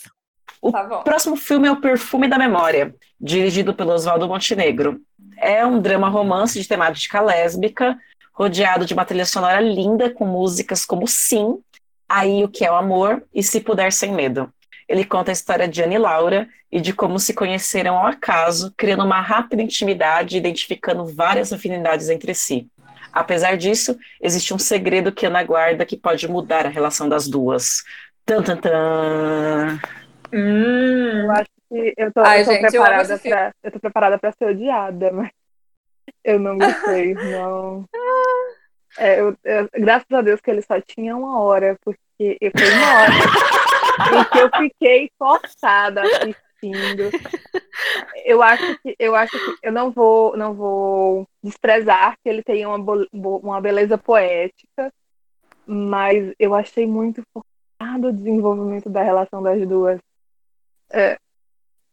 O 0.61 0.70
tá 0.70 0.85
próximo 1.03 1.37
filme 1.37 1.66
é 1.66 1.72
O 1.72 1.81
Perfume 1.81 2.29
da 2.29 2.38
Memória, 2.38 2.94
dirigido 3.20 3.75
pelo 3.75 3.92
Oswaldo 3.92 4.29
Montenegro. 4.29 5.01
É 5.37 5.66
um 5.66 5.81
drama 5.81 6.09
romance 6.09 6.61
de 6.61 6.68
temática 6.68 7.20
lésbica, 7.20 7.98
rodeado 8.33 8.85
de 8.85 8.95
uma 8.95 9.05
trilha 9.05 9.27
sonora 9.27 9.61
linda 9.61 10.11
com 10.11 10.25
músicas 10.25 10.85
como 10.85 11.07
Sim, 11.07 11.59
Aí 12.14 12.45
o 12.45 12.49
que 12.49 12.62
é 12.62 12.71
o 12.71 12.75
amor 12.75 13.25
e 13.33 13.42
Se 13.42 13.59
Puder 13.59 13.90
Sem 13.90 14.12
Medo. 14.12 14.53
Ele 14.87 15.03
conta 15.03 15.31
a 15.31 15.33
história 15.33 15.66
de 15.66 15.83
Anne 15.83 15.95
e 15.95 15.99
Laura 15.99 16.47
e 16.71 16.79
de 16.79 16.92
como 16.92 17.18
se 17.18 17.33
conheceram 17.33 17.97
ao 17.97 18.07
acaso, 18.07 18.71
criando 18.77 19.03
uma 19.03 19.23
rápida 19.23 19.62
intimidade, 19.62 20.37
identificando 20.37 21.07
várias 21.07 21.55
afinidades 21.55 22.11
entre 22.11 22.35
si. 22.35 22.68
Apesar 23.11 23.57
disso, 23.57 23.97
existe 24.21 24.53
um 24.53 24.59
segredo 24.59 25.11
que 25.11 25.25
Ana 25.25 25.42
guarda 25.42 25.87
que 25.87 25.97
pode 25.97 26.29
mudar 26.29 26.66
a 26.66 26.68
relação 26.68 27.09
das 27.09 27.27
duas. 27.27 27.83
Tan, 28.27 28.42
tan, 28.42 28.59
tan. 28.59 29.81
Hum. 30.35 31.25
Eu 31.25 31.31
acho 31.31 31.51
que 31.71 31.95
eu 31.97 32.12
tô, 32.12 32.21
Ai, 32.21 32.42
eu 32.42 32.45
tô 32.45 32.53
gente, 32.53 32.61
preparada 32.61 33.18
para 33.18 33.55
eu 33.62 33.73
tô 33.73 33.81
preparada 33.81 34.18
para 34.18 34.33
ser 34.33 34.45
odiada, 34.45 35.11
mas 35.12 35.31
eu 36.25 36.38
não 36.38 36.59
gostei, 36.59 37.15
não. 37.15 37.85
É, 38.99 39.21
eu, 39.21 39.37
graças 39.73 40.11
a 40.11 40.21
Deus 40.21 40.41
que 40.41 40.51
ele 40.51 40.62
só 40.62 40.81
tinha 40.81 41.17
uma 41.17 41.41
hora, 41.41 41.79
porque 41.83 42.38
eu 42.41 42.51
fui 42.55 42.71
uma 42.71 42.95
hora 43.03 43.62
eu 44.41 44.51
fiquei 44.57 45.11
forçada 45.19 46.03
assistindo. 46.03 47.11
Eu 48.25 48.43
acho 48.43 48.79
que 48.79 48.95
eu 48.99 49.15
acho 49.15 49.33
que 49.33 49.67
eu 49.67 49.73
não 49.73 49.91
vou 49.91 50.37
não 50.37 50.55
vou 50.55 51.29
desprezar 51.43 52.17
que 52.23 52.29
ele 52.29 52.43
tenha 52.43 52.69
uma, 52.69 53.07
uma 53.12 53.61
beleza 53.61 53.99
poética, 53.99 54.93
mas 55.67 56.33
eu 56.38 56.55
achei 56.55 56.87
muito 56.87 57.23
forçado 57.33 58.09
o 58.09 58.12
desenvolvimento 58.12 58.88
da 58.88 59.03
relação 59.03 59.43
das 59.43 59.67
duas. 59.67 60.01
É, 60.91 61.19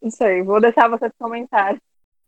não 0.00 0.10
sei, 0.10 0.42
vou 0.42 0.60
deixar 0.60 0.88
vocês 0.88 1.12
comentarem. 1.18 1.80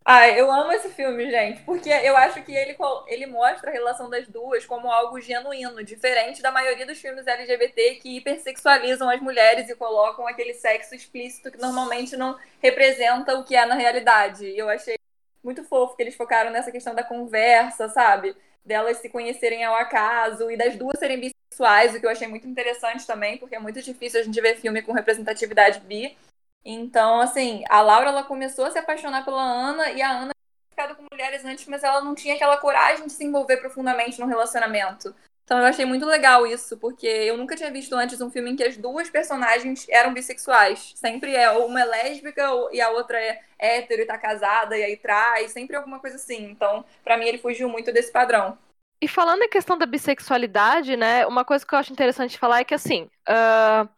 Ah, 0.05 0.29
eu 0.29 0.51
amo 0.51 0.73
esse 0.73 0.89
filme, 0.91 1.31
gente, 1.31 1.63
porque 1.63 1.89
eu 1.89 2.17
acho 2.17 2.43
que 2.43 2.53
ele, 2.53 2.77
ele 3.07 3.27
mostra 3.27 3.71
a 3.71 3.73
relação 3.73 4.11
das 4.11 4.27
duas 4.27 4.67
como 4.67 4.91
algo 4.91 5.21
genuíno, 5.21 5.85
diferente 5.85 6.43
da 6.43 6.51
maioria 6.51 6.85
dos 6.85 6.99
filmes 7.01 7.25
LGBT 7.25 7.95
que 7.97 8.17
hipersexualizam 8.17 9.09
as 9.09 9.21
mulheres 9.21 9.69
e 9.69 9.77
colocam 9.77 10.27
aquele 10.27 10.55
sexo 10.55 10.95
explícito 10.97 11.53
que 11.53 11.59
normalmente 11.59 12.17
não 12.17 12.37
representa 12.61 13.39
o 13.39 13.45
que 13.45 13.55
é 13.55 13.65
na 13.65 13.77
realidade. 13.77 14.45
E 14.45 14.59
eu 14.59 14.69
achei 14.69 14.97
muito 15.43 15.63
fofo 15.65 15.95
que 15.97 16.03
eles 16.03 16.17
focaram 16.17 16.51
nessa 16.51 16.73
questão 16.73 16.95
da 16.95 17.05
conversa, 17.05 17.89
sabe? 17.89 18.37
Delas 18.65 18.97
se 18.99 19.09
conhecerem 19.09 19.63
ao 19.65 19.75
acaso 19.77 20.51
e 20.51 20.57
das 20.57 20.77
duas 20.77 20.99
serem 20.99 21.21
bissexuais, 21.21 21.95
o 21.95 22.01
que 22.01 22.07
eu 22.07 22.11
achei 22.11 22.27
muito 22.27 22.47
interessante 22.49 23.07
também, 23.07 23.39
porque 23.39 23.55
é 23.55 23.59
muito 23.61 23.81
difícil 23.81 24.21
a 24.21 24.25
gente 24.25 24.41
ver 24.41 24.57
filme 24.57 24.83
com 24.83 24.93
representatividade 24.93 25.79
bi. 25.81 26.17
Então, 26.65 27.21
assim, 27.21 27.65
a 27.69 27.81
Laura 27.81 28.09
ela 28.09 28.23
começou 28.23 28.65
a 28.65 28.71
se 28.71 28.79
apaixonar 28.79 29.25
pela 29.25 29.43
Ana 29.43 29.91
e 29.91 30.01
a 30.01 30.11
Ana 30.11 30.33
tinha 30.33 30.71
ficado 30.71 30.97
com 30.97 31.07
mulheres 31.11 31.45
antes, 31.45 31.67
mas 31.67 31.83
ela 31.83 32.01
não 32.01 32.15
tinha 32.15 32.35
aquela 32.35 32.57
coragem 32.57 33.07
de 33.07 33.13
se 33.13 33.25
envolver 33.25 33.57
profundamente 33.57 34.21
no 34.21 34.27
relacionamento. 34.27 35.15
Então 35.45 35.59
eu 35.59 35.67
achei 35.67 35.85
muito 35.85 36.07
legal 36.07 36.47
isso, 36.47 36.77
porque 36.79 37.07
eu 37.07 37.37
nunca 37.37 37.57
tinha 37.57 37.71
visto 37.71 37.95
antes 37.95 38.21
um 38.21 38.31
filme 38.31 38.53
em 38.53 38.57
que 38.57 38.63
as 38.63 38.77
duas 38.77 39.11
personagens 39.11 39.87
eram 39.89 40.15
bissexuais. 40.15 40.93
Sempre 40.95 41.35
é 41.35 41.51
uma 41.51 41.81
é 41.81 41.85
lésbica 41.85 42.49
e 42.71 42.81
a 42.81 42.91
outra 42.91 43.21
é 43.21 43.41
hétero 43.59 44.03
e 44.03 44.07
tá 44.07 44.17
casada 44.17 44.79
e 44.79 44.85
aí 44.85 44.97
traz, 44.97 45.51
sempre 45.51 45.75
alguma 45.77 45.99
coisa 45.99 46.17
assim. 46.17 46.45
Então, 46.45 46.85
para 47.03 47.17
mim 47.17 47.27
ele 47.27 47.39
fugiu 47.39 47.69
muito 47.69 47.93
desse 47.93 48.13
padrão. 48.13 48.57
E 49.01 49.09
falando 49.09 49.43
em 49.43 49.49
questão 49.49 49.77
da 49.77 49.85
bissexualidade, 49.85 50.97
né, 50.97 51.27
uma 51.27 51.45
coisa 51.45 51.67
que 51.67 51.75
eu 51.75 51.79
acho 51.79 51.93
interessante 51.93 52.39
falar 52.39 52.61
é 52.61 52.65
que 52.65 52.73
assim, 52.73 53.11
uh 53.29 53.89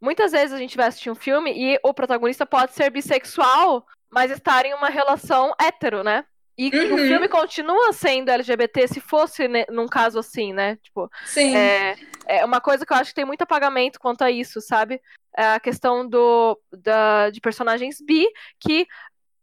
Muitas 0.00 0.32
vezes 0.32 0.52
a 0.52 0.58
gente 0.58 0.76
vai 0.76 0.86
assistir 0.86 1.10
um 1.10 1.14
filme 1.14 1.52
e 1.52 1.78
o 1.82 1.92
protagonista 1.92 2.46
pode 2.46 2.72
ser 2.72 2.90
bissexual, 2.90 3.84
mas 4.10 4.30
estar 4.30 4.64
em 4.64 4.74
uma 4.74 4.88
relação 4.88 5.52
hétero, 5.60 6.04
né? 6.04 6.24
E 6.56 6.76
uhum. 6.76 6.94
o 6.94 6.98
filme 6.98 7.28
continua 7.28 7.92
sendo 7.92 8.30
LGBT 8.30 8.88
se 8.88 9.00
fosse 9.00 9.46
num 9.70 9.86
caso 9.86 10.18
assim, 10.18 10.52
né? 10.52 10.76
Tipo, 10.82 11.08
Sim. 11.24 11.54
É, 11.56 11.96
é 12.26 12.44
uma 12.44 12.60
coisa 12.60 12.84
que 12.84 12.92
eu 12.92 12.96
acho 12.96 13.10
que 13.10 13.14
tem 13.14 13.24
muito 13.24 13.42
apagamento 13.42 14.00
quanto 14.00 14.22
a 14.22 14.30
isso, 14.30 14.60
sabe? 14.60 15.00
É 15.36 15.54
a 15.54 15.60
questão 15.60 16.08
do, 16.08 16.60
da, 16.72 17.30
de 17.30 17.40
personagens 17.40 18.00
bi 18.04 18.26
que 18.58 18.88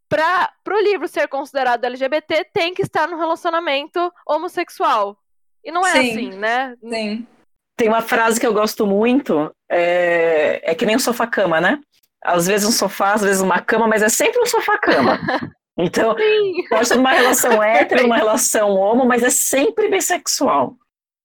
para 0.10 0.51
o 0.68 0.82
livro 0.82 1.08
ser 1.08 1.30
considerado 1.30 1.86
LGBT 1.86 2.49
tem 2.53 2.74
que 2.74 2.82
estar 2.82 3.08
num 3.08 3.18
relacionamento 3.18 4.12
homossexual. 4.28 5.18
E 5.64 5.72
não 5.72 5.86
é 5.86 5.93
Sim. 5.93 6.12
assim, 6.12 6.30
né? 6.38 6.76
Sim. 6.82 7.28
Tem 7.78 7.88
uma 7.88 8.02
frase 8.02 8.40
que 8.40 8.48
eu 8.48 8.54
gosto 8.54 8.86
muito, 8.88 9.52
é, 9.70 10.62
é 10.64 10.76
que 10.76 10.86
nem 10.86 10.96
um 10.96 11.00
sofá-cama, 11.00 11.60
né? 11.60 11.80
Às 12.24 12.48
vezes 12.48 12.68
um 12.68 12.72
sofá, 12.72 13.14
às 13.14 13.22
vezes 13.22 13.42
uma 13.42 13.60
cama, 13.60 13.88
mas 13.88 14.02
é 14.02 14.10
sempre 14.10 14.42
um 14.42 14.46
sofá-cama. 14.46 15.20
Então, 15.78 16.16
Sim. 16.18 16.54
pode 16.70 16.88
ser 16.88 16.98
uma 16.98 17.12
relação 17.12 17.62
hétero, 17.62 18.06
uma 18.06 18.16
relação 18.16 18.70
homo, 18.70 19.06
mas 19.06 19.24
é 19.24 19.30
sempre 19.30 19.90
bissexual. 19.90 20.74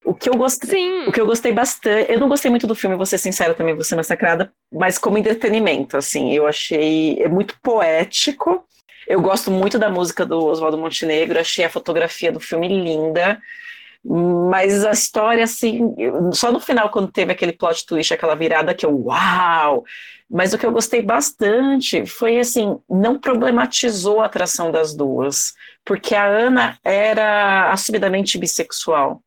O 0.05 0.15
que 0.15 0.29
eu 0.29 0.35
gostei, 0.35 0.71
Sim. 0.71 1.07
o 1.07 1.13
que 1.13 1.21
eu 1.21 1.27
gostei 1.27 1.53
bastante, 1.53 2.11
eu 2.11 2.19
não 2.19 2.29
gostei 2.29 2.51
muito 2.51 2.67
do 2.67 2.75
filme, 2.75 2.97
vou 2.97 3.07
ser 3.07 3.19
sincera 3.19 3.55
também, 3.55 3.75
vou 3.75 3.85
ser 3.85 3.97
massacrada, 3.97 4.51
mas 4.73 4.99
como 4.99 5.19
entretenimento, 5.19 5.97
assim, 5.97 6.33
eu 6.33 6.47
achei 6.47 7.23
é 7.23 7.29
muito 7.29 7.55
poético. 7.63 8.65
Eu 9.07 9.21
gosto 9.21 9.51
muito 9.51 9.79
da 9.79 9.91
música 9.91 10.25
do 10.25 10.47
Oswaldo 10.47 10.79
Montenegro, 10.79 11.39
achei 11.39 11.65
a 11.65 11.71
fotografia 11.71 12.33
do 12.33 12.41
filme 12.41 12.69
linda. 12.69 13.41
Mas 14.03 14.85
a 14.85 14.93
história, 14.93 15.45
assim, 15.45 15.95
só 16.33 16.51
no 16.51 16.59
final, 16.59 16.91
quando 16.91 17.13
teve 17.13 17.33
aquele 17.33 17.53
plot 17.53 17.85
twist, 17.85 18.15
aquela 18.15 18.35
virada 18.35 18.75
que 18.75 18.87
eu, 18.87 18.97
uau! 19.05 19.85
Mas 20.29 20.55
o 20.55 20.59
que 20.59 20.65
eu 20.65 20.73
gostei 20.73 21.03
bastante 21.03 22.07
foi, 22.07 22.39
assim, 22.39 22.81
não 22.89 23.19
problematizou 23.19 24.21
a 24.21 24.27
atração 24.27 24.71
das 24.71 24.95
duas, 24.95 25.53
porque 25.85 26.15
a 26.15 26.25
Ana 26.25 26.79
era 26.83 27.71
assumidamente 27.73 28.39
bissexual. 28.39 29.23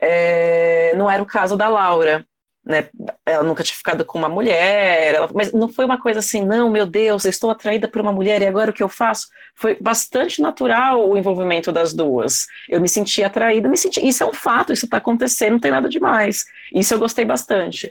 É, 0.00 0.94
não 0.96 1.10
era 1.10 1.22
o 1.22 1.26
caso 1.26 1.56
da 1.56 1.68
Laura 1.68 2.24
né? 2.68 2.90
Ela 3.24 3.42
nunca 3.42 3.64
tinha 3.64 3.76
ficado 3.76 4.04
com 4.04 4.18
uma 4.18 4.28
mulher, 4.28 5.14
ela, 5.14 5.30
mas 5.34 5.50
não 5.52 5.70
foi 5.70 5.86
uma 5.86 5.98
coisa 5.98 6.18
assim, 6.18 6.44
não, 6.44 6.68
meu 6.68 6.84
Deus, 6.84 7.24
eu 7.24 7.30
estou 7.30 7.50
atraída 7.50 7.88
por 7.88 8.02
uma 8.02 8.12
mulher 8.12 8.42
e 8.42 8.46
agora 8.46 8.70
o 8.70 8.74
que 8.74 8.82
eu 8.82 8.90
faço? 8.90 9.26
Foi 9.54 9.74
bastante 9.80 10.42
natural 10.42 11.08
o 11.08 11.16
envolvimento 11.16 11.72
das 11.72 11.94
duas. 11.94 12.46
Eu 12.68 12.78
me 12.78 12.88
senti 12.88 13.24
atraída, 13.24 13.68
me 13.68 13.76
senti. 13.76 14.06
Isso 14.06 14.22
é 14.22 14.26
um 14.26 14.34
fato, 14.34 14.72
isso 14.72 14.84
está 14.84 14.98
acontecendo, 14.98 15.52
não 15.52 15.60
tem 15.60 15.70
nada 15.70 15.88
demais. 15.88 16.44
Isso 16.74 16.92
eu 16.92 16.98
gostei 16.98 17.24
bastante. 17.24 17.88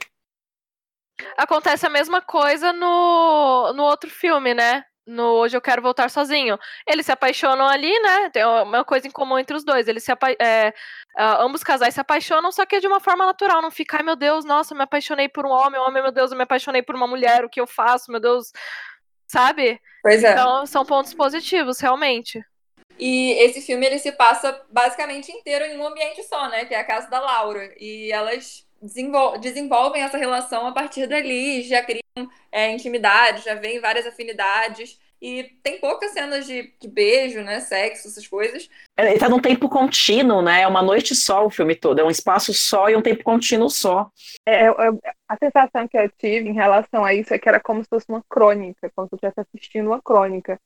Acontece 1.36 1.84
a 1.84 1.90
mesma 1.90 2.20
coisa 2.22 2.72
no, 2.72 3.72
no 3.72 3.82
outro 3.82 4.08
filme, 4.08 4.54
né? 4.54 4.84
No 5.08 5.24
Hoje 5.32 5.56
Eu 5.56 5.60
Quero 5.60 5.80
Voltar 5.80 6.10
Sozinho. 6.10 6.58
Eles 6.86 7.06
se 7.06 7.12
apaixonam 7.12 7.66
ali, 7.66 7.98
né? 8.00 8.30
Tem 8.30 8.44
uma 8.44 8.84
coisa 8.84 9.08
em 9.08 9.10
comum 9.10 9.38
entre 9.38 9.56
os 9.56 9.64
dois. 9.64 9.88
Eles 9.88 10.04
se 10.04 10.12
é, 10.38 10.72
ambos 11.16 11.64
casais 11.64 11.94
se 11.94 12.00
apaixonam, 12.00 12.52
só 12.52 12.66
que 12.66 12.76
é 12.76 12.80
de 12.80 12.86
uma 12.86 13.00
forma 13.00 13.24
natural. 13.24 13.62
Não 13.62 13.70
fica, 13.70 13.96
ai 13.96 14.02
meu 14.02 14.14
Deus, 14.14 14.44
nossa, 14.44 14.74
eu 14.74 14.76
me 14.76 14.84
apaixonei 14.84 15.28
por 15.28 15.46
um 15.46 15.50
homem, 15.50 15.80
homem, 15.80 16.02
meu 16.02 16.12
Deus, 16.12 16.30
eu 16.30 16.36
me 16.36 16.44
apaixonei 16.44 16.82
por 16.82 16.94
uma 16.94 17.06
mulher, 17.06 17.44
o 17.44 17.48
que 17.48 17.60
eu 17.60 17.66
faço, 17.66 18.12
meu 18.12 18.20
Deus. 18.20 18.52
Sabe? 19.26 19.80
Pois 20.02 20.22
é. 20.22 20.32
Então 20.32 20.66
são 20.66 20.84
pontos 20.84 21.14
positivos, 21.14 21.80
realmente. 21.80 22.42
E 22.98 23.32
esse 23.44 23.62
filme 23.62 23.86
ele 23.86 23.98
se 23.98 24.12
passa 24.12 24.60
basicamente 24.70 25.32
inteiro 25.32 25.64
em 25.64 25.78
um 25.78 25.86
ambiente 25.86 26.22
só, 26.24 26.48
né? 26.48 26.64
Que 26.64 26.74
é 26.74 26.80
a 26.80 26.84
casa 26.84 27.08
da 27.08 27.20
Laura. 27.20 27.72
E 27.78 28.12
elas 28.12 28.67
desenvol 28.80 29.38
desenvolvem 29.38 30.02
essa 30.02 30.16
relação 30.16 30.66
a 30.66 30.72
partir 30.72 31.06
dali, 31.06 31.62
já 31.62 31.82
criam 31.82 32.02
é, 32.50 32.70
intimidade, 32.70 33.44
já 33.44 33.54
vem 33.54 33.80
várias 33.80 34.06
afinidades. 34.06 34.98
E 35.20 35.42
tem 35.64 35.80
poucas 35.80 36.12
cenas 36.12 36.46
de, 36.46 36.72
de, 36.80 36.86
beijo, 36.86 37.40
né? 37.40 37.58
Sexo, 37.58 38.06
essas 38.06 38.26
coisas. 38.26 38.70
É, 38.96 39.10
ele 39.10 39.18
tá 39.18 39.28
num 39.28 39.40
tempo 39.40 39.68
contínuo, 39.68 40.40
né? 40.40 40.62
É 40.62 40.68
uma 40.68 40.80
noite 40.80 41.14
só 41.16 41.44
o 41.44 41.50
filme 41.50 41.74
todo. 41.74 41.98
É 41.98 42.04
um 42.04 42.10
espaço 42.10 42.54
só 42.54 42.88
e 42.88 42.94
um 42.94 43.02
tempo 43.02 43.24
contínuo 43.24 43.68
só. 43.68 44.08
É, 44.46 44.66
é, 44.66 44.72
a 45.28 45.36
sensação 45.36 45.88
que 45.88 45.98
eu 45.98 46.08
tive 46.10 46.48
em 46.48 46.54
relação 46.54 47.04
a 47.04 47.12
isso 47.12 47.34
é 47.34 47.38
que 47.38 47.48
era 47.48 47.58
como 47.58 47.82
se 47.82 47.88
fosse 47.88 48.06
uma 48.08 48.22
crônica, 48.28 48.92
como 48.94 49.08
se 49.08 49.14
eu 49.14 49.16
estivesse 49.16 49.40
assistindo 49.40 49.88
uma 49.88 50.00
crônica. 50.00 50.60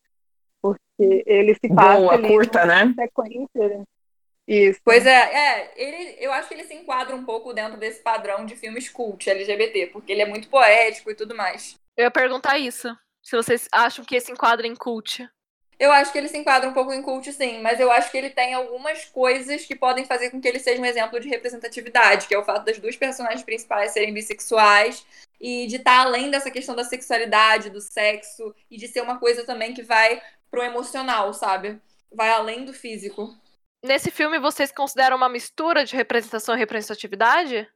Porque 0.61 1.25
ele 1.27 1.55
se 1.55 1.75
passa. 1.75 2.01
Boa, 2.01 2.21
curta, 2.21 2.67
né? 2.67 2.93
Sequência. 2.95 3.85
Isso. 4.53 4.81
Pois 4.85 5.07
é, 5.07 5.11
é, 5.11 5.73
ele, 5.77 6.17
eu 6.21 6.31
acho 6.31 6.47
que 6.47 6.53
ele 6.53 6.65
se 6.65 6.75
enquadra 6.75 7.17
um 7.17 7.25
pouco 7.25 7.55
dentro 7.55 7.79
desse 7.79 8.03
padrão 8.03 8.45
de 8.45 8.55
filmes 8.55 8.87
cult 8.87 9.29
LGBT, 9.31 9.87
porque 9.87 10.13
ele 10.13 10.21
é 10.21 10.27
muito 10.27 10.49
poético 10.49 11.11
e 11.11 11.15
tudo 11.15 11.35
mais. 11.35 11.79
Eu 11.97 12.05
ia 12.05 12.11
perguntar 12.11 12.59
isso. 12.59 12.95
Se 13.23 13.35
vocês 13.35 13.67
acham 13.73 14.05
que 14.05 14.15
esse 14.15 14.31
enquadra 14.31 14.67
em 14.67 14.77
cult. 14.77 15.27
Eu 15.79 15.91
acho 15.91 16.13
que 16.13 16.19
ele 16.19 16.29
se 16.29 16.37
enquadra 16.37 16.69
um 16.69 16.75
pouco 16.75 16.93
em 16.93 17.01
cult, 17.01 17.33
sim, 17.33 17.63
mas 17.63 17.81
eu 17.81 17.91
acho 17.91 18.11
que 18.11 18.19
ele 18.19 18.29
tem 18.29 18.53
algumas 18.53 19.07
coisas 19.07 19.65
que 19.65 19.75
podem 19.75 20.05
fazer 20.05 20.31
com 20.31 20.41
que 20.41 20.47
ele 20.47 20.59
seja 20.59 20.81
um 20.81 20.85
exemplo 20.85 21.19
de 21.19 21.31
representatividade, 21.31 22.29
que 22.29 22.35
é 22.35 22.39
o 22.39 22.45
fato 22.45 22.65
das 22.65 22.79
duas 22.79 22.95
personagens 22.95 23.43
principais 23.43 23.93
serem 23.93 24.13
bissexuais 24.13 25.05
e 25.41 25.67
de 25.67 25.77
estar 25.77 26.01
além 26.01 26.31
dessa 26.31 26.51
questão 26.51 26.77
da 26.77 26.85
sexualidade, 26.85 27.71
do 27.71 27.81
sexo, 27.81 28.55
e 28.71 28.77
de 28.77 28.87
ser 28.87 29.01
uma 29.01 29.19
coisa 29.19 29.45
também 29.45 29.73
que 29.73 29.83
vai 29.83 30.21
pro 30.51 30.63
emocional, 30.63 31.33
sabe? 31.33 31.81
Vai 32.13 32.29
além 32.31 32.65
do 32.65 32.73
físico. 32.75 33.35
Nesse 33.83 34.13
filme, 34.13 34.39
vocês 34.39 34.71
consideram 34.71 35.17
uma 35.17 35.29
mistura 35.29 35.85
de 35.85 35.97
representação 35.97 36.55
e 36.55 36.59
representatividade? 36.59 37.69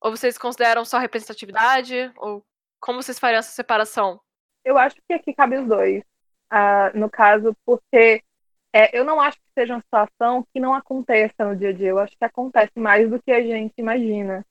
Ou 0.00 0.10
vocês 0.10 0.38
consideram 0.38 0.86
só 0.86 0.98
representatividade? 0.98 2.10
Ou 2.16 2.42
como 2.80 3.02
vocês 3.02 3.18
fariam 3.18 3.40
essa 3.40 3.52
separação? 3.52 4.18
Eu 4.64 4.78
acho 4.78 4.96
que 5.06 5.12
aqui 5.12 5.34
cabe 5.34 5.58
os 5.58 5.68
dois. 5.68 6.02
Uh, 6.50 6.98
no 6.98 7.10
caso, 7.10 7.54
porque 7.64 8.22
é, 8.72 8.98
eu 8.98 9.04
não 9.04 9.20
acho 9.20 9.36
que 9.36 9.52
seja 9.54 9.74
uma 9.74 9.82
situação 9.82 10.46
que 10.52 10.58
não 10.58 10.74
aconteça 10.74 11.44
no 11.44 11.54
dia 11.54 11.70
a 11.70 11.72
dia. 11.72 11.88
Eu 11.88 11.98
acho 11.98 12.16
que 12.16 12.24
acontece 12.24 12.78
mais 12.78 13.10
do 13.10 13.22
que 13.22 13.32
a 13.32 13.42
gente 13.42 13.74
imagina. 13.76 14.46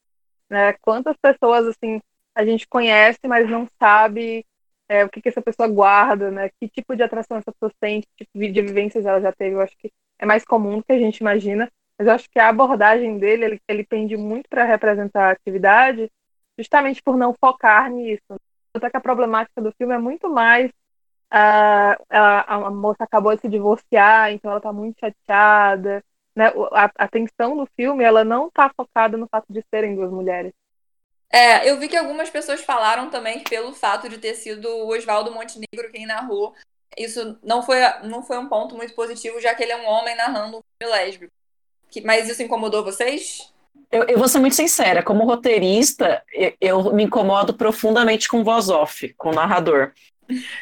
Né? 0.48 0.74
Quantas 0.74 1.18
pessoas 1.18 1.66
assim 1.68 2.00
a 2.36 2.46
gente 2.46 2.68
conhece, 2.68 3.20
mas 3.26 3.50
não 3.50 3.68
sabe 3.80 4.46
é, 4.88 5.04
o 5.04 5.10
que, 5.10 5.22
que 5.22 5.30
essa 5.30 5.42
pessoa 5.42 5.68
guarda, 5.68 6.30
né? 6.30 6.50
Que 6.60 6.70
tipo 6.70 6.96
de 6.96 7.02
atração 7.02 7.38
essa 7.38 7.52
pessoa 7.52 7.72
sente, 7.84 8.08
que 8.16 8.26
tipo 8.26 8.54
de 8.54 8.62
vivências 8.62 9.06
ela 9.06 9.22
já 9.22 9.32
teve. 9.32 9.56
Eu 9.56 9.62
acho 9.62 9.76
que 9.78 9.92
é 10.20 10.26
mais 10.26 10.44
comum 10.44 10.78
do 10.78 10.84
que 10.84 10.94
a 10.94 11.00
gente 11.00 11.18
imagina, 11.18 11.72
mas 11.98 12.08
eu 12.08 12.14
acho 12.14 12.30
que 12.30 12.40
a 12.40 12.50
abordagem 12.50 13.18
dele, 13.18 13.46
ele, 13.46 13.62
ele 13.68 13.86
tende 13.86 14.18
muito 14.18 14.50
para 14.50 14.64
representar 14.64 15.30
a 15.30 15.32
atividade, 15.32 16.12
justamente 16.58 17.02
por 17.02 17.18
não 17.18 17.34
focar 17.34 17.90
nisso. 17.90 18.40
Tanto 18.74 18.86
é 18.86 18.90
que 18.90 18.98
a 18.98 19.02
problemática 19.02 19.62
do 19.62 19.74
filme 19.78 19.94
é 19.94 19.98
muito 19.98 20.30
mais 20.30 20.72
uh, 21.36 22.04
a, 22.10 22.56
a, 22.56 22.72
moça 22.72 23.04
acabou 23.04 23.36
de 23.36 23.42
se 23.42 23.50
divorciar, 23.50 24.32
então 24.32 24.52
ela 24.52 24.60
está 24.60 24.72
muito 24.72 25.00
chateada. 25.00 26.04
Né? 26.36 26.48
A, 26.72 26.92
a 26.98 27.08
tensão 27.08 27.56
do 27.56 27.68
filme 27.76 28.04
ela 28.04 28.24
não 28.24 28.48
está 28.48 28.70
focada 28.76 29.18
no 29.18 29.28
fato 29.28 29.52
de 29.52 29.64
serem 29.74 29.96
duas 29.96 30.12
mulheres. 30.12 30.54
É, 31.32 31.70
eu 31.70 31.80
vi 31.80 31.90
que 31.90 31.98
algumas 31.98 32.30
pessoas 32.30 32.62
falaram 32.62 33.10
também 33.10 33.40
que 33.40 33.50
pelo 33.50 33.74
fato 33.74 34.08
de 34.08 34.18
ter 34.18 34.36
sido 34.36 34.70
o 34.70 34.90
Oswaldo 34.90 35.32
Montenegro 35.32 35.92
quem 35.92 36.06
narrou, 36.06 36.54
isso 36.98 37.38
não 37.44 37.62
foi, 37.62 37.78
não 38.04 38.24
foi 38.24 38.38
um 38.38 38.48
ponto 38.48 38.76
muito 38.76 38.94
positivo, 38.94 39.40
já 39.42 39.54
que 39.54 39.64
ele 39.64 39.72
é 39.72 39.78
um 39.78 39.88
homem 39.88 40.16
narrando 40.16 40.58
um 40.58 40.62
filme 40.78 40.96
lésbico. 40.96 41.34
Que, 41.90 42.02
mas 42.02 42.30
isso 42.30 42.44
incomodou 42.44 42.84
vocês? 42.84 43.54
Eu, 43.92 44.04
eu, 44.06 44.18
vou 44.18 44.28
ser 44.28 44.40
muito 44.40 44.56
sincera, 44.56 45.04
como 45.04 45.26
roteirista, 45.26 46.22
eu, 46.34 46.54
eu, 46.60 46.94
me 46.94 47.04
incomodo 47.04 47.54
profundamente 47.54 48.28
com 48.28 48.44
voz 48.44 48.70
off, 48.70 49.14
com 49.18 49.32
narrador. 49.32 49.92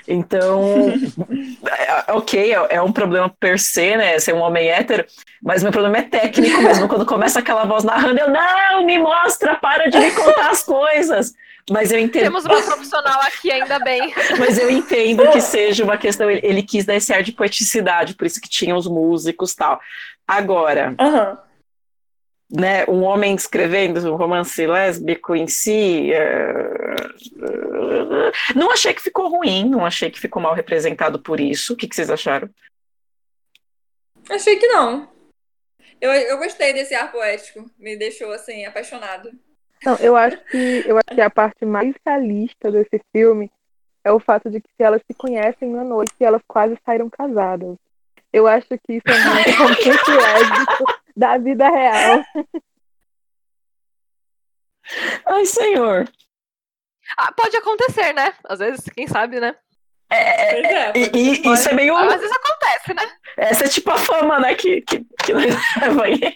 Então, 0.08 0.90
é, 2.06 2.12
ok, 2.12 2.54
é, 2.54 2.76
é, 2.76 2.82
um 2.82 2.92
problema 2.92 3.30
per 3.40 3.58
se, 3.60 3.96
né? 3.96 4.20
Ser 4.20 4.34
um 4.34 4.42
homem 4.42 4.68
hétero, 4.68 5.06
mas 5.42 5.64
meu 5.64 5.72
problema 5.72 5.98
é 5.98 6.02
técnico 6.02 6.62
mesmo. 6.62 6.88
Quando 6.88 7.06
começa 7.06 7.40
aquela 7.40 7.64
voz 7.66 7.84
narrando, 7.84 8.20
eu 8.20 8.30
não, 8.30 8.86
me 8.86 9.00
mostra, 9.00 9.56
para 9.56 9.90
de 9.90 9.98
me 9.98 10.12
contar 10.12 10.52
as 10.52 10.64
coisas. 10.64 11.34
Mas 11.70 11.92
eu 11.92 12.00
entendo. 12.00 12.24
Temos 12.24 12.46
uma 12.46 12.62
profissional 12.64 13.22
aqui, 13.22 13.52
ainda 13.52 13.80
bem. 13.80 14.14
Mas 14.38 14.58
eu 14.58 14.70
entendo 14.70 15.30
que 15.32 15.40
seja 15.40 15.84
uma 15.84 15.98
questão. 15.98 16.30
Ele, 16.30 16.42
ele 16.44 16.64
quis 16.64 16.86
dar 16.86 16.96
esse 16.96 17.14
ar 17.14 17.24
de 17.24 17.32
poeticidade, 17.32 18.16
por 18.16 18.28
isso 18.28 18.42
que 18.42 18.50
tinha 18.50 18.76
os 18.76 18.88
músicos 18.88 19.56
tal. 19.56 19.80
Agora, 20.28 20.96
uhum. 21.00 21.38
né, 22.60 22.86
um 22.88 23.04
homem 23.04 23.36
escrevendo 23.36 24.12
um 24.12 24.16
romance 24.16 24.66
lésbico 24.66 25.36
em 25.36 25.48
si. 25.48 26.12
Uh, 26.12 27.74
não 28.56 28.72
achei 28.72 28.94
que 28.94 29.02
ficou 29.02 29.30
ruim, 29.30 29.70
não 29.70 29.86
achei 29.86 30.10
que 30.12 30.20
ficou 30.20 30.42
mal 30.42 30.54
representado 30.54 31.20
por 31.20 31.40
isso. 31.40 31.74
O 31.74 31.78
que, 31.78 31.88
que 31.88 31.96
vocês 31.96 32.10
acharam? 32.10 32.50
Achei 34.30 34.58
que 34.58 34.68
não. 34.68 35.10
Eu, 36.02 36.12
eu 36.12 36.38
gostei 36.38 36.74
desse 36.74 36.94
ar 36.94 37.10
poético, 37.12 37.70
me 37.78 37.96
deixou 37.96 38.32
assim, 38.34 38.66
apaixonado. 38.66 39.32
Não, 39.86 39.96
eu 39.98 40.16
acho 40.16 40.38
que 40.46 40.84
eu 40.86 40.98
acho 40.98 41.16
que 41.16 41.22
a 41.22 41.30
parte 41.30 41.66
mais 41.66 41.94
realista 42.06 42.72
desse 42.72 43.02
filme 43.12 43.52
é 44.04 44.12
o 44.12 44.20
fato 44.20 44.50
de 44.50 44.60
que 44.60 44.70
se 44.76 44.84
elas 44.84 45.02
se 45.06 45.14
conhecem 45.14 45.70
na 45.70 45.84
noite, 45.84 46.14
elas 46.20 46.42
quase 46.48 46.78
saíram 46.86 47.10
casadas. 47.10 47.78
Eu 48.32 48.48
acho 48.48 48.68
que 48.68 48.94
isso 48.94 49.08
é 49.08 49.34
muito 49.34 49.58
complexo 49.58 51.00
da 51.16 51.38
vida 51.38 51.70
real. 51.70 52.24
Ai, 55.26 55.46
senhor. 55.46 56.10
Ah, 57.18 57.32
pode 57.32 57.56
acontecer, 57.56 58.14
né? 58.14 58.34
Às 58.44 58.60
vezes, 58.60 58.86
quem 58.90 59.08
sabe, 59.08 59.40
né? 59.40 59.56
É, 60.14 60.60
é, 60.60 60.62
é, 60.62 60.92
é 60.92 61.12
e, 61.16 61.42
isso 61.54 61.70
é 61.70 61.74
meio. 61.74 61.98
Às 61.98 62.14
vezes 62.14 62.32
acontece, 62.32 62.94
né? 62.94 63.12
Essa 63.36 63.66
é 63.66 63.68
tipo 63.68 63.90
a 63.90 63.98
fama, 63.98 64.40
né? 64.40 64.54
Que, 64.54 64.82
que, 64.82 65.04
que 65.24 65.34
nós 65.34 65.46
leva 65.82 66.04
aí. 66.04 66.20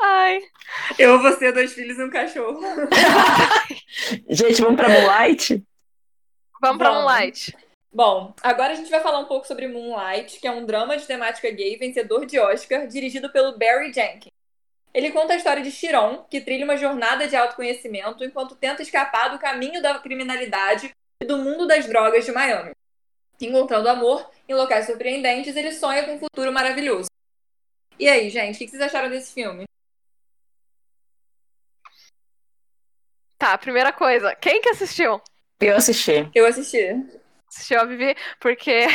Ai. 0.00 0.40
Eu, 0.98 1.20
você, 1.20 1.52
dois 1.52 1.74
filhos 1.74 1.98
e 1.98 2.04
um 2.04 2.10
cachorro. 2.10 2.60
gente, 4.30 4.62
vamos 4.62 4.76
pra 4.76 4.88
Moonlight? 4.88 5.62
Vamos 6.60 6.78
pra 6.78 6.92
Moonlight. 6.92 7.54
Bom, 7.92 8.34
agora 8.42 8.72
a 8.72 8.76
gente 8.76 8.90
vai 8.90 9.00
falar 9.00 9.18
um 9.18 9.26
pouco 9.26 9.46
sobre 9.46 9.68
Moonlight, 9.68 10.40
que 10.40 10.46
é 10.46 10.50
um 10.50 10.64
drama 10.64 10.96
de 10.96 11.06
temática 11.06 11.50
gay 11.50 11.76
vencedor 11.76 12.24
de 12.26 12.38
Oscar, 12.38 12.86
dirigido 12.86 13.30
pelo 13.30 13.58
Barry 13.58 13.92
Jenkins. 13.92 14.35
Ele 14.96 15.12
conta 15.12 15.34
a 15.34 15.36
história 15.36 15.62
de 15.62 15.70
Chiron, 15.70 16.24
que 16.30 16.40
trilha 16.40 16.64
uma 16.64 16.78
jornada 16.78 17.28
de 17.28 17.36
autoconhecimento 17.36 18.24
enquanto 18.24 18.56
tenta 18.56 18.80
escapar 18.80 19.28
do 19.28 19.38
caminho 19.38 19.82
da 19.82 19.98
criminalidade 19.98 20.90
e 21.20 21.26
do 21.26 21.36
mundo 21.36 21.66
das 21.66 21.84
drogas 21.84 22.24
de 22.24 22.32
Miami. 22.32 22.70
Encontrando 23.38 23.90
amor 23.90 24.30
em 24.48 24.54
locais 24.54 24.86
surpreendentes, 24.86 25.54
ele 25.54 25.70
sonha 25.72 26.02
com 26.06 26.14
um 26.14 26.18
futuro 26.18 26.50
maravilhoso. 26.50 27.10
E 27.98 28.08
aí, 28.08 28.30
gente, 28.30 28.54
o 28.54 28.58
que 28.58 28.68
vocês 28.68 28.80
acharam 28.80 29.10
desse 29.10 29.34
filme? 29.34 29.64
Tá, 33.36 33.58
primeira 33.58 33.92
coisa, 33.92 34.34
quem 34.34 34.62
que 34.62 34.70
assistiu? 34.70 35.20
Eu 35.60 35.76
assisti. 35.76 36.30
Eu 36.34 36.46
assisti. 36.46 37.20
Assistiu 37.46 37.80
a 37.80 37.84
Vivi? 37.84 38.16
Porque 38.40 38.86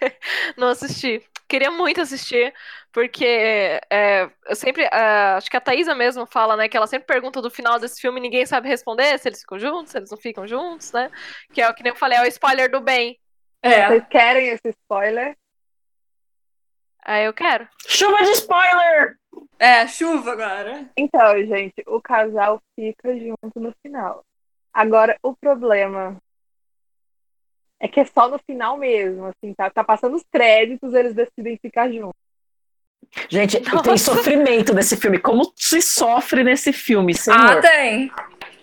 não 0.56 0.68
assisti. 0.68 1.22
Queria 1.48 1.70
muito 1.70 2.00
assistir, 2.00 2.52
porque 2.92 3.80
é, 3.90 4.28
eu 4.46 4.56
sempre. 4.56 4.84
É, 4.84 5.34
acho 5.36 5.48
que 5.48 5.56
a 5.56 5.60
Thaisa 5.60 5.94
mesmo 5.94 6.26
fala, 6.26 6.56
né? 6.56 6.68
Que 6.68 6.76
ela 6.76 6.86
sempre 6.86 7.06
pergunta 7.06 7.40
do 7.40 7.50
final 7.50 7.78
desse 7.78 8.00
filme 8.00 8.18
e 8.18 8.22
ninguém 8.22 8.44
sabe 8.44 8.68
responder 8.68 9.18
se 9.18 9.28
eles 9.28 9.40
ficam 9.40 9.58
juntos, 9.58 9.92
se 9.92 9.98
eles 9.98 10.10
não 10.10 10.18
ficam 10.18 10.46
juntos, 10.46 10.92
né? 10.92 11.10
Que 11.52 11.62
é 11.62 11.70
o 11.70 11.74
que 11.74 11.82
nem 11.82 11.92
eu 11.92 11.96
falei, 11.96 12.18
é 12.18 12.22
o 12.22 12.26
spoiler 12.26 12.70
do 12.70 12.80
bem. 12.80 13.18
É. 13.62 13.86
Vocês 13.86 14.04
querem 14.08 14.48
esse 14.48 14.68
spoiler? 14.70 15.36
Aí 17.04 17.24
eu 17.24 17.32
quero. 17.32 17.68
Chuva 17.86 18.16
de 18.18 18.30
spoiler! 18.30 19.16
É, 19.58 19.86
chuva 19.86 20.32
agora. 20.32 20.90
Então, 20.96 21.38
gente, 21.46 21.82
o 21.86 22.00
casal 22.00 22.60
fica 22.74 23.16
junto 23.16 23.60
no 23.60 23.72
final. 23.80 24.24
Agora, 24.72 25.16
o 25.22 25.34
problema 25.34 26.16
é 27.80 27.88
que 27.88 28.00
é 28.00 28.04
só 28.04 28.28
no 28.28 28.38
final 28.38 28.76
mesmo, 28.76 29.26
assim, 29.26 29.52
tá, 29.54 29.68
tá 29.70 29.84
passando 29.84 30.16
os 30.16 30.24
créditos, 30.30 30.94
eles 30.94 31.14
decidem 31.14 31.58
ficar 31.58 31.90
juntos. 31.90 32.14
Gente, 33.28 33.60
tem 33.60 33.98
sofrimento 33.98 34.74
nesse 34.74 34.96
filme. 34.96 35.18
Como 35.18 35.52
se 35.56 35.80
sofre 35.80 36.42
nesse 36.42 36.72
filme, 36.72 37.14
senhor? 37.14 37.38
Ah, 37.38 37.60
tem. 37.60 38.10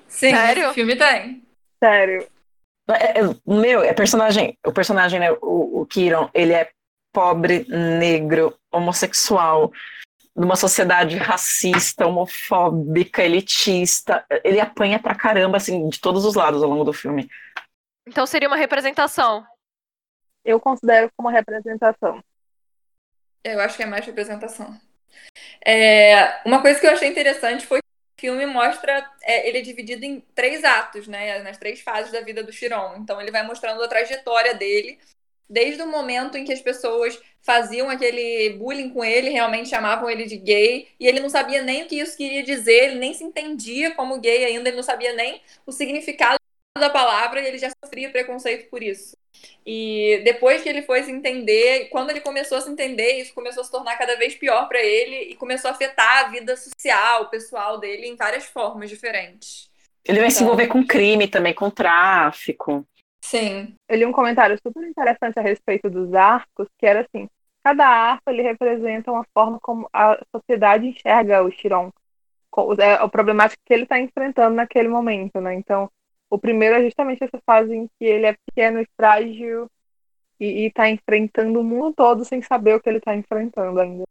Sim, 0.07 0.31
Sério? 0.31 0.65
esse 0.65 0.73
filme 0.73 0.95
tem. 0.95 1.43
Sério. 1.81 2.27
É, 2.89 3.21
é, 3.21 3.23
meu, 3.47 3.81
é 3.81 3.93
personagem, 3.93 4.57
o 4.65 4.71
personagem, 4.71 5.19
né, 5.19 5.31
o, 5.41 5.81
o 5.81 5.85
Kiron, 5.85 6.29
ele 6.33 6.53
é 6.53 6.69
pobre, 7.13 7.65
negro, 7.69 8.55
homossexual, 8.71 9.71
numa 10.35 10.55
sociedade 10.55 11.15
racista, 11.15 12.07
homofóbica, 12.07 13.23
elitista. 13.23 14.25
Ele 14.43 14.59
apanha 14.59 14.99
pra 14.99 15.15
caramba, 15.15 15.57
assim, 15.57 15.87
de 15.87 15.99
todos 15.99 16.25
os 16.25 16.35
lados 16.35 16.61
ao 16.61 16.69
longo 16.69 16.83
do 16.83 16.93
filme. 16.93 17.29
Então 18.07 18.25
seria 18.25 18.47
uma 18.47 18.57
representação. 18.57 19.45
Eu 20.43 20.59
considero 20.59 21.09
como 21.15 21.29
representação. 21.29 22.23
Eu 23.43 23.59
acho 23.59 23.77
que 23.77 23.83
é 23.83 23.85
mais 23.85 24.05
representação. 24.05 24.79
É, 25.65 26.41
uma 26.45 26.61
coisa 26.61 26.79
que 26.79 26.85
eu 26.85 26.91
achei 26.91 27.07
interessante 27.07 27.65
foi 27.65 27.79
que 28.17 28.29
o 28.29 28.33
filme 28.33 28.45
mostra. 28.45 29.09
é, 29.21 29.47
ele 29.47 29.59
é 29.59 29.61
dividido 29.61 30.05
em 30.05 30.19
três 30.35 30.63
atos, 30.63 31.07
né? 31.07 31.41
Nas 31.43 31.57
três 31.57 31.81
fases 31.81 32.11
da 32.11 32.21
vida 32.21 32.43
do 32.43 32.51
Chiron. 32.51 32.95
Então 32.97 33.21
ele 33.21 33.31
vai 33.31 33.43
mostrando 33.43 33.81
a 33.81 33.87
trajetória 33.87 34.53
dele, 34.53 34.99
desde 35.49 35.81
o 35.81 35.87
momento 35.87 36.37
em 36.37 36.43
que 36.43 36.53
as 36.53 36.61
pessoas 36.61 37.21
faziam 37.41 37.89
aquele 37.89 38.51
bullying 38.57 38.89
com 38.89 39.03
ele, 39.03 39.29
realmente 39.29 39.69
chamavam 39.69 40.09
ele 40.09 40.25
de 40.25 40.37
gay, 40.37 40.87
e 40.99 41.05
ele 41.05 41.19
não 41.19 41.29
sabia 41.29 41.61
nem 41.61 41.83
o 41.83 41.87
que 41.87 41.99
isso 41.99 42.15
queria 42.15 42.41
dizer, 42.41 42.85
ele 42.85 42.95
nem 42.95 43.13
se 43.13 43.23
entendia 43.23 43.93
como 43.95 44.19
gay 44.19 44.45
ainda, 44.45 44.69
ele 44.69 44.77
não 44.77 44.83
sabia 44.83 45.13
nem 45.13 45.41
o 45.65 45.71
significado 45.71 46.37
da 46.79 46.89
palavra 46.89 47.39
e 47.39 47.45
ele 47.45 47.59
já 47.59 47.69
sofria 47.83 48.09
preconceito 48.09 48.69
por 48.69 48.81
isso. 48.81 49.15
E 49.65 50.21
depois 50.23 50.61
que 50.63 50.69
ele 50.69 50.81
foi 50.81 51.03
se 51.03 51.11
entender, 51.11 51.89
quando 51.89 52.09
ele 52.09 52.21
começou 52.21 52.57
a 52.57 52.61
se 52.61 52.69
entender, 52.69 53.19
isso 53.19 53.33
começou 53.33 53.61
a 53.61 53.63
se 53.63 53.71
tornar 53.71 53.97
cada 53.97 54.15
vez 54.17 54.35
pior 54.35 54.67
para 54.67 54.81
ele 54.81 55.31
e 55.31 55.35
começou 55.35 55.69
a 55.69 55.73
afetar 55.73 56.25
a 56.25 56.29
vida 56.29 56.55
social, 56.57 57.29
pessoal 57.29 57.77
dele 57.79 58.07
em 58.07 58.15
várias 58.15 58.45
formas 58.45 58.89
diferentes. 58.89 59.69
Ele 60.03 60.19
vai 60.19 60.31
se 60.31 60.37
Então- 60.37 60.47
envolver 60.47 60.67
com 60.67 60.85
crime 60.85 61.27
também, 61.27 61.53
com 61.53 61.69
tráfico. 61.69 62.85
Sim. 63.23 63.75
Eu 63.87 63.97
li 63.97 64.05
um 64.05 64.11
comentário 64.11 64.57
super 64.61 64.83
interessante 64.83 65.39
a 65.39 65.41
respeito 65.41 65.89
dos 65.89 66.13
arcos, 66.13 66.67
que 66.77 66.85
era 66.85 67.01
assim, 67.01 67.29
cada 67.63 67.87
arco 67.87 68.29
ele 68.29 68.41
representa 68.41 69.11
uma 69.11 69.25
forma 69.33 69.59
como 69.61 69.87
a 69.93 70.19
sociedade 70.35 70.87
enxerga 70.87 71.43
o 71.43 71.51
Chiron, 71.51 71.91
é 72.79 72.93
a 72.93 73.07
problemática 73.07 73.61
que 73.65 73.73
ele 73.73 73.83
está 73.83 73.99
enfrentando 73.99 74.55
naquele 74.55 74.87
momento, 74.89 75.39
né? 75.39 75.55
Então, 75.55 75.89
o 76.33 76.39
primeiro 76.39 76.75
é 76.75 76.83
justamente 76.83 77.23
essa 77.23 77.39
fase 77.45 77.75
em 77.75 77.87
que 77.87 78.05
ele 78.05 78.25
é 78.25 78.35
pequeno 78.47 78.81
e 78.81 78.87
frágil 78.97 79.67
e 80.39 80.65
está 80.65 80.89
enfrentando 80.89 81.59
o 81.59 81.63
mundo 81.63 81.93
todo 81.93 82.25
sem 82.25 82.41
saber 82.41 82.75
o 82.75 82.79
que 82.79 82.89
ele 82.89 82.97
está 82.97 83.15
enfrentando 83.15 83.79
ainda. 83.79 84.03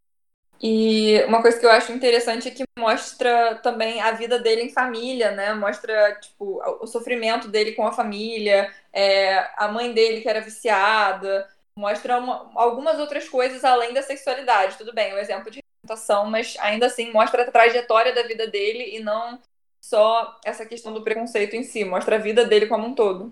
E 0.60 1.20
uma 1.24 1.42
coisa 1.42 1.58
que 1.58 1.66
eu 1.66 1.70
acho 1.70 1.90
interessante 1.90 2.46
é 2.46 2.52
que 2.52 2.62
mostra 2.78 3.56
também 3.56 4.00
a 4.00 4.12
vida 4.12 4.38
dele 4.38 4.62
em 4.62 4.68
família, 4.70 5.32
né? 5.32 5.52
Mostra, 5.52 6.14
tipo, 6.20 6.62
o 6.80 6.86
sofrimento 6.86 7.48
dele 7.48 7.72
com 7.72 7.84
a 7.84 7.92
família, 7.92 8.72
é, 8.92 9.38
a 9.56 9.66
mãe 9.66 9.92
dele 9.92 10.20
que 10.20 10.28
era 10.28 10.40
viciada, 10.40 11.48
mostra 11.76 12.18
uma- 12.18 12.52
algumas 12.54 13.00
outras 13.00 13.28
coisas 13.28 13.64
além 13.64 13.92
da 13.92 14.02
sexualidade. 14.02 14.78
Tudo 14.78 14.94
bem, 14.94 15.10
é 15.10 15.14
um 15.16 15.18
exemplo 15.18 15.50
de 15.50 15.58
representação, 15.58 16.26
mas 16.30 16.56
ainda 16.60 16.86
assim 16.86 17.10
mostra 17.10 17.42
a 17.42 17.50
trajetória 17.50 18.14
da 18.14 18.22
vida 18.22 18.46
dele 18.46 18.96
e 18.96 19.00
não 19.00 19.40
só 19.82 20.38
essa 20.44 20.64
questão 20.64 20.94
do 20.94 21.02
preconceito 21.02 21.56
em 21.56 21.64
si, 21.64 21.84
mostra 21.84 22.14
a 22.16 22.18
vida 22.18 22.44
dele 22.44 22.66
como 22.66 22.86
um 22.86 22.94
todo. 22.94 23.30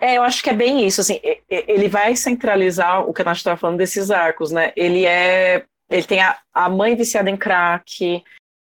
É, 0.00 0.16
eu 0.16 0.22
acho 0.22 0.42
que 0.42 0.48
é 0.48 0.54
bem 0.54 0.86
isso, 0.86 1.02
assim, 1.02 1.20
ele 1.48 1.88
vai 1.88 2.16
centralizar 2.16 3.06
o 3.06 3.12
que 3.12 3.20
a 3.20 3.24
gente 3.26 3.36
estava 3.36 3.58
falando 3.58 3.76
desses 3.76 4.10
arcos, 4.10 4.50
né? 4.50 4.72
Ele 4.74 5.04
é, 5.04 5.62
ele 5.90 6.02
tem 6.02 6.20
a, 6.20 6.38
a 6.54 6.68
mãe 6.70 6.96
viciada 6.96 7.28
em 7.28 7.36
crack, 7.36 8.24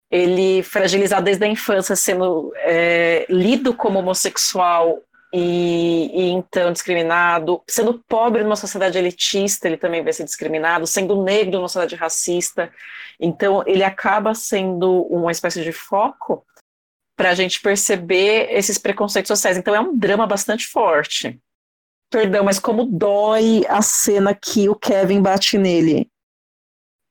ele 0.09 0.63
fragilizado 0.63 1.25
desde 1.25 1.43
a 1.43 1.47
infância, 1.47 1.95
sendo 1.95 2.53
é, 2.55 3.25
lido 3.29 3.73
como 3.73 3.99
homossexual 3.99 5.01
e, 5.33 6.09
e 6.13 6.29
então 6.29 6.71
discriminado, 6.71 7.61
sendo 7.67 8.01
pobre 8.07 8.43
numa 8.43 8.55
sociedade 8.55 8.97
elitista, 8.97 9.67
ele 9.67 9.75
também 9.75 10.01
vai 10.01 10.13
ser 10.13 10.23
discriminado, 10.23 10.87
sendo 10.87 11.21
negro 11.21 11.57
numa 11.57 11.67
sociedade 11.67 11.95
racista, 11.95 12.71
então 13.19 13.61
ele 13.67 13.83
acaba 13.83 14.33
sendo 14.33 15.01
uma 15.07 15.33
espécie 15.33 15.61
de 15.61 15.73
foco 15.73 16.45
para 17.15 17.31
a 17.31 17.35
gente 17.35 17.61
perceber 17.61 18.47
esses 18.51 18.77
preconceitos 18.77 19.27
sociais. 19.27 19.57
Então 19.57 19.73
é 19.73 19.79
um 19.79 19.97
drama 19.97 20.27
bastante 20.27 20.67
forte. 20.67 21.39
Perdão, 22.09 22.43
mas 22.43 22.59
como 22.59 22.85
dói 22.85 23.63
a 23.67 23.81
cena 23.81 24.33
que 24.33 24.69
o 24.69 24.75
Kevin 24.75 25.21
bate 25.21 25.57
nele. 25.57 26.09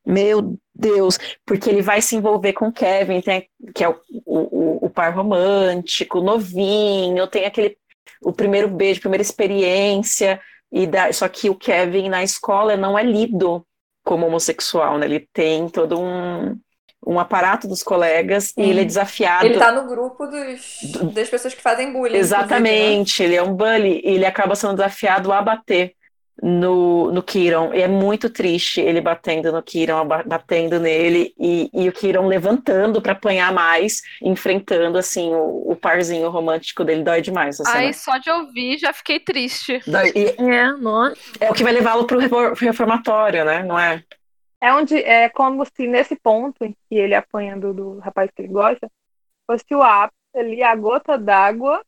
Meu 0.06 0.58
Deus, 0.74 1.18
porque 1.46 1.70
ele 1.70 1.80
vai 1.80 2.02
se 2.02 2.14
envolver 2.14 2.52
com 2.52 2.68
o 2.68 2.72
Kevin, 2.72 3.20
tem, 3.20 3.48
que 3.74 3.82
é 3.82 3.88
o, 3.88 3.98
o, 4.26 4.86
o 4.86 4.90
par 4.90 5.14
romântico, 5.14 6.20
novinho, 6.20 7.26
tem 7.26 7.46
aquele 7.46 7.78
o 8.20 8.32
primeiro 8.32 8.68
beijo, 8.68 9.00
primeira 9.00 9.22
experiência, 9.22 10.40
e 10.72 10.86
da, 10.86 11.12
só 11.12 11.28
que 11.28 11.48
o 11.48 11.54
Kevin 11.54 12.08
na 12.08 12.22
escola 12.22 12.76
não 12.76 12.98
é 12.98 13.02
lido 13.02 13.64
como 14.04 14.26
homossexual, 14.26 14.98
né? 14.98 15.06
Ele 15.06 15.28
tem 15.32 15.68
todo 15.68 15.98
um, 15.98 16.58
um 17.06 17.18
aparato 17.20 17.66
dos 17.68 17.82
colegas 17.82 18.50
e 18.50 18.62
Sim. 18.64 18.70
ele 18.70 18.80
é 18.80 18.84
desafiado. 18.84 19.46
Ele 19.46 19.58
tá 19.58 19.70
no 19.72 19.86
grupo 19.86 20.26
dos, 20.26 21.12
das 21.14 21.28
pessoas 21.28 21.54
que 21.54 21.60
fazem 21.62 21.92
bullying. 21.92 22.12
né? 22.14 22.18
Exatamente, 22.18 23.22
ele 23.22 23.34
é 23.36 23.42
um 23.42 23.54
bully 23.54 24.00
e 24.04 24.14
ele 24.14 24.26
acaba 24.26 24.54
sendo 24.54 24.74
desafiado 24.74 25.32
a 25.32 25.42
bater 25.42 25.94
no, 26.42 27.12
no 27.12 27.22
Kiron. 27.22 27.72
E 27.72 27.80
é 27.80 27.86
muito 27.88 28.28
triste 28.28 28.80
ele 28.80 29.00
batendo 29.00 29.52
no 29.52 29.62
Kiron, 29.62 30.04
batendo 30.04 30.80
nele 30.80 31.32
e, 31.38 31.70
e 31.72 31.88
o 31.88 31.92
Kiron 31.92 32.26
levantando 32.26 33.00
para 33.00 33.12
apanhar 33.12 33.52
mais, 33.52 34.02
enfrentando 34.20 34.98
assim 34.98 35.32
o, 35.32 35.70
o 35.72 35.76
parzinho 35.76 36.28
romântico 36.30 36.84
dele. 36.84 37.02
Dói 37.04 37.20
demais. 37.22 37.56
cena. 37.56 37.92
só 37.92 38.18
de 38.18 38.30
ouvir 38.30 38.78
já 38.78 38.92
fiquei 38.92 39.20
triste. 39.20 39.80
Dói. 39.86 40.12
E 40.14 40.34
É, 40.42 40.72
nossa. 40.72 41.16
é 41.40 41.50
o 41.50 41.54
que 41.54 41.62
vai 41.62 41.72
levá-lo 41.72 42.04
pro 42.04 42.18
refor- 42.18 42.54
reformatório, 42.54 43.44
né? 43.44 43.62
Não 43.62 43.78
é? 43.78 44.02
É 44.64 44.72
onde 44.72 44.96
é 44.96 45.28
como 45.28 45.62
se 45.66 45.86
nesse 45.86 46.16
ponto 46.16 46.64
em 46.64 46.72
que 46.88 46.94
ele 46.94 47.14
apanha 47.14 47.54
do, 47.54 47.98
rapaz 47.98 48.30
que 48.34 48.40
ele 48.40 48.48
gosta, 48.48 48.90
fosse 49.46 49.74
o 49.74 49.82
ápice 49.82 50.16
ali, 50.34 50.62
a 50.62 50.74
gota 50.74 51.18
d'água, 51.18 51.84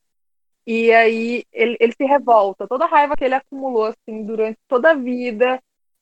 e 0.66 0.92
aí 0.92 1.42
ele, 1.50 1.78
ele 1.80 1.92
se 1.92 2.04
revolta. 2.04 2.68
Toda 2.68 2.84
a 2.84 2.86
raiva 2.86 3.16
que 3.16 3.24
ele 3.24 3.34
acumulou 3.34 3.86
assim 3.86 4.22
durante 4.24 4.58
toda 4.68 4.90
a 4.90 4.94
vida, 4.94 5.58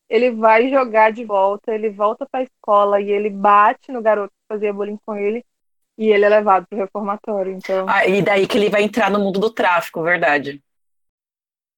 ele 0.09 0.33
vai 0.33 0.69
jogar 0.69 1.13
de 1.13 1.25
volta, 1.25 1.73
ele 1.73 1.91
volta 1.91 2.27
pra 2.29 2.43
escola 2.43 3.01
e 3.01 3.09
ele 3.09 3.31
bate 3.31 3.93
no 3.93 4.03
garoto 4.03 4.33
que 4.33 4.49
fazia 4.49 4.73
bullying 4.73 4.99
com 5.07 5.15
ele, 5.15 5.45
e 5.97 6.09
ele 6.09 6.25
é 6.25 6.29
levado 6.29 6.67
pro 6.67 6.77
reformatório. 6.77 7.53
Então, 7.53 7.87
Ah, 7.89 8.05
e 8.05 8.21
daí 8.21 8.49
que 8.49 8.59
ele 8.59 8.69
vai 8.69 8.83
entrar 8.83 9.13
no 9.13 9.21
mundo 9.21 9.39
do 9.39 9.49
tráfico, 9.49 10.03
verdade. 10.03 10.61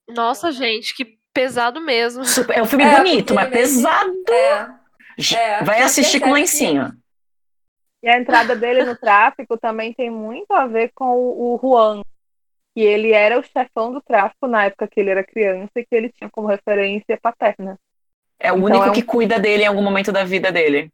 Nossa, 0.08 0.50
gente, 0.50 0.96
que 0.96 1.18
pesado 1.34 1.82
mesmo. 1.82 2.24
Super- 2.24 2.56
é 2.56 2.62
um 2.62 2.66
filme 2.66 2.86
É, 2.86 2.96
bonito, 2.96 3.34
mas 3.34 3.50
pesado. 3.50 4.10
É. 4.30 4.75
É, 5.32 5.64
vai 5.64 5.82
assistir 5.82 6.20
com 6.20 6.32
lencinho. 6.32 6.92
E 8.02 8.08
a 8.08 8.18
entrada 8.18 8.54
dele 8.54 8.84
no 8.84 8.96
tráfico 8.96 9.58
também 9.58 9.92
tem 9.92 10.10
muito 10.10 10.52
a 10.52 10.66
ver 10.66 10.92
com 10.94 11.06
o, 11.16 11.54
o 11.54 11.58
Juan, 11.60 12.02
que 12.74 12.80
ele 12.82 13.12
era 13.12 13.38
o 13.38 13.44
chefão 13.44 13.92
do 13.92 14.02
tráfico 14.02 14.46
na 14.48 14.66
época 14.66 14.88
que 14.88 15.00
ele 15.00 15.10
era 15.10 15.24
criança 15.24 15.72
e 15.76 15.86
que 15.86 15.94
ele 15.94 16.10
tinha 16.12 16.30
como 16.30 16.48
referência 16.48 17.18
paterna. 17.20 17.78
É 18.38 18.50
o 18.52 18.56
Então 18.56 18.64
único 18.66 18.84
é 18.84 18.92
um- 18.92 18.94
que 18.94 19.02
cuida 19.02 19.38
dele 19.38 19.64
em 19.64 19.66
algum 19.66 19.82
momento 19.82 20.10
da 20.12 20.24
vida 20.24 20.50
dele. 20.52 20.90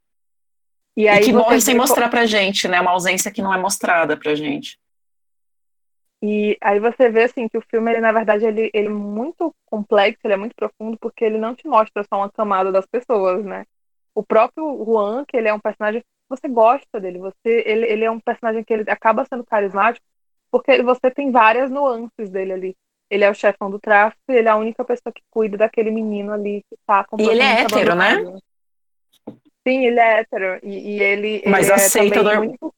E, 0.96 1.08
E, 1.08 1.18
aí 1.18 1.20
que 1.20 1.32
morre 1.32 1.60
sem 1.60 1.76
mostrar 1.76 2.08
pra 2.08 2.26
gente, 2.26 2.66
né? 2.68 2.80
Uma 2.80 2.90
ausência 2.92 3.30
que 3.30 3.42
não 3.42 3.52
é 3.54 3.58
mostrada 3.58 4.16
pra 4.16 4.34
gente. 4.34 4.78
E 6.22 6.56
aí 6.62 6.78
você 6.78 7.10
vê 7.10 7.24
assim 7.24 7.48
que 7.48 7.58
o 7.58 7.62
filme, 7.68 7.90
ele, 7.90 8.00
na 8.00 8.12
verdade, 8.12 8.44
ele, 8.46 8.70
ele 8.72 8.86
é 8.86 8.90
muito 8.90 9.54
complexo, 9.66 10.20
ele 10.24 10.34
é 10.34 10.36
muito 10.36 10.54
profundo, 10.54 10.96
porque 10.98 11.24
ele 11.24 11.36
não 11.38 11.54
te 11.54 11.66
mostra 11.66 12.04
só 12.04 12.16
uma 12.18 12.30
camada 12.30 12.70
das 12.70 12.86
pessoas, 12.86 13.44
né? 13.44 13.64
O 14.14 14.22
próprio 14.22 14.84
Juan, 14.84 15.24
que 15.26 15.36
ele 15.36 15.48
é 15.48 15.54
um 15.54 15.60
personagem, 15.60 16.02
você 16.28 16.48
gosta 16.48 17.00
dele, 17.00 17.18
você, 17.18 17.62
ele, 17.66 17.86
ele 17.86 18.04
é 18.04 18.10
um 18.10 18.20
personagem 18.20 18.62
que 18.64 18.72
ele 18.72 18.90
acaba 18.90 19.24
sendo 19.24 19.44
carismático, 19.44 20.04
porque 20.50 20.82
você 20.82 21.10
tem 21.10 21.30
várias 21.30 21.70
nuances 21.70 22.30
dele 22.30 22.52
ali. 22.52 22.76
ele 23.10 23.24
é 23.24 23.30
o 23.30 23.34
chefão 23.34 23.70
do 23.70 23.78
tráfico 23.78 24.20
e 24.30 24.36
ele 24.36 24.48
é 24.48 24.50
a 24.50 24.56
única 24.56 24.84
pessoa 24.84 25.12
que 25.12 25.22
cuida 25.30 25.56
daquele 25.58 25.90
menino 25.90 26.32
ali 26.32 26.62
que 26.68 26.76
tá 26.86 27.06
E 27.18 27.28
ele 27.28 27.42
é 27.42 27.60
hétero, 27.60 27.94
né? 27.94 28.40
Sim, 29.66 29.86
ele 29.86 30.00
é 30.00 30.20
hétero. 30.20 30.58
E, 30.62 30.96
e 30.96 31.02
ele, 31.02 31.42
Mas 31.46 31.66
ele 31.66 31.72
é 31.72 31.74
aceita 31.74 32.14
também 32.16 32.34
norm- 32.34 32.48
único... 32.48 32.74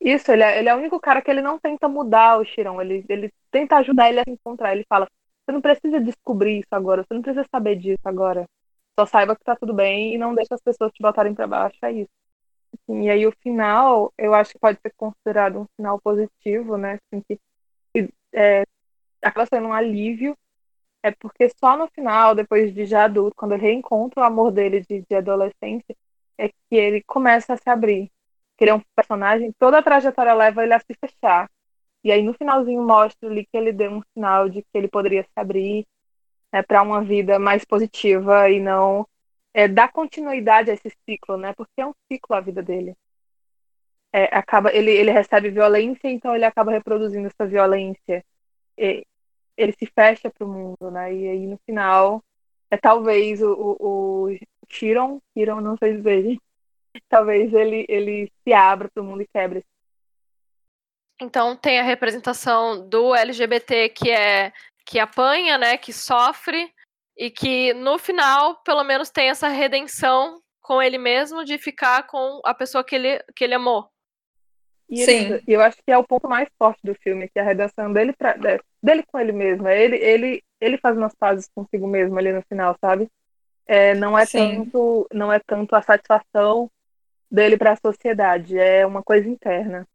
Isso, 0.00 0.30
ele 0.30 0.42
é, 0.42 0.58
ele 0.58 0.68
é 0.68 0.74
o 0.74 0.78
único 0.78 1.00
cara 1.00 1.20
que 1.20 1.30
ele 1.30 1.42
não 1.42 1.58
tenta 1.58 1.88
mudar 1.88 2.38
o 2.38 2.44
Shirão. 2.44 2.80
Ele, 2.80 3.04
ele 3.08 3.32
tenta 3.50 3.76
ajudar 3.76 4.08
ele 4.08 4.20
a 4.20 4.24
se 4.24 4.30
encontrar. 4.30 4.72
Ele 4.72 4.84
fala: 4.88 5.08
Você 5.44 5.52
não 5.52 5.60
precisa 5.60 6.00
descobrir 6.00 6.58
isso 6.60 6.68
agora, 6.70 7.02
você 7.02 7.14
não 7.14 7.22
precisa 7.22 7.44
saber 7.50 7.76
disso 7.76 8.02
agora. 8.04 8.44
Só 8.98 9.06
saiba 9.06 9.36
que 9.36 9.44
tá 9.44 9.54
tudo 9.54 9.72
bem 9.72 10.14
e 10.14 10.18
não 10.18 10.34
deixa 10.34 10.56
as 10.56 10.60
pessoas 10.60 10.90
te 10.92 11.00
botarem 11.00 11.32
pra 11.32 11.46
baixo. 11.46 11.78
É 11.82 11.92
isso. 11.92 12.10
Assim, 12.74 13.02
e 13.04 13.10
aí 13.10 13.26
o 13.26 13.32
final, 13.42 14.12
eu 14.18 14.34
acho 14.34 14.52
que 14.52 14.58
pode 14.58 14.80
ser 14.80 14.92
considerado 14.96 15.60
um 15.60 15.66
final 15.76 16.00
positivo, 16.00 16.76
né? 16.76 16.98
Assim, 17.12 17.22
que, 17.28 17.38
é, 18.32 18.64
acaba 19.22 19.46
sendo 19.46 19.68
um 19.68 19.72
alívio. 19.72 20.36
É 21.02 21.12
porque 21.12 21.48
só 21.60 21.76
no 21.76 21.88
final, 21.88 22.34
depois 22.34 22.74
de 22.74 22.86
já 22.86 23.04
adulto, 23.04 23.36
quando 23.36 23.52
ele 23.54 23.62
reencontra 23.62 24.22
o 24.22 24.26
amor 24.26 24.50
dele 24.52 24.80
de, 24.80 25.04
de 25.08 25.16
adolescência, 25.16 25.96
é 26.38 26.48
que 26.48 26.76
ele 26.76 27.02
começa 27.04 27.54
a 27.54 27.56
se 27.56 27.70
abrir. 27.70 28.10
Que 28.56 28.64
ele 28.64 28.72
é 28.72 28.74
um 28.74 28.82
personagem, 28.96 29.52
toda 29.58 29.78
a 29.78 29.82
trajetória 29.82 30.34
leva 30.34 30.64
ele 30.64 30.74
a 30.74 30.80
se 30.80 30.94
fechar. 31.00 31.50
E 32.04 32.12
aí 32.12 32.22
no 32.22 32.34
finalzinho 32.34 32.82
mostra 32.86 33.28
ali 33.30 33.46
que 33.46 33.56
ele 33.56 33.72
deu 33.72 33.92
um 33.92 34.02
sinal 34.14 34.48
de 34.48 34.62
que 34.62 34.68
ele 34.74 34.88
poderia 34.88 35.22
se 35.24 35.30
abrir 35.36 35.86
né, 36.52 36.62
para 36.62 36.82
uma 36.82 37.02
vida 37.02 37.38
mais 37.38 37.64
positiva 37.64 38.50
e 38.50 38.60
não 38.60 39.06
é, 39.52 39.66
dar 39.68 39.90
continuidade 39.92 40.70
a 40.70 40.74
esse 40.74 40.90
ciclo, 41.04 41.36
né? 41.36 41.52
Porque 41.54 41.80
é 41.80 41.86
um 41.86 41.94
ciclo 42.10 42.36
a 42.36 42.40
vida 42.40 42.62
dele. 42.62 42.96
É, 44.12 44.24
acaba, 44.36 44.72
ele, 44.72 44.90
ele 44.90 45.10
recebe 45.10 45.50
violência, 45.50 46.08
então 46.08 46.34
ele 46.34 46.44
acaba 46.44 46.70
reproduzindo 46.72 47.26
essa 47.26 47.46
violência. 47.46 48.24
E 48.76 49.04
ele 49.56 49.72
se 49.72 49.86
fecha 49.86 50.30
para 50.30 50.46
o 50.46 50.48
mundo, 50.48 50.90
né? 50.90 51.12
E 51.14 51.28
aí 51.28 51.46
no 51.46 51.58
final 51.66 52.22
é 52.70 52.76
talvez 52.76 53.42
o, 53.42 53.52
o, 53.52 54.26
o 54.30 55.60
não 55.60 55.76
sei 55.76 55.96
dizer, 55.96 56.38
talvez 57.08 57.52
ele, 57.52 57.84
ele 57.88 58.32
se 58.44 58.52
abra 58.52 58.88
para 58.88 59.02
o 59.02 59.04
mundo 59.04 59.22
e 59.22 59.28
quebre. 59.28 59.64
Então 61.20 61.56
tem 61.56 61.80
a 61.80 61.82
representação 61.82 62.88
do 62.88 63.14
LGBT 63.14 63.88
que 63.88 64.10
é 64.10 64.52
que 64.88 64.98
apanha, 64.98 65.58
né, 65.58 65.76
que 65.76 65.92
sofre 65.92 66.72
e 67.14 67.30
que 67.30 67.74
no 67.74 67.98
final, 67.98 68.56
pelo 68.64 68.82
menos 68.82 69.10
tem 69.10 69.28
essa 69.28 69.46
redenção 69.46 70.40
com 70.62 70.80
ele 70.80 70.96
mesmo 70.96 71.44
de 71.44 71.58
ficar 71.58 72.06
com 72.06 72.40
a 72.42 72.54
pessoa 72.54 72.82
que 72.82 72.94
ele 72.96 73.22
que 73.36 73.44
ele 73.44 73.52
amou. 73.54 73.86
E 74.88 75.04
Sim. 75.04 75.26
ele- 75.32 75.42
e 75.46 75.52
eu 75.52 75.60
acho 75.60 75.76
que 75.76 75.92
é 75.92 75.98
o 75.98 76.04
ponto 76.06 76.26
mais 76.26 76.48
forte 76.58 76.80
do 76.82 76.94
filme, 76.94 77.28
que 77.28 77.38
é 77.38 77.42
a 77.42 77.44
redação 77.44 77.92
dele, 77.92 78.14
pra, 78.14 78.32
de- 78.32 78.62
dele 78.82 79.02
com 79.06 79.18
ele 79.18 79.32
mesmo. 79.32 79.68
É 79.68 79.78
ele, 79.78 79.96
ele, 79.96 80.42
ele 80.58 80.78
fazendo 80.78 81.04
as 81.04 81.14
pazes 81.14 81.50
consigo 81.54 81.86
mesmo 81.86 82.18
ali 82.18 82.32
no 82.32 82.42
final, 82.48 82.74
sabe? 82.80 83.06
É, 83.66 83.94
não 83.94 84.18
é 84.18 84.24
Sim. 84.24 84.64
tanto, 84.64 85.06
não 85.12 85.30
é 85.30 85.38
tanto 85.38 85.76
a 85.76 85.82
satisfação 85.82 86.70
dele 87.30 87.58
para 87.58 87.72
a 87.72 87.76
sociedade, 87.76 88.58
é 88.58 88.86
uma 88.86 89.02
coisa 89.02 89.28
interna. 89.28 89.86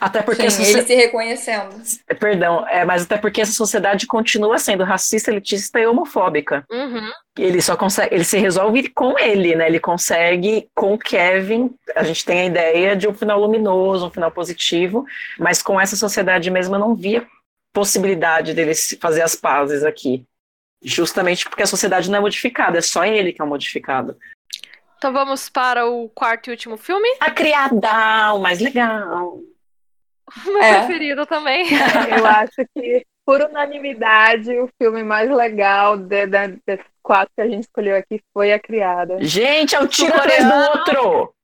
Até 0.00 0.20
porque 0.22 0.50
Sim, 0.50 0.62
ele 0.62 0.72
socie- 0.72 0.86
se 0.86 0.94
reconhecendo. 0.94 1.80
Perdão, 2.18 2.66
é, 2.68 2.84
mas 2.84 3.02
até 3.04 3.16
porque 3.16 3.40
essa 3.40 3.52
sociedade 3.52 4.06
continua 4.06 4.58
sendo 4.58 4.84
racista, 4.84 5.30
elitista 5.30 5.78
e 5.78 5.86
homofóbica. 5.86 6.64
Uhum. 6.70 7.10
Ele 7.38 7.62
só 7.62 7.76
consegue, 7.76 8.14
ele 8.14 8.24
se 8.24 8.38
resolve 8.38 8.88
com 8.88 9.18
ele, 9.18 9.54
né? 9.54 9.66
Ele 9.66 9.80
consegue 9.80 10.68
com 10.74 10.94
o 10.94 10.98
Kevin. 10.98 11.74
A 11.94 12.02
gente 12.02 12.24
tem 12.24 12.40
a 12.40 12.46
ideia 12.46 12.96
de 12.96 13.08
um 13.08 13.14
final 13.14 13.40
luminoso, 13.40 14.06
um 14.06 14.10
final 14.10 14.30
positivo, 14.30 15.04
mas 15.38 15.62
com 15.62 15.80
essa 15.80 15.96
sociedade 15.96 16.50
mesmo 16.50 16.74
eu 16.74 16.80
não 16.80 16.94
via 16.94 17.26
possibilidade 17.72 18.52
dele 18.52 18.72
fazer 19.00 19.22
as 19.22 19.34
pazes 19.34 19.82
aqui. 19.84 20.24
Justamente 20.84 21.48
porque 21.48 21.62
a 21.62 21.66
sociedade 21.66 22.10
não 22.10 22.18
é 22.18 22.20
modificada, 22.20 22.78
é 22.78 22.82
só 22.82 23.04
ele 23.04 23.32
que 23.32 23.40
é 23.40 23.44
modificado. 23.44 24.16
Então 24.98 25.12
vamos 25.12 25.48
para 25.48 25.86
o 25.86 26.08
quarto 26.08 26.48
e 26.48 26.50
último 26.50 26.76
filme, 26.76 27.08
A 27.20 27.30
criada, 27.30 28.34
o 28.34 28.38
mais 28.38 28.60
legal. 28.60 29.40
meu 30.46 30.62
É. 30.62 30.78
preferido 30.78 31.26
também. 31.26 31.66
Eu 32.16 32.26
acho 32.26 32.66
que, 32.74 33.04
por 33.24 33.40
unanimidade, 33.40 34.50
o 34.58 34.68
filme 34.80 35.02
mais 35.02 35.30
legal 35.30 35.96
de, 35.96 36.26
de, 36.26 36.48
desses 36.66 36.86
quatro 37.02 37.32
que 37.34 37.42
a 37.42 37.48
gente 37.48 37.64
escolheu 37.64 37.96
aqui 37.96 38.20
foi 38.32 38.52
A 38.52 38.58
Criada. 38.58 39.18
Gente, 39.20 39.74
é 39.74 39.80
o 39.80 39.88
tiro 39.88 40.14
atrás 40.14 40.44
do 40.44 40.54
outro. 40.54 41.34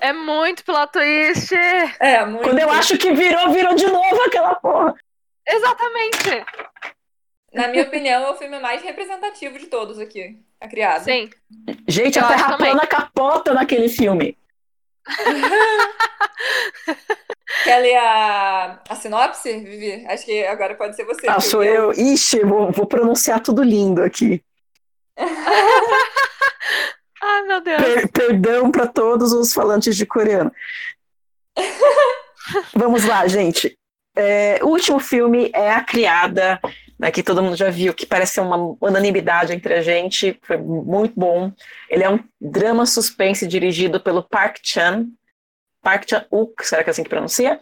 É 0.00 0.12
muito 0.12 0.64
plot 0.64 0.92
twist. 0.92 1.54
É, 2.00 2.24
muito. 2.26 2.42
Quando 2.42 2.58
eu 2.58 2.70
acho 2.70 2.98
que 2.98 3.12
virou, 3.12 3.50
virou 3.52 3.74
de 3.74 3.86
novo 3.86 4.22
aquela 4.22 4.54
porra. 4.56 4.94
Exatamente. 5.46 6.44
Na 7.52 7.68
minha 7.68 7.84
opinião, 7.84 8.26
é 8.26 8.30
o 8.30 8.36
filme 8.36 8.58
mais 8.58 8.82
representativo 8.82 9.58
de 9.58 9.66
todos 9.66 9.98
aqui. 9.98 10.36
A 10.60 10.66
Criada. 10.66 11.04
Sim. 11.04 11.30
Gente, 11.86 12.18
Eu 12.18 12.24
a 12.24 12.28
Terra 12.28 12.56
plana 12.56 12.86
capota 12.86 13.54
naquele 13.54 13.88
filme. 13.88 14.36
Quer 17.64 17.78
ler 17.80 17.96
a, 17.96 18.80
a 18.88 18.96
sinopse, 18.96 19.52
Vivi? 19.60 20.06
Acho 20.06 20.24
que 20.24 20.44
agora 20.46 20.74
pode 20.74 20.96
ser 20.96 21.04
você. 21.04 21.26
Ah, 21.28 21.40
sou 21.40 21.62
eu. 21.62 21.92
Ixi, 21.92 22.40
vou, 22.40 22.70
vou 22.72 22.86
pronunciar 22.86 23.40
tudo 23.40 23.62
lindo 23.62 24.02
aqui. 24.02 24.42
Ai, 27.22 27.42
meu 27.44 27.60
Deus. 27.62 27.82
Per- 27.82 28.12
perdão 28.12 28.70
para 28.70 28.86
todos 28.86 29.32
os 29.32 29.52
falantes 29.52 29.96
de 29.96 30.04
coreano. 30.04 30.52
Vamos 32.74 33.04
lá, 33.04 33.26
gente. 33.26 33.76
É, 34.16 34.58
o 34.62 34.68
último 34.68 35.00
filme 35.00 35.50
é 35.54 35.72
A 35.72 35.82
Criada, 35.82 36.60
né, 36.98 37.10
que 37.10 37.22
todo 37.22 37.42
mundo 37.42 37.56
já 37.56 37.70
viu, 37.70 37.92
que 37.92 38.06
parece 38.06 38.34
ser 38.34 38.40
uma 38.40 38.76
unanimidade 38.80 39.52
entre 39.52 39.74
a 39.74 39.82
gente. 39.82 40.38
Foi 40.42 40.56
muito 40.56 41.14
bom. 41.18 41.52
Ele 41.90 42.04
é 42.04 42.10
um 42.10 42.20
drama 42.40 42.86
suspense 42.86 43.46
dirigido 43.46 44.00
pelo 44.00 44.22
Park 44.22 44.58
Chan. 44.62 45.06
Park 45.82 46.08
Chan-wook, 46.08 46.66
será 46.66 46.82
que 46.82 46.90
é 46.90 46.92
assim 46.92 47.02
que 47.02 47.10
pronuncia? 47.10 47.60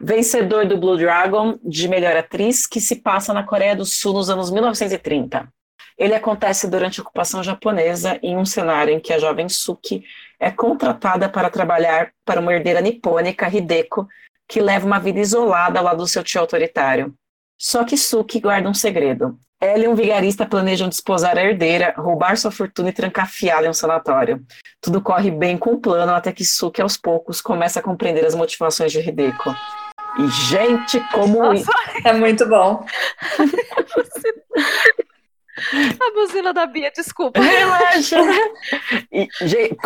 Vencedor 0.00 0.66
do 0.66 0.76
Blue 0.76 0.96
Dragon 0.96 1.58
de 1.62 1.88
melhor 1.88 2.16
atriz, 2.16 2.66
que 2.66 2.80
se 2.80 2.96
passa 2.96 3.32
na 3.32 3.44
Coreia 3.44 3.76
do 3.76 3.84
Sul 3.84 4.14
nos 4.14 4.28
anos 4.28 4.50
1930. 4.50 5.48
Ele 5.96 6.14
acontece 6.14 6.68
durante 6.68 6.98
a 6.98 7.02
ocupação 7.02 7.42
japonesa 7.42 8.18
em 8.22 8.36
um 8.36 8.44
cenário 8.44 8.92
em 8.92 9.00
que 9.00 9.12
a 9.12 9.18
jovem 9.18 9.48
Suki 9.48 10.02
é 10.40 10.50
contratada 10.50 11.28
para 11.28 11.48
trabalhar 11.48 12.12
para 12.24 12.40
uma 12.40 12.52
herdeira 12.52 12.80
nipônica, 12.80 13.48
Hideko, 13.48 14.08
que 14.48 14.60
leva 14.60 14.86
uma 14.86 14.98
vida 14.98 15.20
isolada 15.20 15.80
lado 15.80 15.98
do 15.98 16.06
seu 16.06 16.24
tio 16.24 16.40
autoritário. 16.40 17.14
Só 17.62 17.84
que 17.84 17.96
Suki 17.96 18.40
guarda 18.40 18.68
um 18.68 18.74
segredo. 18.74 19.38
Ela 19.60 19.84
e 19.84 19.88
um 19.88 19.94
vigarista 19.94 20.44
planejam 20.44 20.88
desposar 20.88 21.38
a 21.38 21.44
herdeira, 21.44 21.94
roubar 21.96 22.36
sua 22.36 22.50
fortuna 22.50 22.88
e 22.88 22.92
trancafiá-la 22.92 23.68
em 23.68 23.70
um 23.70 23.72
sanatório. 23.72 24.44
Tudo 24.80 25.00
corre 25.00 25.30
bem 25.30 25.56
com 25.56 25.74
o 25.74 25.80
plano 25.80 26.12
até 26.12 26.32
que 26.32 26.44
Suki, 26.44 26.82
aos 26.82 26.96
poucos, 26.96 27.40
começa 27.40 27.78
a 27.78 27.82
compreender 27.82 28.26
as 28.26 28.34
motivações 28.34 28.90
de 28.90 28.98
Hideko. 28.98 29.54
E, 30.18 30.28
gente, 30.48 30.98
como 31.12 31.38
Nossa, 31.38 31.70
É 32.04 32.12
muito 32.12 32.48
bom. 32.48 32.84
a 36.00 36.12
buzina 36.12 36.52
da 36.52 36.66
Bia, 36.66 36.90
desculpa. 36.90 37.40
Relaxa. 37.40 38.16
E, 39.14 39.28
gente, 39.42 39.76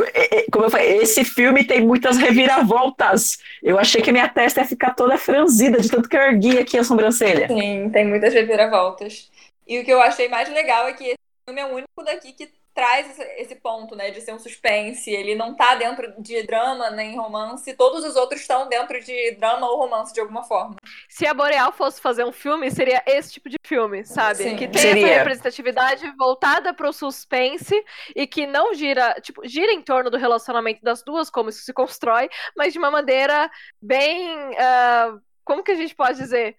como 0.52 0.66
eu 0.66 0.70
falei, 0.70 0.98
esse 0.98 1.24
filme 1.24 1.64
tem 1.64 1.84
muitas 1.84 2.16
reviravoltas. 2.16 3.38
Eu 3.60 3.76
achei 3.76 4.00
que 4.00 4.10
a 4.10 4.12
minha 4.12 4.28
testa 4.28 4.60
ia 4.60 4.66
ficar 4.66 4.94
toda 4.94 5.18
franzida 5.18 5.80
de 5.80 5.90
tanto 5.90 6.08
que 6.08 6.16
eu 6.16 6.20
ergui 6.20 6.58
aqui 6.58 6.78
a 6.78 6.84
sobrancelha. 6.84 7.48
Sim, 7.48 7.90
tem 7.90 8.06
muitas 8.06 8.32
reviravoltas. 8.32 9.28
E 9.66 9.80
o 9.80 9.84
que 9.84 9.90
eu 9.90 10.00
achei 10.00 10.28
mais 10.28 10.48
legal 10.48 10.86
é 10.86 10.92
que 10.92 11.04
esse 11.04 11.18
filme 11.44 11.60
é 11.60 11.66
o 11.66 11.74
único 11.74 12.04
daqui 12.04 12.32
que 12.32 12.48
traz 12.76 13.18
esse, 13.38 13.54
ponto, 13.56 13.96
né, 13.96 14.10
de 14.10 14.20
ser 14.20 14.34
um 14.34 14.38
suspense. 14.38 15.10
Ele 15.10 15.34
não 15.34 15.54
tá 15.54 15.74
dentro 15.74 16.12
de 16.20 16.42
drama 16.42 16.90
nem 16.90 17.16
romance. 17.16 17.74
Todos 17.74 18.04
os 18.04 18.16
outros 18.16 18.42
estão 18.42 18.68
dentro 18.68 19.00
de 19.00 19.34
drama 19.36 19.66
ou 19.66 19.78
romance 19.78 20.12
de 20.12 20.20
alguma 20.20 20.44
forma. 20.44 20.76
Se 21.08 21.26
a 21.26 21.32
Boreal 21.32 21.72
fosse 21.72 22.02
fazer 22.02 22.24
um 22.24 22.32
filme, 22.32 22.70
seria 22.70 23.02
esse 23.06 23.32
tipo 23.32 23.48
de 23.48 23.56
filme, 23.64 24.04
sabe? 24.04 24.42
Sim. 24.42 24.56
Que 24.56 24.68
tem 24.68 24.82
Seria. 24.82 25.06
essa 25.06 25.18
representatividade 25.20 26.14
voltada 26.18 26.74
pro 26.74 26.92
suspense 26.92 27.82
e 28.14 28.26
que 28.26 28.46
não 28.46 28.74
gira, 28.74 29.14
tipo, 29.22 29.40
gira 29.48 29.72
em 29.72 29.80
torno 29.80 30.10
do 30.10 30.18
relacionamento 30.18 30.82
das 30.82 31.02
duas, 31.02 31.30
como 31.30 31.48
isso 31.48 31.62
se 31.62 31.72
constrói, 31.72 32.28
mas 32.54 32.74
de 32.74 32.78
uma 32.78 32.90
maneira 32.90 33.50
bem. 33.80 34.54
ah, 34.58 35.16
como 35.42 35.62
que 35.62 35.72
a 35.72 35.76
gente 35.76 35.94
pode 35.94 36.18
dizer? 36.18 36.54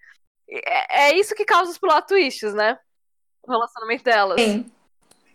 É, 0.50 1.10
é 1.10 1.16
isso 1.16 1.34
que 1.36 1.44
causa 1.44 1.70
os 1.70 1.78
plot 1.78 2.08
twists, 2.08 2.52
né? 2.54 2.76
O 3.44 3.52
relacionamento 3.52 4.02
delas. 4.02 4.40
Sim. 4.40 4.68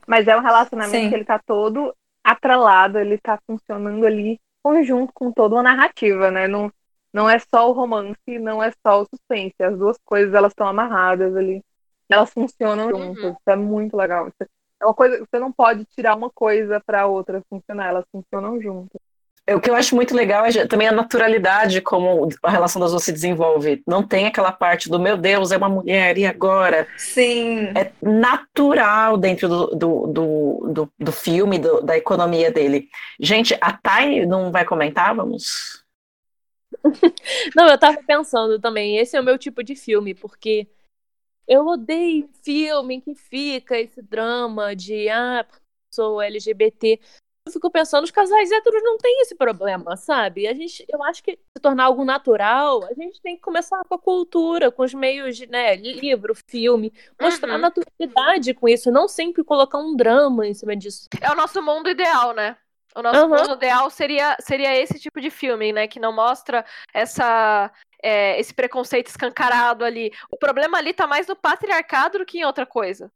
Mas 0.07 0.27
é 0.27 0.35
um 0.35 0.41
relacionamento 0.41 1.07
Sim. 1.07 1.09
que 1.09 1.15
ele 1.15 1.25
tá 1.25 1.39
todo 1.39 1.93
atrelado, 2.23 2.99
ele 2.99 3.17
tá 3.17 3.39
funcionando 3.47 4.05
ali 4.05 4.39
conjunto 4.61 5.11
com 5.13 5.31
toda 5.31 5.55
uma 5.55 5.63
narrativa, 5.63 6.31
né? 6.31 6.47
Não, 6.47 6.71
não 7.13 7.29
é 7.29 7.37
só 7.39 7.69
o 7.69 7.73
romance, 7.73 8.17
não 8.39 8.61
é 8.63 8.71
só 8.85 9.01
o 9.01 9.05
suspense. 9.05 9.55
As 9.61 9.77
duas 9.77 9.97
coisas, 10.05 10.33
elas 10.33 10.51
estão 10.51 10.67
amarradas 10.67 11.35
ali. 11.35 11.63
Elas 12.09 12.31
funcionam 12.31 12.89
Uhum. 12.91 13.09
juntas. 13.09 13.31
Isso 13.33 13.49
é 13.49 13.55
muito 13.55 13.95
legal. 13.97 14.27
Isso 14.27 14.49
É 14.81 14.85
uma 14.85 14.93
coisa, 14.93 15.19
você 15.19 15.39
não 15.39 15.51
pode 15.51 15.85
tirar 15.85 16.15
uma 16.15 16.29
coisa 16.29 16.79
pra 16.85 17.07
outra 17.07 17.41
funcionar, 17.49 17.87
elas 17.87 18.05
funcionam 18.11 18.61
juntas. 18.61 19.01
O 19.51 19.59
que 19.59 19.69
eu 19.69 19.75
acho 19.75 19.93
muito 19.93 20.15
legal 20.15 20.45
é 20.45 20.65
também 20.65 20.87
a 20.87 20.91
naturalidade 20.91 21.81
como 21.81 22.29
a 22.41 22.49
relação 22.49 22.79
das 22.79 22.91
duas 22.91 23.03
se 23.03 23.11
desenvolve. 23.11 23.83
Não 23.85 24.01
tem 24.01 24.25
aquela 24.25 24.53
parte 24.53 24.89
do 24.89 24.97
meu 24.97 25.17
Deus, 25.17 25.51
é 25.51 25.57
uma 25.57 25.67
mulher, 25.67 26.17
e 26.17 26.25
agora? 26.25 26.87
Sim. 26.97 27.65
É 27.75 27.91
natural 28.01 29.17
dentro 29.17 29.49
do, 29.49 29.67
do, 29.67 30.07
do, 30.07 30.71
do, 30.71 30.93
do 30.97 31.11
filme, 31.11 31.59
do, 31.59 31.81
da 31.81 31.97
economia 31.97 32.49
dele. 32.49 32.87
Gente, 33.19 33.53
a 33.59 33.73
Thay 33.73 34.25
não 34.25 34.49
vai 34.49 34.63
comentar? 34.63 35.13
Vamos. 35.13 35.83
não, 37.53 37.67
eu 37.67 37.77
tava 37.77 38.01
pensando 38.07 38.59
também, 38.59 38.97
esse 38.97 39.17
é 39.17 39.19
o 39.19 39.23
meu 39.23 39.37
tipo 39.37 39.61
de 39.61 39.75
filme, 39.75 40.13
porque 40.13 40.67
eu 41.45 41.65
odeio 41.67 42.29
filme 42.43 43.01
que 43.01 43.13
fica 43.13 43.77
esse 43.77 44.01
drama 44.01 44.73
de 44.73 45.09
ah, 45.09 45.45
sou 45.91 46.21
LGBT 46.21 46.99
eu 47.45 47.51
fico 47.51 47.69
pensando, 47.69 48.05
os 48.05 48.11
casais 48.11 48.51
héteros 48.51 48.81
não 48.83 48.97
têm 48.97 49.21
esse 49.21 49.35
problema, 49.35 49.97
sabe? 49.97 50.47
A 50.47 50.53
gente, 50.53 50.85
eu 50.87 51.03
acho 51.03 51.21
que 51.21 51.31
se 51.31 51.61
tornar 51.61 51.85
algo 51.85 52.05
natural, 52.05 52.85
a 52.85 52.93
gente 52.93 53.21
tem 53.21 53.35
que 53.35 53.41
começar 53.41 53.83
com 53.83 53.95
a 53.95 53.99
cultura, 53.99 54.71
com 54.71 54.83
os 54.83 54.93
meios 54.93 55.35
de, 55.35 55.47
né, 55.47 55.75
livro, 55.75 56.33
filme, 56.47 56.93
mostrar 57.21 57.53
uhum. 57.53 57.59
naturalidade 57.59 58.53
com 58.53 58.67
isso, 58.67 58.91
não 58.91 59.07
sempre 59.07 59.43
colocar 59.43 59.77
um 59.77 59.95
drama 59.95 60.47
em 60.47 60.53
cima 60.53 60.75
disso. 60.75 61.09
É 61.19 61.29
o 61.31 61.35
nosso 61.35 61.61
mundo 61.61 61.89
ideal, 61.89 62.33
né? 62.33 62.55
O 62.95 63.01
nosso 63.01 63.23
uhum. 63.23 63.29
mundo 63.29 63.55
ideal 63.55 63.89
seria, 63.89 64.37
seria 64.39 64.75
esse 64.77 64.97
tipo 64.99 65.19
de 65.19 65.29
filme, 65.29 65.73
né? 65.73 65.87
Que 65.87 65.99
não 65.99 66.13
mostra 66.13 66.63
essa, 66.93 67.71
é, 68.01 68.39
esse 68.39 68.53
preconceito 68.53 69.07
escancarado 69.07 69.83
ali. 69.83 70.13
O 70.31 70.37
problema 70.37 70.77
ali 70.77 70.93
tá 70.93 71.07
mais 71.07 71.27
no 71.27 71.35
patriarcado 71.35 72.19
do 72.19 72.25
que 72.25 72.37
em 72.37 72.45
outra 72.45 72.65
coisa. 72.65 73.11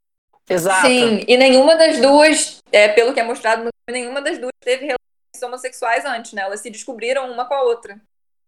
Exato. 0.49 0.87
Sim, 0.87 1.23
e 1.27 1.37
nenhuma 1.37 1.75
das 1.75 1.99
duas, 1.99 2.61
é, 2.71 2.87
pelo 2.87 3.13
que 3.13 3.19
é 3.19 3.23
mostrado 3.23 3.63
no 3.63 3.69
filme, 3.85 4.01
nenhuma 4.01 4.21
das 4.21 4.37
duas 4.37 4.53
teve 4.61 4.85
relações 4.85 5.43
homossexuais 5.43 6.05
antes, 6.05 6.33
né? 6.33 6.43
Elas 6.43 6.61
se 6.61 6.69
descobriram 6.69 7.29
uma 7.31 7.45
com 7.45 7.53
a 7.53 7.63
outra. 7.63 7.99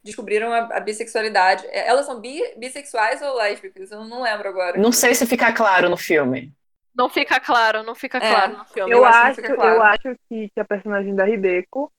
Descobriram 0.02 0.54
a, 0.54 0.78
a 0.78 0.80
bissexualidade. 0.80 1.66
É, 1.68 1.88
elas 1.88 2.06
são 2.06 2.22
bi, 2.22 2.41
bissexuais 2.56 3.22
ou 3.22 3.36
lésbicas? 3.36 3.91
Eu 3.91 4.06
não 4.06 4.22
lembro 4.22 4.47
agora. 4.47 4.78
Não 4.78 4.93
sei 4.93 5.14
se 5.14 5.26
fica 5.26 5.52
claro 5.52 5.89
no 5.89 5.97
filme. 5.97 6.54
Não 6.95 7.10
fica 7.10 7.39
claro, 7.39 7.84
não 7.84 7.95
fica 7.95 8.18
é, 8.18 8.30
claro 8.30 8.58
no 8.58 8.66
filme. 8.66 8.91
Eu, 8.91 9.00
eu 9.00 9.06
acho, 9.06 9.41
claro. 9.41 9.76
eu 9.76 9.84
acho 9.84 10.16
que, 10.28 10.50
que 10.50 10.60
a 10.60 10.66
personagem 10.66 11.14
da 11.16 11.30
Hideko, 11.30 11.91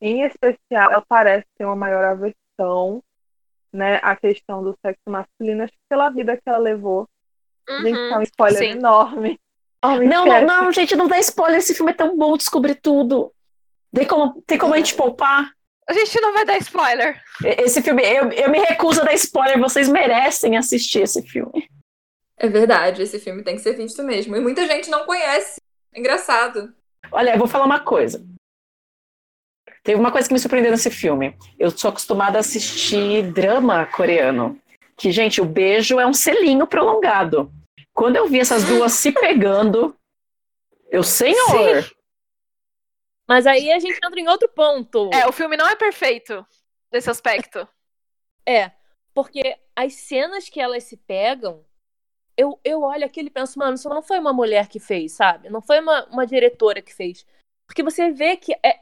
em 0.00 0.22
especial, 0.22 0.92
ela 0.92 1.04
parece 1.06 1.46
ter 1.58 1.64
uma 1.64 1.76
maior 1.76 2.04
aversão, 2.04 3.02
né, 3.72 4.00
à 4.02 4.16
questão 4.16 4.62
do 4.62 4.76
sexo 4.84 5.02
masculino, 5.08 5.62
acho 5.62 5.72
que 5.72 5.78
pela 5.88 6.10
vida 6.10 6.36
que 6.36 6.42
ela 6.46 6.58
levou 6.58 7.08
Uhum, 7.70 7.82
gente, 7.82 8.10
tá 8.10 8.18
um 8.18 8.22
spoiler 8.22 8.58
sim. 8.58 8.70
enorme. 8.70 9.40
Oh, 9.82 9.96
não, 9.96 10.26
não, 10.26 10.42
não, 10.42 10.72
gente, 10.72 10.94
não 10.94 11.08
dá 11.08 11.18
spoiler. 11.18 11.58
Esse 11.58 11.74
filme 11.74 11.92
é 11.92 11.94
tão 11.94 12.16
bom 12.16 12.36
descobrir 12.36 12.74
tudo. 12.74 13.32
Tem 13.94 14.06
como, 14.06 14.42
tem 14.46 14.58
como 14.58 14.74
a 14.74 14.76
gente 14.76 14.94
poupar? 14.94 15.50
A 15.88 15.92
gente 15.92 16.20
não 16.20 16.32
vai 16.32 16.44
dar 16.44 16.58
spoiler. 16.58 17.20
Esse 17.44 17.82
filme, 17.82 18.02
eu, 18.02 18.30
eu 18.30 18.50
me 18.50 18.58
recuso 18.58 19.00
a 19.00 19.04
dar 19.04 19.14
spoiler. 19.14 19.58
Vocês 19.58 19.88
merecem 19.88 20.56
assistir 20.56 21.02
esse 21.02 21.22
filme. 21.22 21.68
É 22.36 22.48
verdade, 22.48 23.02
esse 23.02 23.18
filme 23.18 23.42
tem 23.42 23.56
que 23.56 23.62
ser 23.62 23.74
visto 23.74 24.02
mesmo. 24.02 24.36
E 24.36 24.40
muita 24.40 24.66
gente 24.66 24.88
não 24.90 25.04
conhece. 25.04 25.60
Engraçado. 25.94 26.72
Olha, 27.10 27.32
eu 27.32 27.38
vou 27.38 27.48
falar 27.48 27.64
uma 27.64 27.80
coisa. 27.80 28.24
Teve 29.82 29.98
uma 29.98 30.12
coisa 30.12 30.28
que 30.28 30.34
me 30.34 30.40
surpreendeu 30.40 30.70
nesse 30.70 30.90
filme. 30.90 31.36
Eu 31.58 31.70
sou 31.70 31.88
acostumada 31.88 32.38
a 32.38 32.40
assistir 32.40 33.32
drama 33.32 33.86
coreano. 33.86 34.60
Que, 34.96 35.10
gente, 35.10 35.40
o 35.40 35.44
beijo 35.46 35.98
é 35.98 36.06
um 36.06 36.12
selinho 36.12 36.66
prolongado. 36.66 37.50
Quando 38.00 38.16
eu 38.16 38.26
vi 38.26 38.40
essas 38.40 38.64
duas 38.64 38.92
se 38.92 39.12
pegando, 39.12 39.94
eu, 40.88 41.02
senhor. 41.02 41.82
Sim. 41.82 41.94
Mas 43.28 43.46
aí 43.46 43.70
a 43.70 43.78
gente 43.78 44.00
entra 44.02 44.18
em 44.18 44.26
outro 44.26 44.48
ponto. 44.48 45.10
É, 45.12 45.28
o 45.28 45.32
filme 45.32 45.54
não 45.54 45.68
é 45.68 45.76
perfeito 45.76 46.42
nesse 46.90 47.10
aspecto. 47.10 47.68
É, 48.48 48.70
porque 49.12 49.54
as 49.76 49.92
cenas 49.92 50.48
que 50.48 50.58
elas 50.58 50.84
se 50.84 50.96
pegam, 50.96 51.62
eu, 52.34 52.58
eu 52.64 52.80
olho 52.80 53.04
aquilo 53.04 53.28
e 53.28 53.30
penso, 53.30 53.58
mano, 53.58 53.74
isso 53.74 53.90
não 53.90 54.00
foi 54.00 54.18
uma 54.18 54.32
mulher 54.32 54.66
que 54.66 54.80
fez, 54.80 55.12
sabe? 55.12 55.50
Não 55.50 55.60
foi 55.60 55.78
uma, 55.80 56.06
uma 56.06 56.26
diretora 56.26 56.80
que 56.80 56.94
fez. 56.94 57.26
Porque 57.66 57.82
você 57.82 58.10
vê 58.10 58.34
que 58.34 58.54
é, 58.64 58.80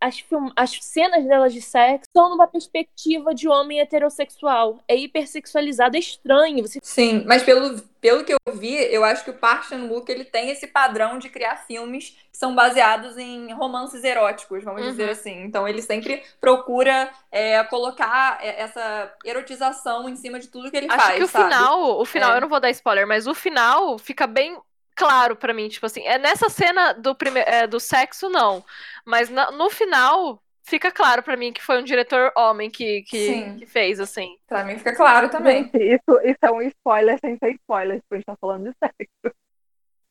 as, 0.00 0.18
film... 0.20 0.48
as 0.56 0.70
cenas 0.80 1.24
delas 1.26 1.52
de 1.52 1.60
sexo 1.60 2.04
são 2.16 2.30
numa 2.30 2.46
perspectiva 2.46 3.34
de 3.34 3.48
homem 3.48 3.80
heterossexual. 3.80 4.78
É 4.88 4.96
hipersexualizado, 4.96 5.96
é 5.96 6.00
estranho. 6.00 6.66
Você... 6.66 6.78
Sim, 6.82 7.24
mas 7.26 7.42
pelo, 7.42 7.80
pelo 8.00 8.24
que 8.24 8.32
eu 8.32 8.38
vi, 8.54 8.74
eu 8.92 9.04
acho 9.04 9.22
que 9.22 9.30
o 9.30 9.34
Park 9.34 9.68
Chan-wook 9.68 10.10
ele 10.10 10.24
tem 10.24 10.50
esse 10.50 10.66
padrão 10.66 11.18
de 11.18 11.28
criar 11.28 11.56
filmes 11.56 12.16
que 12.32 12.38
são 12.38 12.54
baseados 12.54 13.18
em 13.18 13.52
romances 13.52 14.02
eróticos, 14.02 14.64
vamos 14.64 14.82
uhum. 14.82 14.90
dizer 14.90 15.10
assim. 15.10 15.42
Então 15.42 15.68
ele 15.68 15.82
sempre 15.82 16.22
procura 16.40 17.10
é, 17.30 17.62
colocar 17.64 18.38
essa 18.42 19.12
erotização 19.24 20.08
em 20.08 20.16
cima 20.16 20.40
de 20.40 20.48
tudo 20.48 20.70
que 20.70 20.76
ele 20.76 20.86
acho 20.86 20.96
faz. 20.96 21.08
Acho 21.10 21.18
que 21.18 21.24
o 21.24 21.28
sabe? 21.28 21.44
final, 21.44 22.00
o 22.00 22.04
final, 22.04 22.32
é. 22.32 22.36
eu 22.36 22.40
não 22.40 22.48
vou 22.48 22.60
dar 22.60 22.70
spoiler, 22.70 23.06
mas 23.06 23.26
o 23.26 23.34
final 23.34 23.98
fica 23.98 24.26
bem 24.26 24.56
claro 25.00 25.34
para 25.34 25.54
mim, 25.54 25.66
tipo 25.70 25.86
assim, 25.86 26.02
é 26.02 26.18
nessa 26.18 26.50
cena 26.50 26.92
do 26.92 27.14
primeiro 27.14 27.48
é, 27.48 27.66
do 27.66 27.80
sexo 27.80 28.28
não, 28.28 28.62
mas 29.06 29.30
na, 29.30 29.50
no 29.50 29.70
final 29.70 30.42
fica 30.62 30.92
claro 30.92 31.22
para 31.22 31.38
mim 31.38 31.54
que 31.54 31.62
foi 31.62 31.80
um 31.80 31.84
diretor 31.84 32.30
homem 32.36 32.70
que, 32.70 33.02
que, 33.04 33.54
que, 33.54 33.66
fez, 33.66 33.98
assim. 33.98 34.36
Pra 34.46 34.62
mim 34.62 34.76
fica 34.76 34.94
claro 34.94 35.30
também. 35.30 35.64
Gente, 35.64 35.78
isso, 35.78 36.20
isso 36.22 36.38
é 36.42 36.50
um 36.50 36.60
spoiler 36.60 37.18
sem 37.18 37.38
ser 37.38 37.52
spoiler, 37.52 38.02
porque 38.02 38.14
a 38.14 38.16
gente 38.18 38.26
tá 38.26 38.36
falando 38.38 38.64
de 38.64 38.76
sexo. 38.78 39.36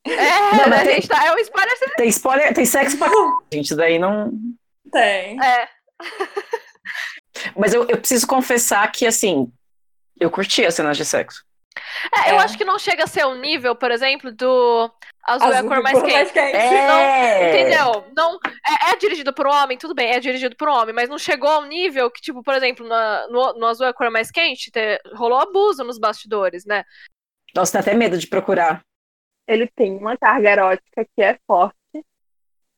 É, 0.05 0.57
não, 0.57 0.69
né, 0.69 0.83
tem, 0.83 0.95
gente 0.95 1.07
tá, 1.07 1.23
é 1.23 1.31
um 1.33 1.37
spoiler 1.37 1.77
sem... 1.77 1.89
Tem 1.89 2.09
spoiler, 2.09 2.53
tem 2.53 2.65
sexo 2.65 2.97
pra 2.97 3.09
gente, 3.53 3.75
daí 3.75 3.99
não... 3.99 4.31
Tem. 4.91 5.39
É. 5.39 5.69
Mas 7.55 7.73
eu, 7.75 7.85
eu 7.87 7.97
preciso 7.97 8.25
confessar 8.25 8.91
que, 8.91 9.05
assim, 9.05 9.51
eu 10.19 10.31
curti 10.31 10.65
as 10.65 10.73
cenas 10.73 10.97
de 10.97 11.05
sexo. 11.05 11.45
É, 12.15 12.29
é, 12.29 12.31
eu 12.33 12.39
acho 12.39 12.57
que 12.57 12.65
não 12.65 12.79
chega 12.79 13.03
a 13.03 13.07
ser 13.07 13.25
o 13.25 13.29
um 13.29 13.39
nível, 13.39 13.75
por 13.75 13.91
exemplo, 13.91 14.31
do 14.31 14.91
Azul, 15.23 15.47
Azul 15.47 15.53
é 15.53 15.57
a 15.59 15.63
cor 15.63 15.83
mais 15.83 16.01
quente. 16.01 16.13
Mais 16.13 16.31
quente. 16.31 16.55
É. 16.55 16.87
Não, 16.87 17.49
entendeu? 17.49 18.05
Não, 18.15 18.39
é, 18.45 18.91
é, 18.91 18.97
dirigido 18.97 19.33
por 19.33 19.47
um 19.47 19.51
homem, 19.51 19.77
tudo 19.77 19.93
bem, 19.93 20.11
é 20.11 20.19
dirigido 20.19 20.55
por 20.55 20.67
um 20.67 20.73
homem, 20.73 20.93
mas 20.93 21.09
não 21.09 21.17
chegou 21.17 21.49
ao 21.49 21.65
nível 21.65 22.09
que, 22.09 22.21
tipo, 22.21 22.41
por 22.43 22.53
exemplo, 22.53 22.87
na, 22.87 23.27
no, 23.27 23.53
no 23.53 23.65
Azul 23.65 23.85
é 23.85 23.89
a 23.89 23.93
cor 23.93 24.09
mais 24.09 24.31
quente, 24.31 24.71
te, 24.71 24.99
rolou 25.13 25.39
abuso 25.39 25.83
nos 25.83 25.99
bastidores, 25.99 26.65
né? 26.65 26.83
Nossa, 27.55 27.73
dá 27.73 27.79
até 27.79 27.93
medo 27.93 28.17
de 28.17 28.27
procurar. 28.27 28.81
Ele 29.47 29.67
tem 29.67 29.97
uma 29.97 30.17
carga 30.17 30.49
erótica 30.49 31.05
que 31.15 31.21
é 31.21 31.37
forte 31.45 31.75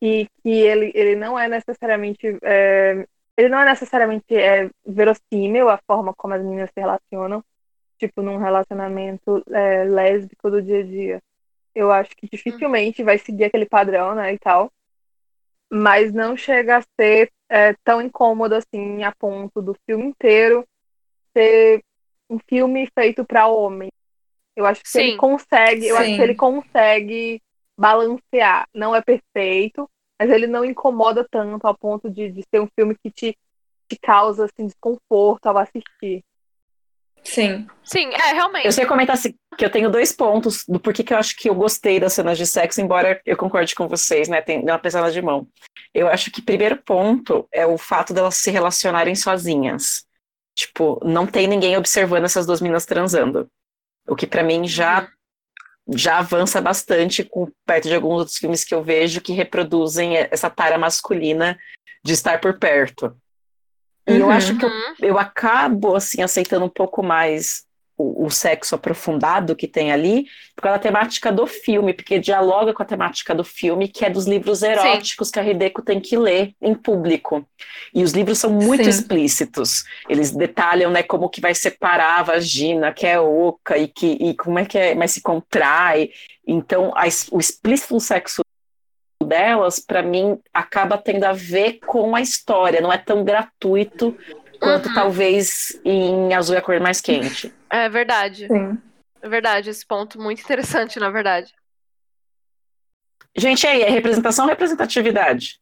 e 0.02 0.28
que 0.42 0.50
ele, 0.50 0.92
ele 0.96 1.16
não 1.16 1.38
é 1.38 1.48
necessariamente. 1.48 2.38
É, 2.42 3.06
ele 3.38 3.50
não 3.50 3.60
é 3.60 3.66
necessariamente 3.66 4.36
é, 4.36 4.70
verossímil 4.86 5.70
a 5.70 5.80
forma 5.88 6.14
como 6.16 6.34
as 6.34 6.42
meninas 6.42 6.70
se 6.74 6.80
relacionam 6.80 7.44
tipo, 8.02 8.24
num 8.24 8.38
relacionamento 8.38 9.44
é, 9.52 9.84
lésbico 9.84 10.50
do 10.50 10.62
dia 10.62 10.80
a 10.80 10.84
dia. 10.84 11.24
Eu 11.74 11.92
acho 11.92 12.10
que 12.16 12.28
dificilmente 12.28 13.04
vai 13.04 13.18
seguir 13.18 13.46
aquele 13.46 13.66
padrão, 13.66 14.16
né, 14.16 14.34
e 14.34 14.40
tal. 14.40 14.72
Mas 15.72 16.12
não 16.12 16.36
chega 16.36 16.78
a 16.78 16.84
ser 17.00 17.32
é, 17.48 17.74
tão 17.84 18.02
incômodo 18.02 18.56
assim, 18.56 19.04
a 19.04 19.14
ponto 19.14 19.62
do 19.62 19.76
filme 19.86 20.06
inteiro 20.06 20.68
ser 21.38 21.84
um 22.30 22.40
filme 22.40 22.90
feito 22.98 23.24
para 23.24 23.48
homem. 23.48 23.90
Eu 24.56 24.66
acho 24.66 24.82
que 24.82 24.90
Sim. 24.90 25.00
ele 25.00 25.18
consegue, 25.18 25.88
eu 25.88 25.96
Sim. 25.96 26.02
acho 26.02 26.16
que 26.16 26.22
ele 26.22 26.36
consegue 26.36 27.42
balancear. 27.78 28.68
Não 28.74 28.96
é 28.96 29.02
perfeito, 29.02 29.88
mas 30.20 30.30
ele 30.30 30.48
não 30.48 30.66
incomoda 30.66 31.26
tanto 31.30 31.68
a 31.68 31.74
ponto 31.74 32.10
de, 32.10 32.32
de 32.32 32.44
ser 32.50 32.60
um 32.60 32.68
filme 32.76 32.96
que 32.96 33.12
te, 33.12 33.38
te 33.88 33.98
causa 34.00 34.46
assim, 34.46 34.66
desconforto 34.66 35.46
ao 35.46 35.58
assistir. 35.58 36.24
Sim. 37.24 37.68
Sim, 37.84 38.10
é, 38.14 38.34
realmente. 38.34 38.66
Eu 38.66 38.72
sei 38.72 38.86
comentar 38.86 39.16
assim, 39.16 39.34
que 39.58 39.66
eu 39.66 39.70
tenho 39.70 39.90
dois 39.90 40.12
pontos 40.12 40.64
do 40.68 40.80
porquê 40.80 41.04
que 41.04 41.14
eu 41.14 41.18
acho 41.18 41.36
que 41.36 41.50
eu 41.50 41.56
gostei 41.56 42.00
das 42.00 42.14
cenas 42.14 42.38
de 42.38 42.46
sexo, 42.46 42.82
embora 42.82 43.22
eu 43.26 43.36
concorde 43.36 43.76
com 43.76 43.88
vocês, 43.88 44.28
né? 44.28 44.42
Tem 44.42 44.62
uma 44.62 44.80
pesada 44.80 45.12
de 45.12 45.22
mão. 45.22 45.48
Eu 45.94 46.08
acho 46.08 46.32
que 46.32 46.42
primeiro 46.42 46.78
ponto 46.78 47.48
é 47.52 47.66
o 47.66 47.78
fato 47.78 48.14
delas 48.14 48.36
se 48.36 48.50
relacionarem 48.50 49.16
sozinhas. 49.16 50.06
Tipo, 50.56 51.00
não 51.04 51.28
tem 51.28 51.48
ninguém 51.48 51.78
observando 51.78 52.26
essas 52.26 52.46
duas 52.46 52.62
meninas 52.62 52.86
transando. 52.86 53.48
O 54.08 54.16
que 54.16 54.28
para 54.28 54.44
mim 54.44 54.68
já 54.68 55.02
uhum. 55.88 55.98
já 55.98 56.20
avança 56.20 56.62
bastante 56.62 57.24
com 57.24 57.52
perto 57.66 57.88
de 57.88 57.96
alguns 57.96 58.20
outros 58.20 58.38
filmes 58.38 58.64
que 58.64 58.74
eu 58.74 58.84
vejo 58.84 59.22
que 59.22 59.34
reproduzem 59.34 60.18
essa 60.18 60.50
tara 60.50 60.78
masculina 60.78 61.58
de 62.04 62.14
estar 62.14 62.40
por 62.40 62.58
perto. 62.58 63.16
E 64.08 64.14
uhum. 64.14 64.20
eu 64.20 64.32
acho 64.32 64.58
que 64.58 64.66
eu, 64.66 64.70
uhum. 64.70 64.96
eu 65.00 65.20
acabo, 65.20 65.96
assim, 65.96 66.22
aceitando 66.22 66.66
um 66.66 66.70
pouco 66.70 67.04
mais 67.04 67.64
o, 68.02 68.26
o, 68.26 68.32
sexo 68.32 68.74
aprofundado 68.74 69.56
que 69.56 69.68
tem 69.68 69.92
ali, 69.92 70.26
por 70.56 70.64
causa 70.64 70.78
da 70.78 70.84
temática 70.84 71.32
do 71.32 71.46
filme, 71.46 71.94
porque 71.94 72.18
dialoga 72.18 72.74
com 72.74 72.82
a 72.82 72.86
temática 72.86 73.36
do 73.36 73.44
filme, 73.44 73.88
que 73.88 74.04
é 74.04 74.10
dos 74.10 74.26
livros 74.26 74.64
eróticos 74.64 75.28
Sim. 75.28 75.34
que 75.34 75.40
a 75.40 75.44
Hideko 75.44 75.82
tem 75.84 76.00
que 76.00 76.18
ler 76.18 76.56
em 76.60 76.74
público. 76.74 77.46
E 77.94 78.04
os 78.04 78.12
livros 78.12 78.40
são 78.40 78.50
muito 78.50 78.84
Sim. 78.84 78.90
explícitos. 78.90 79.84
Eles 80.10 80.32
detalham, 80.32 80.90
né, 80.90 81.04
como 81.04 81.30
que 81.30 81.40
vai 81.40 81.54
separar 81.54 82.20
a 82.20 82.24
vagina, 82.24 82.92
que 82.92 83.06
é 83.06 83.20
oca, 83.20 83.78
e, 83.78 83.88
que, 83.88 84.08
e 84.20 84.34
como 84.36 84.58
é 84.58 84.66
que 84.66 84.78
é, 84.78 84.96
mas 84.96 85.12
se 85.12 85.22
contrai. 85.22 86.10
Então, 86.46 86.92
a, 86.96 87.04
o 87.32 87.40
explícito 87.40 88.00
sexo 88.00 88.42
delas, 89.32 89.80
para 89.80 90.04
mim, 90.04 90.38
acaba 90.54 90.98
tendo 90.98 91.24
a 91.24 91.32
ver 91.32 91.80
com 91.86 92.14
a 92.16 92.22
história, 92.22 92.82
não 92.82 92.92
é 92.92 92.98
tão 92.98 93.24
gratuito 93.24 94.18
quanto 94.60 94.90
Uhum. 94.90 94.94
talvez 94.94 95.80
em 95.86 96.34
Azul 96.34 96.56
é 96.56 96.60
a 96.60 96.62
cor 96.62 96.80
mais 96.82 97.00
quente. 97.00 97.54
É 97.70 97.88
verdade. 97.88 98.48
Sim. 98.48 98.78
É 99.22 99.30
verdade, 99.30 99.70
esse 99.70 99.86
ponto 99.86 100.20
muito 100.20 100.42
interessante, 100.42 101.00
na 101.00 101.10
verdade. 101.10 101.54
Gente, 103.38 103.66
aí, 103.66 103.82
é 103.82 103.90
representação 103.90 104.46
ou 104.46 104.50
representatividade? 104.50 105.60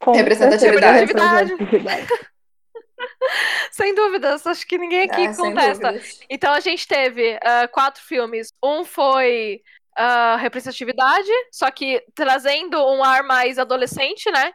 Com 0.00 0.12
Representatividade. 0.12 0.98
certeza, 1.06 1.26
representatividade. 1.28 2.06
Sem 3.70 3.94
dúvidas, 3.94 4.46
acho 4.46 4.66
que 4.66 4.78
ninguém 4.78 5.02
aqui 5.02 5.32
sem 5.34 5.44
contesta. 5.44 6.00
Então 6.28 6.52
a 6.52 6.60
gente 6.60 6.86
teve 6.86 7.38
ah, 7.42 7.68
quatro 7.68 8.02
filmes. 8.02 8.52
Um 8.62 8.84
foi 8.84 9.60
ah, 9.98 10.36
representatividade, 10.36 11.28
só 11.50 11.68
que 11.72 12.00
trazendo 12.14 12.78
um 12.86 13.02
ar 13.02 13.24
mais 13.24 13.58
adolescente, 13.58 14.30
né? 14.30 14.52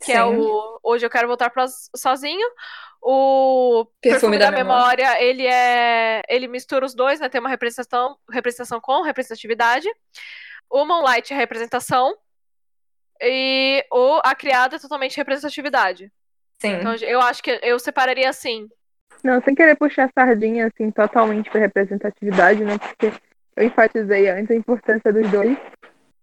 Que 0.00 0.12
é 0.12 0.22
Sim. 0.22 0.36
o 0.36 0.78
Hoje 0.84 1.04
Eu 1.04 1.10
Quero 1.10 1.26
Voltar 1.26 1.50
pra 1.50 1.66
Sozinho. 1.96 2.46
O 3.02 3.86
Perfume 4.00 4.38
da 4.38 4.52
Memória, 4.52 5.20
ele 5.20 5.44
é. 5.44 6.22
Ele 6.28 6.46
mistura 6.46 6.86
os 6.86 6.94
dois, 6.94 7.18
né? 7.18 7.28
Tem 7.28 7.40
uma 7.40 7.50
representação, 7.50 8.16
representação 8.30 8.80
com 8.80 9.02
representatividade. 9.02 9.88
O 10.70 10.84
Moonlight 10.84 11.32
é 11.32 11.36
representação. 11.36 12.14
E 13.20 13.84
o 13.92 14.20
A 14.24 14.34
Criada 14.34 14.76
é 14.76 14.78
totalmente 14.78 15.16
representatividade. 15.16 16.12
Sim. 16.60 16.72
Então 16.74 16.94
eu 16.94 17.20
acho 17.20 17.42
que 17.42 17.58
eu 17.62 17.78
separaria 17.80 18.28
assim. 18.28 18.68
Não, 19.24 19.40
sem 19.42 19.54
querer 19.54 19.76
puxar 19.76 20.04
a 20.04 20.12
sardinha, 20.12 20.66
assim, 20.66 20.90
totalmente 20.90 21.50
pra 21.50 21.60
representatividade, 21.60 22.64
né? 22.64 22.78
Porque 22.78 23.12
eu 23.56 23.64
enfatizei 23.66 24.28
antes 24.28 24.50
a 24.50 24.54
importância 24.54 25.12
dos 25.12 25.30
dois. 25.30 25.56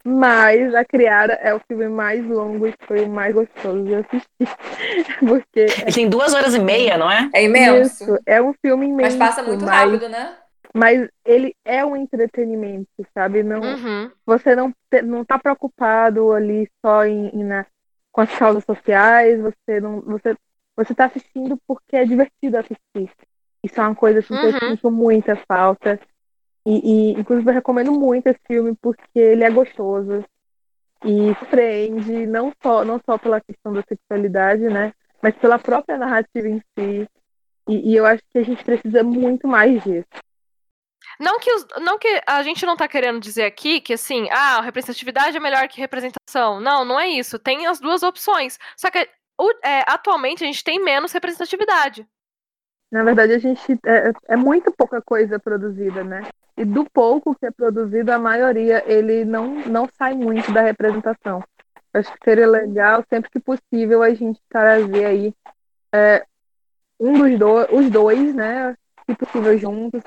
Mas 0.03 0.73
A 0.73 0.83
Criada 0.83 1.33
é 1.33 1.53
o 1.53 1.61
filme 1.67 1.87
mais 1.87 2.25
longo 2.25 2.65
e 2.67 2.73
foi 2.87 3.01
o 3.03 3.09
mais 3.09 3.35
gostoso 3.35 3.83
de 3.83 3.93
assistir. 3.95 4.27
Porque 5.19 5.59
Ele 5.83 5.93
tem 5.93 6.09
duas 6.09 6.33
horas 6.33 6.55
e 6.55 6.59
meia, 6.59 6.97
não 6.97 7.09
é? 7.11 7.29
É 7.33 7.43
imenso. 7.43 8.03
isso 8.03 8.19
é 8.25 8.41
um 8.41 8.51
filme 8.53 8.87
Mas 8.87 9.13
imenso. 9.13 9.19
passa 9.19 9.43
muito 9.43 9.63
mas, 9.63 9.75
rápido, 9.91 10.09
né? 10.09 10.35
Mas 10.73 11.07
ele 11.25 11.53
é 11.65 11.85
um 11.85 11.95
entretenimento, 11.97 12.87
sabe? 13.13 13.43
Não, 13.43 13.61
Uhum. 13.61 14.09
você 14.25 14.55
não, 14.55 14.73
não 15.03 15.23
tá 15.25 15.37
preocupado 15.37 16.31
ali 16.31 16.67
só 16.83 17.05
em, 17.05 17.27
em 17.27 17.43
na, 17.43 17.65
com 18.11 18.21
as 18.21 18.35
causas 18.35 18.63
sociais, 18.63 19.39
você 19.39 19.79
não. 19.81 19.99
Você, 20.01 20.35
você 20.75 20.95
tá 20.95 21.05
assistindo 21.05 21.59
porque 21.67 21.95
é 21.97 22.05
divertido 22.05 22.57
assistir. 22.57 23.11
Isso 23.63 23.79
é 23.79 23.83
uma 23.83 23.93
coisa 23.93 24.19
assim, 24.19 24.35
que 24.35 24.45
eu 24.45 24.51
Uhum. 24.53 24.69
sinto 24.75 24.89
muita 24.89 25.35
falta. 25.35 25.99
E, 26.65 26.71
e, 26.73 27.11
inclusive, 27.19 27.49
eu 27.49 27.53
recomendo 27.53 27.91
muito 27.91 28.27
esse 28.27 28.39
filme 28.45 28.75
porque 28.79 29.19
ele 29.19 29.43
é 29.43 29.49
gostoso 29.49 30.23
e 31.03 31.33
surpreende, 31.39 32.27
não 32.27 32.53
só, 32.61 32.85
não 32.85 33.01
só 33.05 33.17
pela 33.17 33.41
questão 33.41 33.73
da 33.73 33.81
sexualidade, 33.87 34.63
né? 34.63 34.93
Mas 35.21 35.35
pela 35.35 35.57
própria 35.57 35.97
narrativa 35.97 36.47
em 36.47 36.59
si. 36.77 37.07
E, 37.67 37.91
e 37.91 37.95
eu 37.95 38.05
acho 38.05 38.21
que 38.29 38.37
a 38.37 38.43
gente 38.43 38.63
precisa 38.63 39.03
muito 39.03 39.47
mais 39.47 39.83
disso. 39.83 40.07
Não 41.19 41.39
que, 41.39 41.51
os- 41.53 41.67
não 41.81 41.97
que 41.97 42.21
a 42.27 42.41
gente 42.43 42.65
não 42.65 42.75
tá 42.77 42.87
querendo 42.87 43.19
dizer 43.19 43.43
aqui 43.43 43.81
que 43.81 43.93
assim, 43.93 44.27
ah, 44.31 44.61
representatividade 44.61 45.37
é 45.37 45.39
melhor 45.39 45.67
que 45.67 45.79
representação. 45.81 46.59
Não, 46.59 46.85
não 46.85 46.99
é 46.99 47.07
isso. 47.07 47.37
Tem 47.39 47.65
as 47.67 47.79
duas 47.79 48.03
opções. 48.03 48.57
Só 48.77 48.89
que 48.89 49.07
o- 49.39 49.51
é, 49.67 49.83
atualmente 49.87 50.43
a 50.43 50.47
gente 50.47 50.63
tem 50.63 50.79
menos 50.83 51.11
representatividade. 51.11 52.07
Na 52.91 53.03
verdade, 53.03 53.33
a 53.33 53.39
gente 53.39 53.79
é, 53.85 54.11
é 54.27 54.35
muito 54.35 54.71
pouca 54.73 55.01
coisa 55.01 55.39
produzida, 55.39 56.03
né? 56.03 56.23
E 56.57 56.65
do 56.65 56.83
pouco 56.91 57.33
que 57.33 57.45
é 57.45 57.51
produzido, 57.51 58.11
a 58.11 58.19
maioria 58.19 58.83
ele 58.85 59.23
não, 59.23 59.55
não 59.65 59.87
sai 59.97 60.13
muito 60.13 60.51
da 60.51 60.61
representação. 60.61 61.41
Acho 61.93 62.11
que 62.11 62.19
seria 62.23 62.47
legal, 62.47 63.03
sempre 63.09 63.29
que 63.29 63.39
possível, 63.39 64.03
a 64.03 64.13
gente 64.13 64.41
trazer 64.49 65.05
aí 65.05 65.33
é, 65.93 66.25
um 66.99 67.13
dos 67.13 67.39
dois, 67.39 67.67
os 67.71 67.89
dois, 67.89 68.35
né? 68.35 68.75
Se 69.05 69.15
possível, 69.15 69.57
juntos, 69.57 70.03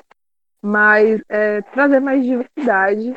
mas 0.61 1.22
é, 1.28 1.62
trazer 1.62 2.01
mais 2.01 2.22
diversidade 2.22 3.16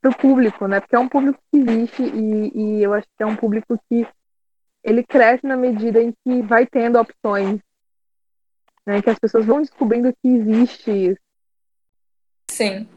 para 0.00 0.10
o 0.10 0.16
público, 0.16 0.68
né? 0.68 0.78
Porque 0.78 0.94
é 0.94 0.98
um 0.98 1.08
público 1.08 1.40
que 1.50 1.58
existe 1.58 2.02
e, 2.02 2.52
e 2.54 2.82
eu 2.82 2.94
acho 2.94 3.06
que 3.16 3.22
é 3.22 3.26
um 3.26 3.36
público 3.36 3.78
que 3.88 4.06
ele 4.82 5.02
cresce 5.02 5.44
na 5.44 5.56
medida 5.56 6.00
em 6.00 6.12
que 6.24 6.42
vai 6.42 6.64
tendo 6.66 7.00
opções 7.00 7.60
né, 8.86 9.02
que 9.02 9.10
as 9.10 9.18
pessoas 9.18 9.44
vão 9.44 9.60
descobrindo 9.60 10.12
que 10.22 10.28
existe 10.28 10.90
isso. 10.90 11.20
Sim. 12.50 12.88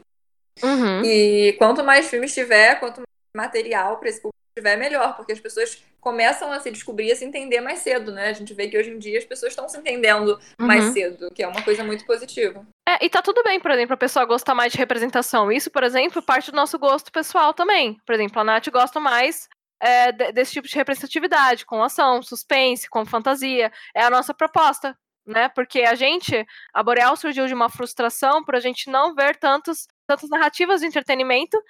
Uhum. 0.62 1.02
E 1.04 1.54
quanto 1.58 1.82
mais 1.82 2.08
filmes 2.08 2.32
tiver, 2.34 2.76
quanto 2.78 2.98
mais 2.98 3.06
material 3.48 3.98
para 3.98 4.08
esse 4.08 4.20
público 4.20 4.36
tiver, 4.56 4.76
melhor, 4.76 5.16
porque 5.16 5.32
as 5.32 5.40
pessoas 5.40 5.82
começam 6.00 6.50
a 6.50 6.60
se 6.60 6.70
descobrir 6.70 7.06
e 7.08 7.12
a 7.12 7.16
se 7.16 7.24
entender 7.24 7.60
mais 7.60 7.80
cedo, 7.80 8.10
né? 8.12 8.28
A 8.28 8.32
gente 8.32 8.54
vê 8.54 8.68
que 8.68 8.76
hoje 8.78 8.90
em 8.90 8.98
dia 8.98 9.18
as 9.18 9.24
pessoas 9.24 9.52
estão 9.52 9.68
se 9.68 9.76
entendendo 9.78 10.38
mais 10.58 10.86
Uhum. 10.86 10.92
cedo, 10.92 11.30
que 11.34 11.42
é 11.42 11.46
uma 11.48 11.62
coisa 11.62 11.84
muito 11.84 12.06
positiva. 12.06 12.66
É, 12.88 13.04
e 13.04 13.10
tá 13.10 13.20
tudo 13.22 13.42
bem, 13.42 13.60
por 13.60 13.70
exemplo, 13.70 13.94
a 13.94 13.98
pessoa 13.98 14.24
gostar 14.24 14.54
mais 14.54 14.72
de 14.72 14.78
representação. 14.78 15.52
Isso, 15.52 15.70
por 15.70 15.82
exemplo, 15.82 16.22
parte 16.22 16.50
do 16.50 16.56
nosso 16.56 16.78
gosto 16.78 17.12
pessoal 17.12 17.52
também. 17.52 17.98
Por 18.06 18.14
exemplo, 18.14 18.40
a 18.40 18.44
Nath 18.44 18.68
gosta 18.70 18.98
mais 18.98 19.48
é, 19.82 20.12
de- 20.12 20.32
desse 20.32 20.52
tipo 20.52 20.68
de 20.68 20.74
representatividade, 20.76 21.64
com 21.64 21.82
ação, 21.82 22.22
suspense, 22.22 22.88
com 22.88 23.04
fantasia. 23.06 23.72
É 23.94 24.02
a 24.02 24.10
nossa 24.10 24.34
proposta, 24.34 24.94
né? 25.30 25.48
Porque 25.48 25.80
a 25.82 25.94
gente, 25.94 26.46
a 26.72 26.82
Boreal 26.82 27.16
surgiu 27.16 27.46
de 27.46 27.54
uma 27.54 27.68
frustração 27.68 28.44
por 28.44 28.54
a 28.54 28.60
gente 28.60 28.90
não 28.90 29.14
ver 29.14 29.36
tantos, 29.36 29.86
tantas 30.06 30.28
narrativas 30.28 30.80
de 30.80 30.86
entretenimento 30.86 31.60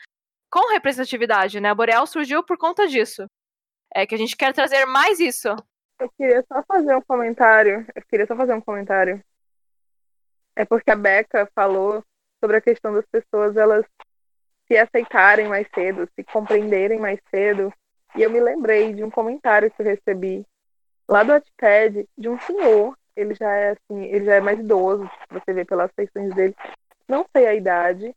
com 0.51 0.73
representatividade, 0.73 1.61
né? 1.61 1.71
A 1.71 1.75
Boreal 1.75 2.07
surgiu 2.07 2.43
por 2.43 2.59
conta 2.59 2.89
disso. 2.89 3.27
É 3.95 4.07
que 4.07 4.15
a 4.15 4.19
gente 4.19 4.37
quer 4.37 4.53
trazer 4.53 4.85
mais 4.87 5.21
isso. 5.21 5.49
Eu 5.99 6.11
queria 6.17 6.45
só 6.49 6.63
fazer 6.63 6.95
um 6.97 7.03
comentário. 7.03 7.87
Eu 7.95 8.03
queria 8.09 8.27
só 8.27 8.35
fazer 8.35 8.55
um 8.55 8.61
comentário. 8.61 9.23
É 10.57 10.65
porque 10.65 10.91
a 10.91 10.97
Beca 10.97 11.49
falou 11.55 12.05
sobre 12.41 12.57
a 12.57 12.61
questão 12.61 12.95
das 12.95 13.07
pessoas 13.07 13.57
elas 13.57 13.85
se 14.67 14.77
aceitarem 14.77 15.49
mais 15.49 15.67
cedo, 15.75 16.09
se 16.15 16.25
compreenderem 16.25 16.99
mais 16.99 17.21
cedo. 17.31 17.73
E 18.17 18.23
eu 18.23 18.31
me 18.31 18.41
lembrei 18.41 18.93
de 18.93 19.05
um 19.05 19.11
comentário 19.11 19.71
que 19.71 19.83
eu 19.83 19.87
recebi 19.87 20.47
lá 21.09 21.23
do 21.23 21.33
Wattpad 21.33 22.09
de 22.17 22.29
um 22.29 22.39
senhor. 22.41 22.97
Ele 23.21 23.35
já 23.35 23.51
é 23.51 23.71
assim, 23.71 24.05
ele 24.05 24.25
já 24.25 24.35
é 24.37 24.41
mais 24.41 24.59
idoso, 24.59 25.09
você 25.31 25.53
vê 25.53 25.65
pelas 25.65 25.91
feições 25.93 26.35
dele. 26.35 26.55
Não 27.09 27.27
sei 27.35 27.47
a 27.47 27.55
idade, 27.55 28.15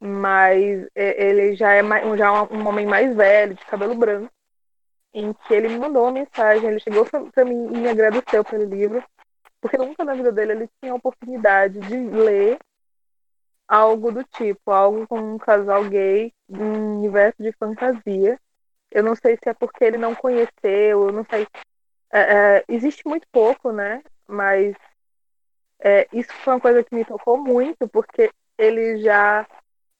mas 0.00 0.86
ele 0.94 1.54
já 1.56 1.72
é 1.72 1.82
mais, 1.82 2.18
já 2.18 2.26
é 2.26 2.30
um 2.30 2.66
homem 2.66 2.86
mais 2.86 3.14
velho, 3.14 3.54
de 3.54 3.64
cabelo 3.66 3.94
branco 3.94 4.30
em 5.12 5.32
que 5.32 5.54
ele 5.54 5.68
me 5.68 5.78
mandou 5.78 6.04
uma 6.04 6.12
mensagem, 6.12 6.68
ele 6.68 6.80
chegou 6.80 7.04
para 7.06 7.44
mim 7.44 7.66
e 7.72 7.78
me 7.78 7.88
agradeceu 7.88 8.44
pelo 8.44 8.64
livro, 8.64 9.02
porque 9.60 9.76
nunca 9.76 10.04
na 10.04 10.14
vida 10.14 10.30
dele 10.30 10.52
ele 10.52 10.70
tinha 10.80 10.92
a 10.92 10.96
oportunidade 10.96 11.78
de 11.80 11.96
ler 11.96 12.58
algo 13.66 14.12
do 14.12 14.24
tipo, 14.24 14.70
algo 14.70 15.06
com 15.06 15.18
um 15.18 15.38
casal 15.38 15.84
gay, 15.84 16.32
um 16.48 16.98
universo 16.98 17.42
de 17.42 17.52
fantasia. 17.52 18.38
Eu 18.90 19.02
não 19.02 19.14
sei 19.14 19.36
se 19.36 19.48
é 19.48 19.54
porque 19.54 19.84
ele 19.84 19.98
não 19.98 20.14
conheceu, 20.14 21.06
eu 21.08 21.12
não 21.12 21.24
sei. 21.28 21.46
É, 22.10 22.20
é, 22.20 22.64
existe 22.68 23.06
muito 23.06 23.26
pouco, 23.30 23.70
né? 23.70 24.02
Mas 24.28 24.76
é, 25.80 26.06
isso 26.12 26.32
foi 26.44 26.54
uma 26.54 26.60
coisa 26.60 26.84
que 26.84 26.94
me 26.94 27.04
tocou 27.04 27.38
muito, 27.38 27.88
porque 27.88 28.30
ele 28.56 28.98
já 29.02 29.46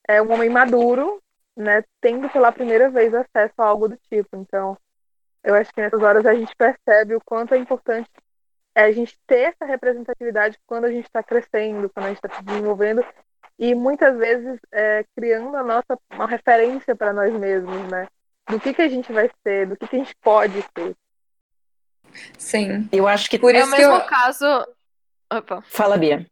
é 0.07 0.21
um 0.23 0.33
homem 0.33 0.51
maduro, 0.51 1.23
né? 1.57 1.85
Tendo 2.01 2.29
pela 2.31 2.53
primeira 2.53 2.91
vez 2.91 3.15
acesso 3.15 3.55
a 3.59 3.65
algo 3.65 3.89
do 3.89 3.97
tipo. 4.11 4.37
Então, 4.37 4.77
eu 5.43 5.55
acho 5.55 5.73
que 5.73 5.81
nessas 5.81 6.03
horas 6.03 6.27
a 6.27 6.35
gente 6.35 6.55
percebe 6.57 7.15
o 7.15 7.21
quanto 7.25 7.55
é 7.55 7.59
importante 7.59 8.11
é 8.75 8.85
a 8.85 8.93
gente 8.93 9.19
ter 9.27 9.55
essa 9.55 9.65
representatividade 9.65 10.57
quando 10.65 10.85
a 10.85 10.91
gente 10.91 11.07
está 11.07 11.21
crescendo, 11.21 11.91
quando 11.91 12.07
a 12.07 12.09
gente 12.11 12.25
está 12.25 12.37
se 12.37 12.45
desenvolvendo 12.45 13.05
e 13.59 13.75
muitas 13.75 14.17
vezes 14.17 14.61
é, 14.71 15.05
criando 15.17 15.57
a 15.57 15.65
nossa 15.65 15.99
uma 16.13 16.29
referência 16.29 16.95
para 16.95 17.13
nós 17.13 17.33
mesmos, 17.35 17.91
né? 17.91 18.07
Do 18.49 18.61
que 18.61 18.73
que 18.73 18.83
a 18.83 18.89
gente 18.89 19.13
vai 19.13 19.29
ser, 19.43 19.67
do 19.67 19.77
que 19.77 19.89
que 19.89 19.97
a 19.97 19.99
gente 19.99 20.15
pode 20.23 20.63
ser. 20.77 20.97
Sim. 22.37 22.89
Eu 22.93 23.07
acho 23.07 23.29
que. 23.29 23.39
Por 23.39 23.55
É 23.55 23.59
o 23.59 23.63
isso 23.63 23.71
que 23.71 23.79
mesmo 23.79 23.95
eu. 23.95 24.01
caso. 24.07 24.67
Opa. 25.33 25.63
Fala, 25.69 25.97
Bia. 25.97 26.27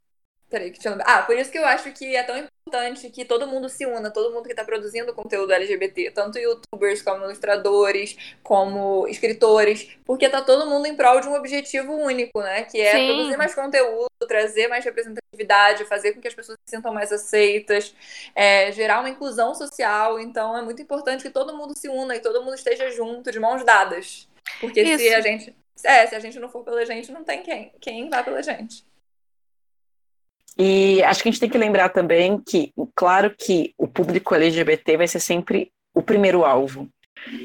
Peraí, 0.48 0.70
que 0.70 0.86
eu. 0.86 0.96
Ah, 1.04 1.22
por 1.22 1.36
isso 1.36 1.50
que 1.50 1.58
eu 1.58 1.66
acho 1.66 1.90
que 1.92 2.14
é 2.14 2.22
tão 2.22 2.36
importante 2.38 3.10
que 3.10 3.24
todo 3.24 3.48
mundo 3.48 3.68
se 3.68 3.84
una, 3.84 4.10
todo 4.12 4.32
mundo 4.32 4.44
que 4.44 4.52
está 4.52 4.64
produzindo 4.64 5.12
conteúdo 5.12 5.52
LGBT, 5.52 6.12
tanto 6.12 6.38
youtubers 6.38 7.02
como 7.02 7.24
ilustradores, 7.24 8.16
como 8.44 9.08
escritores, 9.08 9.96
porque 10.04 10.28
tá 10.28 10.40
todo 10.42 10.66
mundo 10.66 10.86
em 10.86 10.96
prol 10.96 11.20
de 11.20 11.28
um 11.28 11.34
objetivo 11.34 11.92
único, 11.92 12.40
né? 12.40 12.62
Que 12.62 12.80
é 12.80 12.92
Sim. 12.92 13.06
produzir 13.08 13.36
mais 13.36 13.54
conteúdo, 13.56 14.08
trazer 14.28 14.68
mais 14.68 14.84
representatividade, 14.84 15.84
fazer 15.84 16.12
com 16.12 16.20
que 16.20 16.28
as 16.28 16.34
pessoas 16.34 16.56
se 16.64 16.76
sintam 16.76 16.94
mais 16.94 17.12
aceitas, 17.12 17.92
é, 18.34 18.70
gerar 18.70 19.00
uma 19.00 19.10
inclusão 19.10 19.52
social. 19.52 20.20
Então 20.20 20.56
é 20.56 20.62
muito 20.62 20.80
importante 20.80 21.22
que 21.24 21.30
todo 21.30 21.56
mundo 21.56 21.76
se 21.76 21.88
una 21.88 22.14
e 22.14 22.20
todo 22.20 22.42
mundo 22.42 22.54
esteja 22.54 22.88
junto, 22.90 23.32
de 23.32 23.40
mãos 23.40 23.64
dadas. 23.64 24.28
Porque 24.60 24.84
se 24.96 25.06
Isso. 25.06 25.16
a 25.16 25.20
gente. 25.20 25.56
É, 25.84 26.06
se 26.06 26.14
a 26.14 26.20
gente 26.20 26.38
não 26.38 26.48
for 26.48 26.64
pela 26.64 26.84
gente, 26.84 27.12
não 27.12 27.24
tem 27.24 27.42
quem. 27.42 27.72
Quem 27.80 28.08
vai 28.08 28.24
pela 28.24 28.42
gente. 28.42 28.84
E 30.58 31.02
acho 31.02 31.22
que 31.22 31.28
a 31.28 31.32
gente 31.32 31.40
tem 31.40 31.50
que 31.50 31.58
lembrar 31.58 31.90
também 31.90 32.40
que, 32.40 32.72
claro 32.94 33.34
que 33.36 33.74
o 33.76 33.86
público 33.86 34.34
LGBT 34.34 34.96
vai 34.96 35.06
ser 35.06 35.20
sempre 35.20 35.70
o 35.94 36.02
primeiro 36.02 36.44
alvo. 36.44 36.88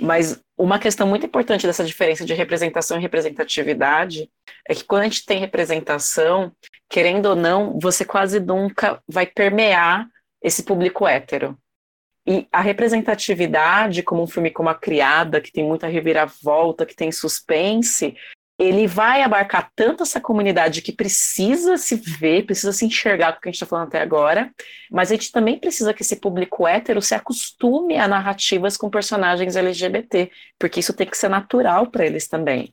Mas 0.01 0.41
uma 0.57 0.79
questão 0.79 1.07
muito 1.07 1.25
importante 1.25 1.65
dessa 1.65 1.83
diferença 1.83 2.23
de 2.23 2.33
representação 2.33 2.97
e 2.97 3.01
representatividade 3.01 4.29
é 4.67 4.75
que 4.75 4.83
quando 4.83 5.01
a 5.01 5.05
gente 5.05 5.25
tem 5.25 5.39
representação, 5.39 6.51
querendo 6.89 7.27
ou 7.27 7.35
não, 7.35 7.79
você 7.79 8.05
quase 8.05 8.39
nunca 8.39 9.01
vai 9.07 9.25
permear 9.25 10.07
esse 10.41 10.63
público 10.63 11.07
hétero. 11.07 11.57
E 12.27 12.47
a 12.51 12.61
representatividade, 12.61 14.03
como 14.03 14.23
um 14.23 14.27
filme 14.27 14.51
como 14.51 14.69
A 14.69 14.75
Criada, 14.75 15.41
que 15.41 15.51
tem 15.51 15.63
muita 15.63 15.87
reviravolta, 15.87 16.85
que 16.85 16.95
tem 16.95 17.11
suspense, 17.11 18.15
ele 18.59 18.85
vai 18.85 19.23
abarcar 19.23 19.71
tanto 19.75 20.03
essa 20.03 20.21
comunidade 20.21 20.83
que 20.83 20.91
precisa 20.91 21.77
se 21.77 21.95
ver, 21.95 22.45
precisa 22.45 22.71
se 22.71 22.85
enxergar 22.85 23.33
com 23.33 23.39
o 23.39 23.41
que 23.41 23.49
a 23.49 23.51
gente 23.51 23.55
está 23.55 23.65
falando 23.65 23.87
até 23.87 23.99
agora, 23.99 24.53
mas 24.91 25.09
a 25.09 25.15
gente 25.15 25.31
também 25.31 25.59
precisa 25.59 25.95
que 25.95 26.03
esse 26.03 26.17
público 26.17 26.67
hétero 26.67 27.01
se 27.01 27.15
acostume 27.15 27.97
a 27.97 28.07
narrativas 28.07 28.77
com 28.77 28.87
personagens 28.87 29.55
LGBT, 29.55 30.29
porque 30.59 30.79
isso 30.79 30.93
tem 30.93 31.07
que 31.07 31.17
ser 31.17 31.27
natural 31.27 31.89
para 31.89 32.05
eles 32.05 32.27
também. 32.27 32.71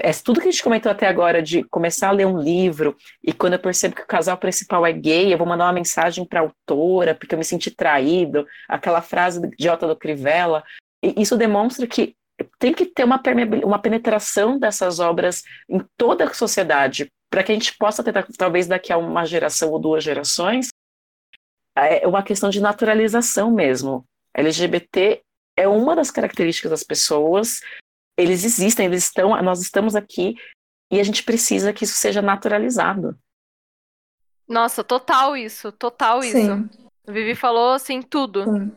É, 0.00 0.12
tudo 0.12 0.40
que 0.40 0.48
a 0.48 0.50
gente 0.50 0.62
comentou 0.62 0.92
até 0.92 1.06
agora 1.06 1.42
de 1.42 1.64
começar 1.64 2.08
a 2.08 2.12
ler 2.12 2.26
um 2.26 2.40
livro 2.40 2.96
e 3.22 3.32
quando 3.32 3.54
eu 3.54 3.58
percebo 3.58 3.96
que 3.96 4.02
o 4.02 4.06
casal 4.06 4.36
principal 4.36 4.86
é 4.86 4.92
gay, 4.92 5.32
eu 5.32 5.38
vou 5.38 5.46
mandar 5.46 5.64
uma 5.66 5.72
mensagem 5.72 6.24
para 6.24 6.40
a 6.40 6.42
autora 6.44 7.14
porque 7.14 7.34
eu 7.34 7.38
me 7.38 7.44
senti 7.44 7.70
traído, 7.70 8.46
aquela 8.68 9.02
frase 9.02 9.44
idiota 9.44 9.88
do 9.88 9.96
Crivella, 9.96 10.62
e 11.02 11.20
isso 11.20 11.36
demonstra 11.36 11.86
que 11.86 12.14
tem 12.58 12.72
que 12.72 12.86
ter 12.86 13.04
uma, 13.04 13.20
uma 13.64 13.78
penetração 13.78 14.58
dessas 14.58 15.00
obras 15.00 15.42
em 15.68 15.80
toda 15.96 16.24
a 16.24 16.34
sociedade, 16.34 17.10
para 17.30 17.42
que 17.42 17.52
a 17.52 17.54
gente 17.54 17.76
possa 17.76 18.02
ter, 18.02 18.12
talvez 18.36 18.66
daqui 18.66 18.92
a 18.92 18.98
uma 18.98 19.24
geração 19.24 19.70
ou 19.70 19.78
duas 19.78 20.04
gerações, 20.04 20.68
é 21.76 22.06
uma 22.06 22.22
questão 22.22 22.50
de 22.50 22.60
naturalização 22.60 23.50
mesmo. 23.50 24.04
LGBT 24.34 25.22
é 25.56 25.66
uma 25.66 25.94
das 25.94 26.10
características 26.10 26.70
das 26.70 26.82
pessoas, 26.82 27.60
eles 28.18 28.44
existem, 28.44 28.86
eles 28.86 29.04
estão, 29.04 29.40
nós 29.42 29.62
estamos 29.62 29.94
aqui 29.94 30.34
e 30.90 30.98
a 30.98 31.04
gente 31.04 31.22
precisa 31.22 31.72
que 31.72 31.84
isso 31.84 31.94
seja 31.94 32.20
naturalizado. 32.20 33.16
Nossa, 34.48 34.82
total 34.82 35.36
isso, 35.36 35.70
total 35.70 36.24
isso. 36.24 36.36
Sim. 36.36 36.68
Vivi 37.06 37.34
falou 37.34 37.72
assim 37.72 38.02
tudo. 38.02 38.44
Sim. 38.44 38.72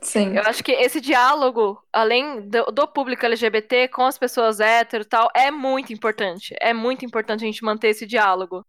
Sim. 0.00 0.36
Eu 0.36 0.42
acho 0.42 0.62
que 0.62 0.72
esse 0.72 1.00
diálogo, 1.00 1.82
além 1.90 2.42
do, 2.42 2.64
do 2.66 2.86
público 2.86 3.24
LGBT 3.24 3.88
com 3.88 4.02
as 4.02 4.18
pessoas 4.18 4.60
hétero 4.60 5.02
e 5.02 5.06
tal, 5.06 5.30
é 5.34 5.50
muito 5.50 5.92
importante. 5.92 6.54
É 6.60 6.74
muito 6.74 7.06
importante 7.06 7.42
a 7.42 7.46
gente 7.46 7.64
manter 7.64 7.88
esse 7.88 8.06
diálogo, 8.06 8.66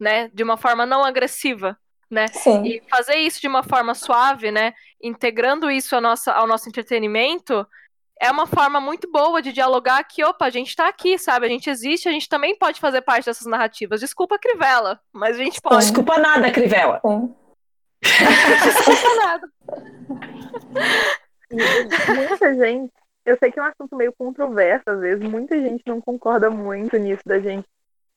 né? 0.00 0.28
De 0.32 0.42
uma 0.42 0.56
forma 0.56 0.86
não 0.86 1.04
agressiva, 1.04 1.76
né? 2.10 2.26
Sim. 2.28 2.64
E 2.64 2.82
fazer 2.88 3.16
isso 3.16 3.38
de 3.38 3.48
uma 3.48 3.62
forma 3.62 3.94
suave, 3.94 4.50
né? 4.50 4.72
Integrando 5.02 5.70
isso 5.70 5.94
ao 5.94 6.00
nosso, 6.00 6.30
ao 6.30 6.46
nosso 6.46 6.68
entretenimento, 6.68 7.66
é 8.20 8.30
uma 8.30 8.46
forma 8.46 8.80
muito 8.80 9.10
boa 9.10 9.40
de 9.40 9.52
dialogar 9.52 10.02
que, 10.04 10.24
opa, 10.24 10.46
a 10.46 10.50
gente 10.50 10.74
tá 10.74 10.88
aqui, 10.88 11.18
sabe? 11.18 11.46
A 11.46 11.48
gente 11.48 11.70
existe, 11.70 12.08
a 12.08 12.12
gente 12.12 12.28
também 12.28 12.56
pode 12.56 12.80
fazer 12.80 13.00
parte 13.02 13.26
dessas 13.26 13.46
narrativas. 13.46 14.00
Desculpa, 14.00 14.38
Crivella, 14.38 15.00
mas 15.12 15.36
a 15.36 15.44
gente 15.44 15.60
pode. 15.60 15.76
Desculpa 15.76 16.18
nada, 16.18 16.50
Crivella. 16.50 17.00
Sim. 17.06 17.34
Desculpa 18.02 19.14
nada. 19.16 19.50
Muita 21.50 22.54
gente, 22.54 22.92
eu 23.24 23.36
sei 23.38 23.50
que 23.50 23.58
é 23.58 23.62
um 23.62 23.66
assunto 23.66 23.96
meio 23.96 24.12
controverso 24.12 24.84
às 24.86 25.00
vezes, 25.00 25.28
muita 25.28 25.58
gente 25.60 25.82
não 25.86 26.00
concorda 26.00 26.50
muito 26.50 26.96
nisso 26.96 27.22
da 27.24 27.38
gente 27.38 27.66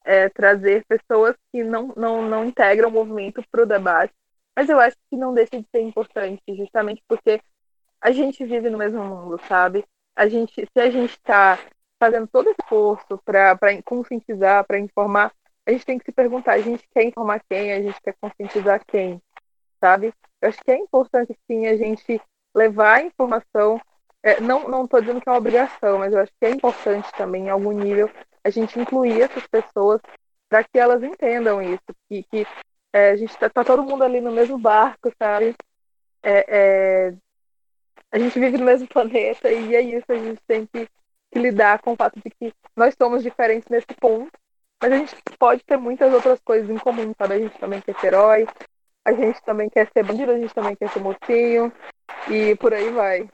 é, 0.04 0.30
trazer 0.30 0.86
pessoas 0.86 1.36
que 1.52 1.64
não, 1.64 1.94
não, 1.96 2.22
não 2.22 2.46
integram 2.46 2.90
o 2.90 2.92
movimento 2.92 3.44
para 3.52 3.64
o 3.64 3.66
debate, 3.66 4.14
mas 4.56 4.68
eu 4.68 4.80
acho 4.80 4.98
que 5.10 5.16
não 5.16 5.34
deixa 5.34 5.60
de 5.60 5.68
ser 5.72 5.82
importante, 5.82 6.42
justamente 6.50 7.02
porque 7.08 7.42
a 8.02 8.12
gente 8.12 8.44
vive 8.44 8.70
no 8.70 8.78
mesmo 8.78 9.04
mundo, 9.04 9.40
sabe? 9.48 9.86
A 10.16 10.28
gente, 10.28 10.54
se 10.54 10.80
a 10.80 10.90
gente 10.90 11.12
está 11.12 11.60
fazendo 12.00 12.28
todo 12.28 12.50
esforço 12.50 13.20
para 13.24 13.58
conscientizar, 13.84 14.66
para 14.66 14.80
informar, 14.80 15.32
a 15.66 15.72
gente 15.72 15.86
tem 15.86 15.98
que 15.98 16.06
se 16.06 16.12
perguntar: 16.12 16.54
a 16.54 16.62
gente 16.62 16.88
quer 16.94 17.04
informar 17.04 17.42
quem? 17.50 17.74
A 17.74 17.82
gente 17.82 18.02
quer 18.02 18.16
conscientizar 18.20 18.84
quem? 18.86 19.22
Sabe? 19.80 20.14
Eu 20.42 20.50
acho 20.50 20.60
que 20.64 20.72
é 20.72 20.78
importante, 20.78 21.38
sim, 21.48 21.68
a 21.68 21.78
gente 21.78 22.22
levar 22.54 22.96
a 23.00 23.04
informação. 23.04 23.80
É, 24.24 24.40
não 24.40 24.68
não 24.68 24.86
estou 24.86 25.02
dizendo 25.02 25.22
que 25.22 25.28
é 25.28 25.32
uma 25.32 25.38
obrigação, 25.38 26.00
mas 26.00 26.14
eu 26.14 26.20
acho 26.20 26.32
que 26.40 26.46
é 26.46 26.50
importante 26.52 27.12
também, 27.14 27.46
em 27.46 27.50
algum 27.50 27.72
nível, 27.72 28.10
a 28.44 28.50
gente 28.50 28.80
incluir 28.80 29.22
essas 29.22 29.46
pessoas 29.48 30.02
para 30.50 30.64
que 30.64 30.78
elas 30.78 31.02
entendam 31.02 31.62
isso, 31.62 31.84
que, 32.10 32.24
que 32.24 32.46
é, 32.94 33.12
a 33.12 33.16
gente 33.16 33.32
está 33.32 33.50
tá 33.50 33.64
todo 33.64 33.84
mundo 33.84 34.04
ali 34.04 34.20
no 34.20 34.32
mesmo 34.32 34.58
barco, 34.58 35.12
sabe? 35.18 35.56
É, 36.22 36.46
é, 36.48 37.14
a 38.12 38.20
gente 38.20 38.40
vive 38.40 38.58
no 38.58 38.66
mesmo 38.66 38.88
planeta 38.88 39.50
e 39.52 39.76
é 39.76 39.82
isso, 39.82 40.06
a 40.10 40.16
gente 40.16 40.42
tem 40.48 40.66
que, 40.66 40.88
que, 41.32 41.40
lidar 41.40 41.80
com 41.80 41.94
o 41.94 41.96
fato 41.96 42.20
de 42.20 42.30
que 42.30 42.54
nós 42.76 42.94
somos 42.98 43.24
diferentes 43.24 43.70
nesse 43.70 43.88
ponto, 44.00 44.32
mas 44.82 44.92
a 44.92 44.98
gente 44.98 45.16
pode 45.40 45.64
ter 45.64 45.78
muitas 45.78 46.14
outras 46.14 46.40
coisas 46.44 46.70
em 46.70 46.78
comum, 46.78 47.14
sabe? 47.18 47.36
A 47.36 47.40
gente 47.40 47.58
também 47.58 47.82
quer 47.82 47.98
ser 48.00 48.08
herói, 48.08 48.48
a 49.06 49.14
gente 49.14 49.42
também 49.44 49.70
quer 49.70 49.90
ser 49.92 50.04
bandido, 50.04 50.32
a 50.32 50.38
gente 50.38 50.54
também 50.54 50.76
quer 50.76 50.90
ser 50.90 51.00
mocinho, 51.00 51.72
e 52.30 52.56
por 52.56 52.74
aí 52.74 52.90
vai. 52.90 53.30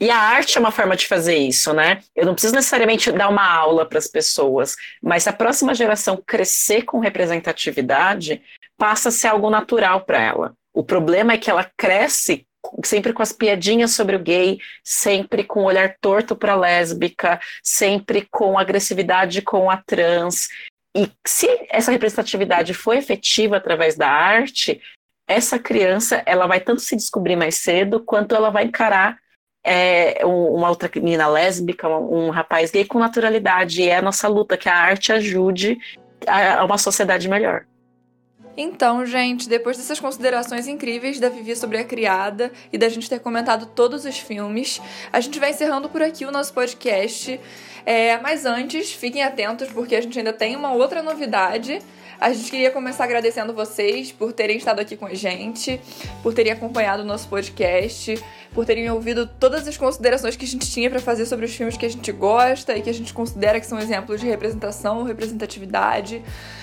E 0.00 0.10
a 0.10 0.18
arte 0.18 0.56
é 0.56 0.60
uma 0.60 0.72
forma 0.72 0.96
de 0.96 1.06
fazer 1.06 1.36
isso, 1.36 1.72
né? 1.72 2.02
Eu 2.14 2.26
não 2.26 2.34
preciso 2.34 2.54
necessariamente 2.54 3.12
dar 3.12 3.28
uma 3.28 3.48
aula 3.48 3.86
para 3.86 3.98
as 3.98 4.08
pessoas, 4.08 4.74
mas 5.02 5.22
se 5.22 5.28
a 5.28 5.32
próxima 5.32 5.74
geração 5.74 6.22
crescer 6.26 6.82
com 6.82 6.98
representatividade, 6.98 8.42
passa 8.76 9.08
a 9.08 9.12
ser 9.12 9.28
algo 9.28 9.48
natural 9.48 10.02
para 10.04 10.20
ela. 10.20 10.54
O 10.72 10.84
problema 10.84 11.32
é 11.32 11.38
que 11.38 11.50
ela 11.50 11.70
cresce 11.76 12.46
sempre 12.84 13.12
com 13.12 13.22
as 13.22 13.32
piadinhas 13.32 13.92
sobre 13.92 14.16
o 14.16 14.20
gay, 14.20 14.58
sempre 14.84 15.44
com 15.44 15.60
o 15.60 15.64
olhar 15.66 15.96
torto 16.00 16.36
para 16.36 16.52
a 16.52 16.56
lésbica, 16.56 17.40
sempre 17.62 18.26
com 18.30 18.58
agressividade 18.58 19.42
com 19.42 19.70
a 19.70 19.76
trans. 19.76 20.48
E 20.96 21.10
se 21.26 21.46
essa 21.70 21.92
representatividade 21.92 22.72
for 22.72 22.96
efetiva 22.96 23.56
através 23.56 23.96
da 23.96 24.08
arte, 24.08 24.80
essa 25.28 25.58
criança 25.58 26.22
ela 26.24 26.46
vai 26.46 26.60
tanto 26.60 26.80
se 26.80 26.96
descobrir 26.96 27.36
mais 27.36 27.56
cedo 27.56 28.00
quanto 28.00 28.34
ela 28.34 28.50
vai 28.50 28.64
encarar 28.64 29.18
é, 29.64 30.24
uma 30.24 30.68
outra 30.68 30.88
menina 30.94 31.26
lésbica, 31.26 31.88
um, 31.88 32.30
rapaz 32.30 32.70
gay 32.70 32.84
com 32.84 33.00
naturalidade. 33.00 33.82
E 33.82 33.88
é 33.88 33.96
a 33.96 34.02
nossa 34.02 34.28
luta 34.28 34.56
que 34.56 34.68
a 34.68 34.76
arte 34.76 35.12
ajude 35.12 35.76
a 36.26 36.64
uma 36.64 36.78
sociedade 36.78 37.28
melhor. 37.28 37.66
Então, 38.56 39.04
gente, 39.04 39.48
depois 39.48 39.76
dessas 39.76 40.00
considerações 40.00 40.66
incríveis 40.66 41.20
da 41.20 41.28
Vivi 41.28 41.54
sobre 41.54 41.78
a 41.78 41.84
criada 41.84 42.50
e 42.72 42.78
da 42.78 42.88
gente 42.88 43.08
ter 43.08 43.20
comentado 43.20 43.66
todos 43.66 44.04
os 44.06 44.18
filmes, 44.18 44.80
a 45.12 45.20
gente 45.20 45.38
vai 45.38 45.50
encerrando 45.50 45.88
por 45.88 46.00
aqui 46.00 46.24
o 46.24 46.32
nosso 46.32 46.54
podcast. 46.54 47.38
É, 47.84 48.18
mas 48.18 48.46
antes, 48.46 48.92
fiquem 48.92 49.22
atentos 49.22 49.68
porque 49.68 49.94
a 49.94 50.00
gente 50.00 50.18
ainda 50.18 50.32
tem 50.32 50.56
uma 50.56 50.72
outra 50.72 51.02
novidade. 51.02 51.80
A 52.18 52.32
gente 52.32 52.50
queria 52.50 52.70
começar 52.70 53.04
agradecendo 53.04 53.52
vocês 53.52 54.10
por 54.10 54.32
terem 54.32 54.56
estado 54.56 54.80
aqui 54.80 54.96
com 54.96 55.04
a 55.04 55.12
gente, 55.12 55.78
por 56.22 56.32
terem 56.32 56.50
acompanhado 56.50 57.02
o 57.02 57.06
nosso 57.06 57.28
podcast, 57.28 58.18
por 58.54 58.64
terem 58.64 58.90
ouvido 58.90 59.26
todas 59.26 59.68
as 59.68 59.76
considerações 59.76 60.34
que 60.34 60.46
a 60.46 60.48
gente 60.48 60.70
tinha 60.70 60.88
para 60.88 60.98
fazer 60.98 61.26
sobre 61.26 61.44
os 61.44 61.54
filmes 61.54 61.76
que 61.76 61.84
a 61.84 61.90
gente 61.90 62.10
gosta 62.12 62.74
e 62.74 62.80
que 62.80 62.88
a 62.88 62.94
gente 62.94 63.12
considera 63.12 63.60
que 63.60 63.66
são 63.66 63.78
exemplos 63.78 64.18
de 64.18 64.26
representação, 64.26 65.02
representatividade. 65.02 66.22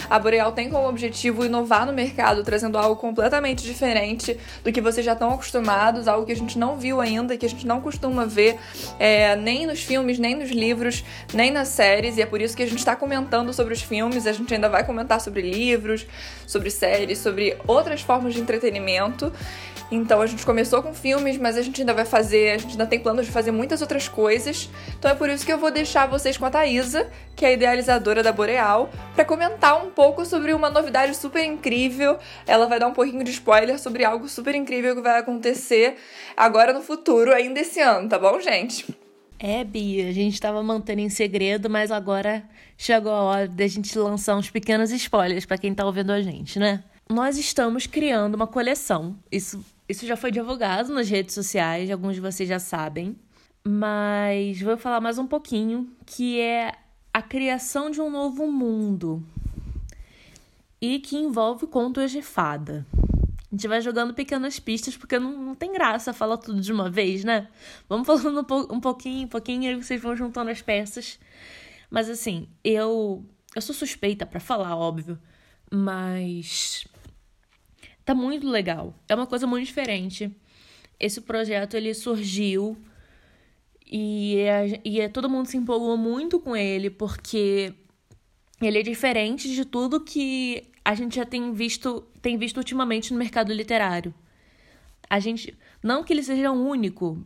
A 0.10 0.18
Boreal 0.18 0.52
tem 0.54 0.72
como 0.72 0.90
objetivo 0.90 1.46
inovar 1.46 1.86
no 1.86 1.94
mercado, 1.94 2.44
trazendo 2.44 2.76
algo 2.80 2.96
completamente 2.96 3.64
diferente 3.64 4.36
do 4.64 4.72
que 4.72 4.82
vocês 4.82 5.06
já 5.06 5.14
estão 5.14 5.32
acostumados, 5.34 6.08
algo 6.08 6.26
que 6.26 6.32
a 6.32 6.36
gente 6.36 6.58
não 6.58 6.78
viu 6.78 7.00
ainda, 7.00 7.38
que 7.38 7.46
a 7.46 7.50
gente 7.50 7.68
não 7.68 7.80
costuma 7.80 8.26
ver 8.26 8.58
é, 9.00 9.36
nem 9.36 9.68
nos 9.68 9.84
filmes, 9.84 10.18
nem 10.18 10.34
nos 10.34 10.50
livros, 10.50 11.04
nem 11.32 11.52
nas 11.52 11.68
séries, 11.68 12.18
e 12.18 12.24
é 12.24 12.26
por 12.26 12.42
isso 12.42 12.58
que 12.58 12.64
a 12.64 12.68
gente 12.68 12.80
está 12.80 12.96
comentando 12.96 13.54
sobre 13.54 13.76
os 13.76 13.84
filmes, 13.84 14.26
a 14.26 14.32
gente 14.32 14.52
ainda 14.52 14.68
vai 14.68 14.84
comentar 14.84 15.22
sobre 15.22 15.43
livros, 15.44 16.08
sobre 16.48 16.70
séries, 16.72 17.20
sobre 17.20 17.58
outras 17.68 18.02
formas 18.02 18.34
de 18.34 18.42
entretenimento. 18.42 19.32
Então 19.92 20.22
a 20.22 20.26
gente 20.26 20.44
começou 20.44 20.82
com 20.82 20.94
filmes, 20.94 21.38
mas 21.38 21.56
a 21.56 21.62
gente 21.62 21.82
ainda 21.82 21.94
vai 21.94 22.06
fazer, 22.06 22.52
a 22.52 22.58
gente 22.58 22.72
ainda 22.72 22.88
tem 22.88 23.00
planos 23.00 23.28
de 23.28 23.32
fazer 23.32 23.52
muitas 23.52 23.82
outras 23.82 24.08
coisas. 24.08 24.70
Então 24.98 25.12
é 25.12 25.14
por 25.14 25.30
isso 25.30 25.46
que 25.46 25.54
eu 25.54 25.58
vou 25.58 25.70
deixar 25.70 26.08
vocês 26.08 26.36
com 26.36 26.46
a 26.46 26.50
Thaisa, 26.50 27.08
que 27.36 27.46
é 27.46 27.50
a 27.50 27.52
idealizadora 27.52 28.24
da 28.24 28.32
Boreal, 28.32 28.90
para 29.14 29.24
comentar 29.24 29.86
um 29.86 29.92
pouco 29.92 30.26
sobre 30.26 30.54
uma 30.54 30.70
novidade 30.70 31.16
super 31.16 31.44
incrível. 31.44 32.18
Ela 32.48 32.66
vai 32.66 32.80
dar 32.80 32.88
um 32.88 32.94
pouquinho 32.94 33.24
de 33.24 33.32
spoiler 33.32 33.80
sobre 33.80 34.04
algo 34.04 34.28
super 34.28 34.56
incrível 34.56 34.96
que 34.96 35.02
vai 35.02 35.20
acontecer 35.20 35.98
agora 36.36 36.74
no 36.74 36.82
futuro, 36.82 37.32
ainda 37.32 37.60
esse 37.60 37.80
ano, 37.80 38.10
tá 38.10 38.18
bom, 38.18 38.40
gente? 38.40 39.03
É, 39.40 39.64
Bia, 39.64 40.08
a 40.08 40.12
gente 40.12 40.34
estava 40.34 40.64
mantendo 40.64 41.02
em 41.02 41.10
segredo, 41.10 41.70
mas 41.70 41.92
agora 41.92 42.44
chegou 42.78 43.12
a 43.12 43.22
hora 43.22 43.48
da 43.48 43.68
gente 43.68 43.98
lançar 43.98 44.38
uns 44.38 44.50
pequenos 44.50 44.92
spoilers 44.92 45.46
para 45.46 45.58
quem 45.58 45.74
tá 45.74 45.86
ouvindo 45.86 46.12
a 46.12 46.22
gente, 46.22 46.60
né? 46.60 46.84
Nós 47.10 47.38
estamos 47.38 47.86
criando 47.86 48.36
uma 48.36 48.48
coleção. 48.48 49.18
Isso 49.32 49.64
isso 49.88 50.08
já 50.08 50.16
foi 50.16 50.32
divulgado 50.32 50.94
nas 50.94 51.10
redes 51.10 51.36
sociais, 51.36 51.92
alguns 51.92 52.16
de 52.16 52.22
vocês 52.22 52.48
já 52.48 52.60
sabem. 52.60 53.16
Mas 53.64 54.62
vou 54.62 54.78
falar 54.78 55.02
mais 55.02 55.18
um 55.18 55.28
pouquinho, 55.28 55.90
que 56.06 56.40
é 56.40 56.74
a 57.14 57.22
criação 57.22 57.90
de 57.90 58.02
um 58.02 58.10
novo 58.10 58.50
mundo. 58.52 59.24
E 60.82 61.00
que 61.00 61.16
envolve 61.16 61.68
contos 61.68 62.12
de 62.12 62.22
fada. 62.22 62.86
A 63.54 63.56
gente 63.56 63.68
vai 63.68 63.80
jogando 63.82 64.16
pequenas 64.16 64.60
pistas, 64.60 64.98
porque 64.98 65.20
não, 65.20 65.32
não 65.38 65.54
tem 65.54 65.72
graça 65.72 66.12
falar 66.12 66.38
tudo 66.38 66.60
de 66.60 66.74
uma 66.74 66.90
vez, 66.90 67.24
né? 67.24 67.48
Vamos 67.88 68.08
falando 68.08 68.40
um, 68.40 68.44
po 68.44 68.74
um 68.74 68.80
pouquinho, 68.80 69.26
um 69.26 69.30
pouquinho, 69.30 69.72
e 69.72 69.76
vocês 69.76 70.02
vão 70.02 70.16
juntando 70.16 70.50
as 70.50 70.60
peças. 70.60 71.20
Mas 71.88 72.10
assim, 72.10 72.50
eu. 72.64 73.24
Eu 73.56 73.62
sou 73.62 73.76
suspeita 73.76 74.26
para 74.26 74.40
falar, 74.40 74.76
óbvio. 74.76 75.20
Mas. 75.72 76.88
Tá 78.04 78.16
muito 78.16 78.50
legal. 78.50 78.96
É 79.08 79.14
uma 79.14 79.28
coisa 79.28 79.46
muito 79.46 79.68
diferente. 79.68 80.36
Esse 81.00 81.22
projeto 81.22 81.76
ele 81.76 81.94
surgiu 81.94 82.76
e, 83.86 84.38
e 84.84 85.08
todo 85.10 85.30
mundo 85.30 85.46
se 85.46 85.58
empolgou 85.58 85.96
muito 85.96 86.40
com 86.40 86.56
ele, 86.56 86.90
porque 86.90 87.72
ele 88.60 88.80
é 88.80 88.82
diferente 88.82 89.48
de 89.54 89.64
tudo 89.64 90.00
que 90.00 90.73
a 90.84 90.96
gente 90.96 91.16
já 91.16 91.26
tem 91.26 91.54
visto, 91.54 92.02
tem 92.22 92.38
visto 92.38 92.58
ultimamente 92.58 93.14
no 93.14 93.20
mercado 93.20 93.54
literário. 93.54 94.14
A 95.10 95.20
gente. 95.20 95.58
Não 95.82 96.04
que 96.04 96.14
ele 96.14 96.24
seja 96.24 96.52
único, 96.52 97.24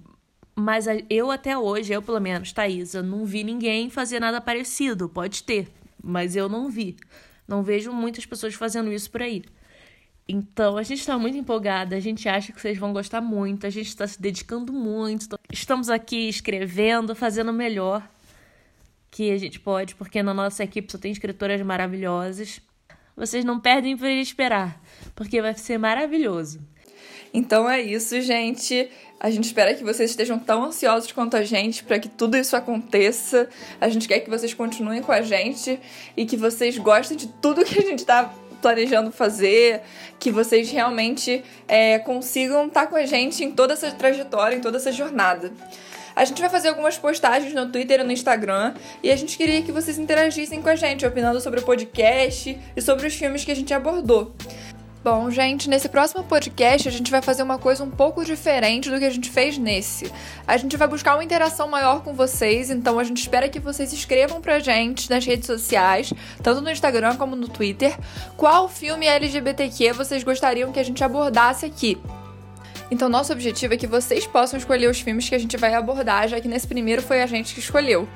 mas 0.55 0.85
eu 1.09 1.31
até 1.31 1.57
hoje, 1.57 1.93
eu 1.93 2.01
pelo 2.01 2.19
menos, 2.19 2.51
Thaisa, 2.51 3.01
não 3.01 3.25
vi 3.25 3.43
ninguém 3.43 3.89
fazer 3.89 4.19
nada 4.19 4.41
parecido. 4.41 5.07
Pode 5.07 5.43
ter, 5.43 5.67
mas 6.03 6.35
eu 6.35 6.49
não 6.49 6.69
vi. 6.69 6.97
Não 7.47 7.63
vejo 7.63 7.91
muitas 7.93 8.25
pessoas 8.25 8.53
fazendo 8.53 8.91
isso 8.91 9.09
por 9.09 9.21
aí. 9.21 9.43
Então, 10.27 10.75
a 10.77 10.83
gente 10.83 10.99
está 10.99 11.17
muito 11.17 11.37
empolgada, 11.37 11.95
a 11.95 11.99
gente 12.01 12.27
acha 12.27 12.51
que 12.51 12.59
vocês 12.59 12.77
vão 12.77 12.91
gostar 12.91 13.21
muito, 13.21 13.65
a 13.65 13.69
gente 13.69 13.87
está 13.87 14.05
se 14.05 14.21
dedicando 14.21 14.73
muito. 14.73 15.39
Estamos 15.51 15.89
aqui 15.89 16.27
escrevendo, 16.27 17.15
fazendo 17.15 17.49
o 17.49 17.53
melhor 17.53 18.05
que 19.09 19.31
a 19.31 19.37
gente 19.37 19.59
pode, 19.59 19.95
porque 19.95 20.21
na 20.21 20.33
nossa 20.33 20.65
equipe 20.65 20.91
só 20.91 20.97
tem 20.97 21.13
escritoras 21.13 21.61
maravilhosas. 21.61 22.59
Vocês 23.17 23.43
não 23.43 23.59
perdem 23.59 23.97
por 23.97 24.07
esperar, 24.07 24.79
porque 25.15 25.41
vai 25.41 25.55
ser 25.55 25.79
maravilhoso. 25.79 26.59
Então 27.33 27.67
é 27.67 27.81
isso, 27.81 28.21
gente. 28.21 28.89
A 29.19 29.31
gente 29.31 29.45
espera 29.45 29.73
que 29.73 29.83
vocês 29.83 30.11
estejam 30.11 30.37
tão 30.37 30.63
ansiosos 30.63 31.11
quanto 31.11 31.35
a 31.35 31.43
gente 31.43 31.83
para 31.83 31.97
que 31.97 32.07
tudo 32.07 32.37
isso 32.37 32.55
aconteça. 32.55 33.49
A 33.81 33.89
gente 33.89 34.07
quer 34.07 34.19
que 34.19 34.29
vocês 34.29 34.53
continuem 34.53 35.01
com 35.01 35.11
a 35.11 35.23
gente 35.23 35.79
e 36.15 36.27
que 36.27 36.37
vocês 36.37 36.77
gostem 36.77 37.17
de 37.17 37.27
tudo 37.27 37.65
que 37.65 37.79
a 37.79 37.81
gente 37.81 37.99
está 37.99 38.31
planejando 38.61 39.11
fazer, 39.11 39.81
que 40.19 40.31
vocês 40.31 40.69
realmente 40.69 41.43
é, 41.67 41.97
consigam 41.97 42.67
estar 42.67 42.81
tá 42.81 42.87
com 42.87 42.95
a 42.95 43.05
gente 43.05 43.43
em 43.43 43.51
toda 43.51 43.73
essa 43.73 43.91
trajetória, 43.91 44.55
em 44.55 44.61
toda 44.61 44.77
essa 44.77 44.91
jornada. 44.91 45.51
A 46.17 46.25
gente 46.25 46.41
vai 46.41 46.49
fazer 46.49 46.69
algumas 46.69 46.97
postagens 46.97 47.53
no 47.53 47.71
Twitter 47.71 47.99
e 47.99 48.03
no 48.03 48.11
Instagram 48.11 48.73
e 49.03 49.11
a 49.11 49.15
gente 49.15 49.37
queria 49.37 49.61
que 49.61 49.71
vocês 49.71 49.99
interagissem 49.99 50.63
com 50.63 50.67
a 50.67 50.75
gente, 50.75 51.05
opinando 51.05 51.39
sobre 51.39 51.59
o 51.59 51.63
podcast 51.63 52.57
e 52.75 52.81
sobre 52.81 53.05
os 53.05 53.13
filmes 53.13 53.45
que 53.45 53.51
a 53.51 53.55
gente 53.55 53.71
abordou. 53.71 54.33
Bom, 55.03 55.29
gente, 55.29 55.69
nesse 55.69 55.87
próximo 55.87 56.23
podcast 56.23 56.87
a 56.87 56.91
gente 56.91 57.11
vai 57.11 57.21
fazer 57.21 57.43
uma 57.43 57.59
coisa 57.59 57.83
um 57.83 57.91
pouco 57.91 58.25
diferente 58.25 58.89
do 58.89 58.97
que 58.97 59.05
a 59.05 59.11
gente 59.11 59.29
fez 59.29 59.59
nesse. 59.59 60.11
A 60.47 60.57
gente 60.57 60.75
vai 60.75 60.87
buscar 60.87 61.13
uma 61.13 61.23
interação 61.23 61.67
maior 61.67 62.01
com 62.01 62.15
vocês, 62.15 62.71
então 62.71 62.97
a 62.97 63.03
gente 63.03 63.21
espera 63.21 63.47
que 63.47 63.59
vocês 63.59 63.93
escrevam 63.93 64.41
pra 64.41 64.57
gente 64.57 65.11
nas 65.11 65.23
redes 65.23 65.45
sociais, 65.45 66.11
tanto 66.41 66.61
no 66.61 66.71
Instagram 66.71 67.15
como 67.17 67.35
no 67.35 67.47
Twitter, 67.47 67.95
qual 68.35 68.67
filme 68.67 69.05
LGBTQ 69.05 69.93
vocês 69.93 70.23
gostariam 70.23 70.71
que 70.71 70.79
a 70.79 70.83
gente 70.83 71.03
abordasse 71.03 71.63
aqui. 71.63 71.95
Então, 72.89 73.09
nosso 73.09 73.33
objetivo 73.33 73.73
é 73.73 73.77
que 73.77 73.87
vocês 73.87 74.25
possam 74.25 74.57
escolher 74.57 74.89
os 74.89 74.99
filmes 74.99 75.27
que 75.27 75.35
a 75.35 75.39
gente 75.39 75.57
vai 75.57 75.73
abordar, 75.73 76.27
já 76.27 76.39
que 76.39 76.47
nesse 76.47 76.67
primeiro 76.67 77.01
foi 77.01 77.21
a 77.21 77.25
gente 77.25 77.53
que 77.53 77.59
escolheu, 77.59 78.07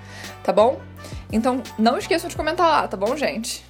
tá 0.43 0.53
bom? 0.53 0.79
Então, 1.31 1.61
não 1.77 1.97
esqueçam 1.97 2.29
de 2.29 2.35
comentar 2.35 2.67
lá, 2.67 2.87
tá 2.87 2.95
bom, 2.95 3.15
gente? 3.17 3.63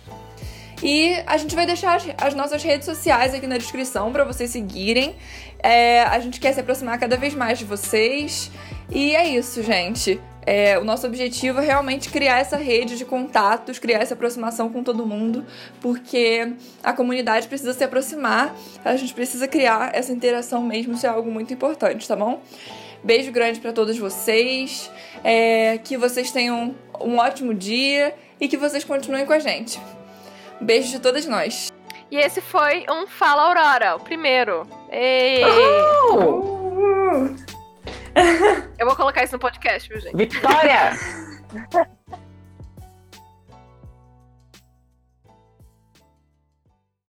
E 0.83 1.13
a 1.27 1.37
gente 1.37 1.55
vai 1.55 1.65
deixar 1.65 1.95
as, 1.95 2.07
as 2.17 2.33
nossas 2.33 2.63
redes 2.63 2.85
sociais 2.85 3.33
aqui 3.33 3.45
na 3.45 3.57
descrição 3.57 4.11
para 4.11 4.23
vocês 4.23 4.49
seguirem. 4.49 5.15
É, 5.59 6.01
a 6.03 6.19
gente 6.19 6.39
quer 6.39 6.53
se 6.53 6.59
aproximar 6.59 6.99
cada 6.99 7.17
vez 7.17 7.35
mais 7.35 7.59
de 7.59 7.65
vocês. 7.65 8.51
E 8.89 9.15
é 9.15 9.27
isso, 9.27 9.61
gente. 9.61 10.19
É, 10.45 10.77
o 10.79 10.83
nosso 10.83 11.05
objetivo 11.05 11.59
é 11.59 11.65
realmente 11.65 12.09
criar 12.09 12.39
essa 12.39 12.57
rede 12.57 12.97
de 12.97 13.05
contatos, 13.05 13.77
criar 13.77 13.99
essa 13.99 14.13
aproximação 14.13 14.69
com 14.69 14.83
todo 14.83 15.05
mundo, 15.05 15.45
porque 15.79 16.53
a 16.83 16.93
comunidade 16.93 17.47
precisa 17.47 17.73
se 17.73 17.83
aproximar, 17.83 18.55
a 18.83 18.95
gente 18.95 19.13
precisa 19.13 19.47
criar 19.47 19.91
essa 19.93 20.11
interação 20.11 20.63
mesmo, 20.63 20.93
isso 20.93 21.05
é 21.05 21.09
algo 21.09 21.29
muito 21.29 21.53
importante, 21.53 22.07
tá 22.07 22.15
bom? 22.15 22.41
Beijo 23.03 23.31
grande 23.31 23.59
para 23.59 23.71
todos 23.71 23.97
vocês, 23.97 24.91
é, 25.23 25.79
que 25.79 25.97
vocês 25.97 26.31
tenham 26.31 26.75
um 26.99 27.17
ótimo 27.17 27.53
dia 27.53 28.15
e 28.39 28.47
que 28.47 28.57
vocês 28.57 28.83
continuem 28.83 29.25
com 29.25 29.33
a 29.33 29.39
gente. 29.39 29.79
Beijo 30.59 30.89
de 30.89 30.99
todas 30.99 31.25
nós. 31.25 31.71
E 32.11 32.17
esse 32.17 32.41
foi 32.41 32.85
um 32.89 33.07
Fala 33.07 33.47
Aurora, 33.47 33.95
o 33.95 33.99
primeiro. 33.99 34.67
Ei! 34.91 35.41
Eu 38.77 38.85
vou 38.85 38.95
colocar 38.95 39.23
isso 39.23 39.33
no 39.33 39.39
podcast, 39.39 39.87
viu, 39.87 39.99
gente? 39.99 40.15
Vitória! 40.15 40.91